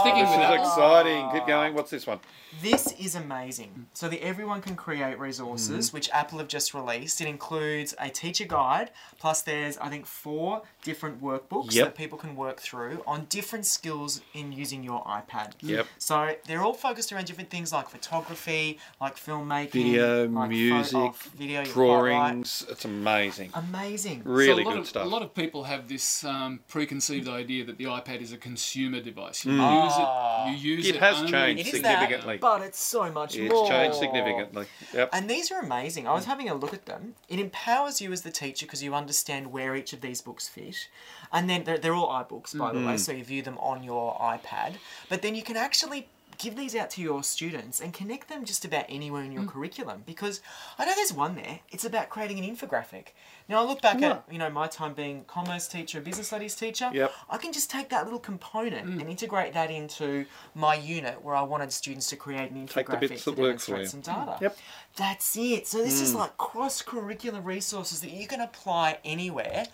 Sticking 0.00 0.20
This 0.22 0.30
with 0.30 0.38
is 0.38 0.44
Apple. 0.46 0.64
exciting. 0.64 1.30
Keep 1.32 1.46
going. 1.46 1.74
What's 1.74 1.90
this 1.90 2.06
one? 2.06 2.18
This 2.62 2.92
is 2.98 3.14
amazing. 3.14 3.86
So 3.92 4.08
the 4.08 4.22
Everyone 4.22 4.62
Can 4.62 4.74
Create 4.74 5.18
resources, 5.18 5.88
Mm-hmm. 5.88 5.96
which 5.96 6.08
Apple 6.14 6.38
have 6.38 6.48
just 6.48 6.72
released, 6.72 7.20
it 7.20 7.26
includes 7.28 7.94
a 8.00 8.08
teacher 8.08 8.46
guide, 8.46 8.90
plus 9.18 9.42
there's 9.42 9.76
I 9.76 9.90
think 9.90 10.06
four 10.06 10.62
different 10.82 11.22
workbooks 11.22 11.72
Yep. 11.74 11.84
that 11.84 11.94
people 11.94 12.16
can 12.16 12.36
work 12.36 12.58
through 12.60 13.02
on 13.06 13.26
different 13.28 13.66
skills 13.66 14.22
in 14.32 14.50
using 14.52 14.82
your 14.82 15.04
iPad. 15.04 15.52
Yep. 15.60 15.86
So 15.98 16.35
they're 16.44 16.62
all 16.62 16.74
focused 16.74 17.12
around 17.12 17.26
different 17.26 17.50
things 17.50 17.72
like 17.72 17.88
photography, 17.88 18.78
like 19.00 19.16
filmmaking, 19.16 19.70
Video, 19.72 20.24
like 20.28 20.32
pho- 20.44 20.46
music, 20.48 20.94
oh, 20.96 21.14
video, 21.36 21.60
you're 21.62 21.64
right. 21.64 21.72
drawings. 21.74 22.66
It's 22.68 22.84
amazing. 22.84 23.50
Amazing. 23.54 24.22
Really 24.24 24.62
so 24.62 24.62
a 24.62 24.64
lot 24.66 24.72
good 24.74 24.80
of, 24.80 24.86
stuff. 24.88 25.06
A 25.06 25.08
lot 25.08 25.22
of 25.22 25.34
people 25.34 25.64
have 25.64 25.88
this 25.88 26.24
um, 26.24 26.60
preconceived 26.68 27.28
idea 27.28 27.64
that 27.64 27.78
the 27.78 27.84
iPad 27.84 28.20
is 28.20 28.32
a 28.32 28.36
consumer 28.36 29.00
device. 29.00 29.44
You 29.44 29.52
Mm. 29.52 29.84
use 29.84 29.96
it. 29.98 30.66
You 30.66 30.74
use 30.76 30.86
it. 30.88 30.94
It 30.96 31.00
has 31.00 31.16
only 31.18 31.32
changed 31.32 31.60
It 31.60 31.66
is 31.66 31.72
to- 31.74 31.82
that, 31.82 32.00
significantly. 32.00 32.38
but 32.38 32.62
it's 32.62 32.80
so 32.80 33.10
much 33.10 33.36
it's 33.36 33.52
more. 33.52 33.62
It's 33.62 33.70
changed 33.70 33.96
significantly. 33.98 34.66
Yep. 34.94 35.10
And 35.12 35.28
these 35.30 35.50
are 35.52 35.60
amazing. 35.60 36.06
I 36.08 36.12
was 36.14 36.24
having 36.26 36.48
a 36.48 36.54
look 36.54 36.74
at 36.74 36.86
them. 36.86 37.14
It 37.28 37.38
empowers 37.38 38.00
you 38.00 38.12
as 38.12 38.22
the 38.22 38.30
teacher 38.30 38.66
because 38.66 38.82
you 38.82 38.94
understand 38.94 39.52
where 39.52 39.74
each 39.76 39.92
of 39.92 40.00
these 40.00 40.20
books 40.20 40.48
fit. 40.48 40.88
And 41.32 41.48
then 41.50 41.64
they're, 41.64 41.78
they're 41.78 41.94
all 41.94 42.08
iBooks, 42.08 42.56
by 42.56 42.72
the 42.72 42.78
Mm-hmm. 42.78 42.88
way, 42.88 42.96
so 42.98 43.12
you 43.12 43.24
view 43.24 43.42
them 43.42 43.58
on 43.58 43.82
your 43.82 44.16
iPad. 44.20 44.74
But 45.08 45.22
then 45.22 45.34
you 45.34 45.42
can 45.42 45.56
actually 45.56 46.08
give 46.38 46.56
these 46.56 46.74
out 46.76 46.90
to 46.90 47.00
your 47.02 47.22
students 47.22 47.80
and 47.80 47.92
connect 47.94 48.28
them 48.28 48.44
just 48.44 48.64
about 48.64 48.84
anywhere 48.88 49.22
in 49.22 49.32
your 49.32 49.42
Mm. 49.44 49.48
curriculum 49.48 50.02
because 50.06 50.40
I 50.78 50.84
know 50.84 50.94
there's 50.94 51.12
one 51.12 51.34
there. 51.34 51.60
It's 51.70 51.84
about 51.84 52.08
creating 52.08 52.38
an 52.38 52.44
infographic. 52.56 53.08
Now 53.48 53.60
I 53.60 53.64
look 53.66 53.80
back 53.80 54.00
Yeah. 54.00 54.10
at 54.10 54.24
you 54.30 54.38
know 54.38 54.50
my 54.50 54.66
time 54.66 54.94
being 54.94 55.24
commerce 55.24 55.68
teacher, 55.68 56.00
business 56.00 56.26
studies 56.28 56.54
teacher. 56.54 56.90
Yep. 56.92 57.12
I 57.30 57.36
can 57.38 57.52
just 57.52 57.70
take 57.70 57.88
that 57.90 58.04
little 58.04 58.18
component 58.18 58.86
Mm. 58.88 59.00
and 59.00 59.10
integrate 59.10 59.52
that 59.54 59.70
into 59.70 60.26
my 60.54 60.74
unit 60.74 61.22
where 61.22 61.34
I 61.34 61.42
wanted 61.42 61.72
students 61.72 62.08
to 62.10 62.16
create 62.16 62.50
an 62.50 62.66
infographic 62.66 62.74
Take 62.74 62.86
the 63.00 63.08
bits 63.08 63.24
to 63.24 63.30
that 63.30 63.38
work 63.40 63.60
for 63.60 63.72
demonstrate 63.72 63.90
some 63.90 64.00
data. 64.00 64.38
Yep. 64.40 64.58
That's 64.96 65.36
it. 65.36 65.66
So 65.68 65.78
this 65.82 66.00
is 66.00 66.12
Mm. 66.12 66.18
like 66.18 66.36
cross-curricular 66.38 67.44
resources 67.44 68.00
that 68.00 68.10
you 68.10 68.26
can 68.26 68.40
apply 68.40 68.98
anywhere. 69.04 69.66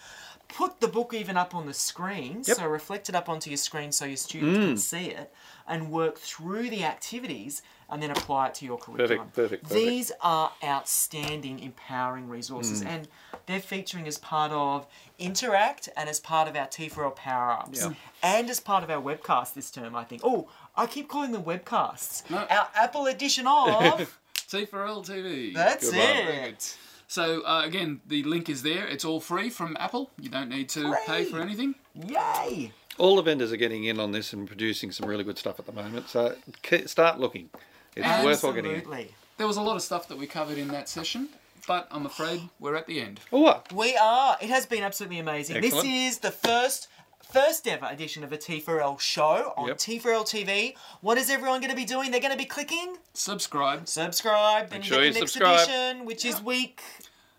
Put 0.54 0.80
the 0.80 0.88
book 0.88 1.14
even 1.14 1.36
up 1.36 1.54
on 1.54 1.66
the 1.66 1.74
screen, 1.74 2.42
Yep. 2.46 2.56
so 2.58 2.66
reflect 2.66 3.08
it 3.08 3.14
up 3.14 3.28
onto 3.28 3.48
your 3.50 3.56
screen 3.56 3.90
so 3.90 4.04
your 4.04 4.16
students 4.16 4.58
Mm. 4.58 4.68
can 4.68 4.76
see 4.76 5.06
it, 5.10 5.32
and 5.66 5.90
work 5.90 6.18
through 6.18 6.68
the 6.70 6.84
activities 6.84 7.62
and 7.88 8.02
then 8.02 8.10
apply 8.10 8.48
it 8.48 8.54
to 8.56 8.64
your 8.64 8.76
curriculum. 8.78 9.28
perfect, 9.34 9.34
perfect. 9.34 9.68
These 9.70 10.12
are 10.20 10.52
outstanding, 10.62 11.58
empowering 11.58 12.28
resources, 12.28 12.82
Mm. 12.82 12.86
and 12.86 13.08
they're 13.46 13.60
featuring 13.60 14.06
as 14.06 14.18
part 14.18 14.52
of 14.52 14.86
Interact 15.18 15.88
and 15.96 16.08
as 16.08 16.18
part 16.20 16.48
of 16.48 16.56
our 16.56 16.66
T4L 16.66 17.12
Power 17.12 17.52
Ups, 17.52 17.80
Yeah. 17.82 17.92
and 18.22 18.50
as 18.50 18.60
part 18.60 18.82
of 18.84 18.90
our 18.90 19.00
webcast 19.00 19.54
this 19.54 19.70
term. 19.70 19.94
I 19.94 20.04
think. 20.04 20.22
Oh, 20.24 20.48
I 20.76 20.86
keep 20.86 21.08
calling 21.08 21.32
them 21.32 21.44
webcasts. 21.44 22.28
No. 22.28 22.38
Our 22.38 22.68
Apple 22.74 23.06
edition 23.06 23.46
of. 23.46 24.18
T4L 24.34 25.02
TV. 25.04 25.54
That's 25.54 25.90
Good 25.90 25.96
one. 25.98 26.06
Very 26.26 26.48
it. 26.50 26.76
Good. 27.14 27.22
So 27.22 27.42
uh, 27.46 27.62
again, 27.64 28.00
the 28.06 28.22
link 28.24 28.48
is 28.48 28.62
there. 28.62 28.86
It's 28.86 29.04
all 29.04 29.20
free 29.20 29.50
from 29.50 29.76
Apple. 29.78 30.10
You 30.20 30.28
don't 30.28 30.48
need 30.48 30.68
to 30.70 30.94
pay 31.06 31.24
for 31.24 31.40
anything. 31.40 31.74
Yay! 31.94 32.72
All 32.98 33.16
the 33.16 33.22
vendors 33.22 33.52
are 33.52 33.56
getting 33.56 33.84
in 33.84 33.98
on 33.98 34.12
this 34.12 34.32
and 34.32 34.46
producing 34.46 34.92
some 34.92 35.08
really 35.08 35.24
good 35.24 35.38
stuff 35.38 35.58
at 35.58 35.66
the 35.66 35.72
moment. 35.72 36.08
So 36.08 36.34
start 36.86 37.18
looking. 37.18 37.50
It's 37.96 38.24
worthwhile 38.24 38.52
getting 38.52 38.70
in. 38.70 38.76
Absolutely. 38.78 39.14
There 39.38 39.46
was 39.46 39.56
a 39.56 39.62
lot 39.62 39.76
of 39.76 39.82
stuff 39.82 40.08
that 40.08 40.18
we 40.18 40.26
covered 40.26 40.58
in 40.58 40.68
that 40.68 40.88
session, 40.88 41.28
but 41.66 41.88
I'm 41.90 42.06
afraid 42.06 42.42
we're 42.60 42.76
at 42.76 42.86
the 42.86 43.00
end. 43.00 43.20
Oh, 43.32 43.40
what? 43.40 43.72
We 43.72 43.96
are. 43.96 44.36
It 44.40 44.50
has 44.50 44.66
been 44.66 44.82
absolutely 44.82 45.18
amazing. 45.18 45.56
Excellent. 45.56 45.84
This 45.84 46.14
is 46.14 46.18
the 46.18 46.30
first 46.30 46.88
first 47.30 47.66
ever 47.68 47.86
edition 47.90 48.24
of 48.24 48.30
the 48.30 48.38
T4L 48.38 48.98
show 49.00 49.52
on 49.56 49.68
Yep. 49.68 49.78
T4L 49.78 50.24
TV. 50.24 50.74
What 51.00 51.18
is 51.18 51.30
everyone 51.30 51.60
going 51.60 51.70
to 51.70 51.76
be 51.76 51.84
doing? 51.84 52.10
They're 52.10 52.20
going 52.20 52.32
to 52.32 52.38
be 52.38 52.44
clicking 52.44 52.96
Subscribe. 53.14 53.88
subscribe. 53.88 54.70
Then 54.70 54.80
Make 54.80 54.88
you 54.88 54.94
sure 54.94 54.98
get 55.00 55.06
you 55.08 55.12
the 55.14 55.20
next 55.20 55.32
subscribe. 55.32 55.68
edition, 55.68 56.04
which 56.06 56.24
is 56.24 56.42
week 56.42 56.82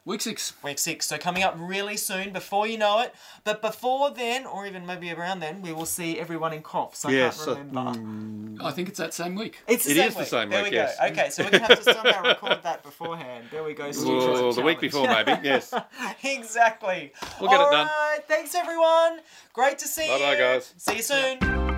Week 0.06 0.20
six. 0.20 0.52
week 0.62 0.80
six. 0.80 1.06
So 1.06 1.18
coming 1.18 1.44
up 1.44 1.56
really 1.58 1.96
soon, 1.96 2.34
before 2.34 2.68
you 2.68 2.78
know 2.78 3.00
it. 3.00 3.16
But 3.46 3.62
before 3.62 4.12
then, 4.12 4.46
or 4.46 4.68
even 4.68 4.86
maybe 4.86 5.10
around 5.14 5.40
then, 5.40 5.62
we 5.62 5.72
will 5.72 5.86
see 5.86 6.20
everyone 6.20 6.52
in 6.52 6.62
Coffs. 6.62 7.06
I 7.06 7.12
Yes, 7.12 7.46
can't 7.46 7.58
uh, 7.58 7.62
remember. 7.94 8.64
I 8.66 8.72
think 8.72 8.90
it's 8.90 8.98
that 9.00 9.14
same 9.14 9.36
week. 9.36 9.60
It's 9.66 9.86
the 9.86 9.92
It 9.92 9.96
same 9.96 10.08
is 10.10 10.14
the 10.16 10.20
week. 10.20 10.28
same 10.28 10.50
there 10.50 10.64
week, 10.64 10.72
we 10.72 10.78
yes. 10.78 10.98
go. 11.00 11.06
Okay, 11.08 11.30
so 11.30 11.44
we're 11.46 11.52
gonna 11.52 11.68
have 11.68 11.84
to 11.84 11.94
somehow 11.94 12.22
record 12.28 12.60
that 12.64 12.84
beforehand. 12.84 13.46
There 13.50 13.64
we 13.64 13.74
go. 13.74 13.92
Stu. 13.94 14.18
Well, 14.18 14.52
the 14.52 14.62
week 14.62 14.82
before, 14.82 15.08
maybe. 15.08 15.32
Yes. 15.42 15.74
exactly. 16.24 17.14
We'll 17.40 17.50
get 17.50 17.62
it 17.62 17.72
done. 17.72 17.88
Alright, 17.88 18.28
Thanks 18.28 18.56
everyone. 18.56 19.20
Great 19.54 19.80
to 19.80 19.88
see 19.88 20.04
you. 20.06 20.20
Bye-bye, 20.20 20.36
guys. 20.38 20.74
See 20.78 20.98
you 20.98 21.02
soon. 21.02 21.73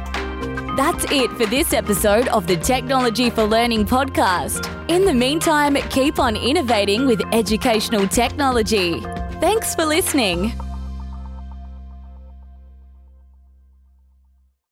That's 0.76 1.06
it 1.10 1.32
for 1.38 1.46
this 1.46 1.72
episode 1.72 2.28
of 2.28 2.48
the 2.48 2.58
Technology 2.58 3.30
for 3.30 3.44
Learning 3.44 3.86
podcast. 3.86 4.70
In 4.90 5.06
the 5.06 5.14
meantime, 5.14 5.76
keep 5.90 6.20
on 6.20 6.36
innovating 6.36 7.08
with 7.08 7.22
educational 7.32 8.10
technology. 8.10 9.00
Thanks 9.40 9.74
for 9.74 9.86
listening. 9.86 10.52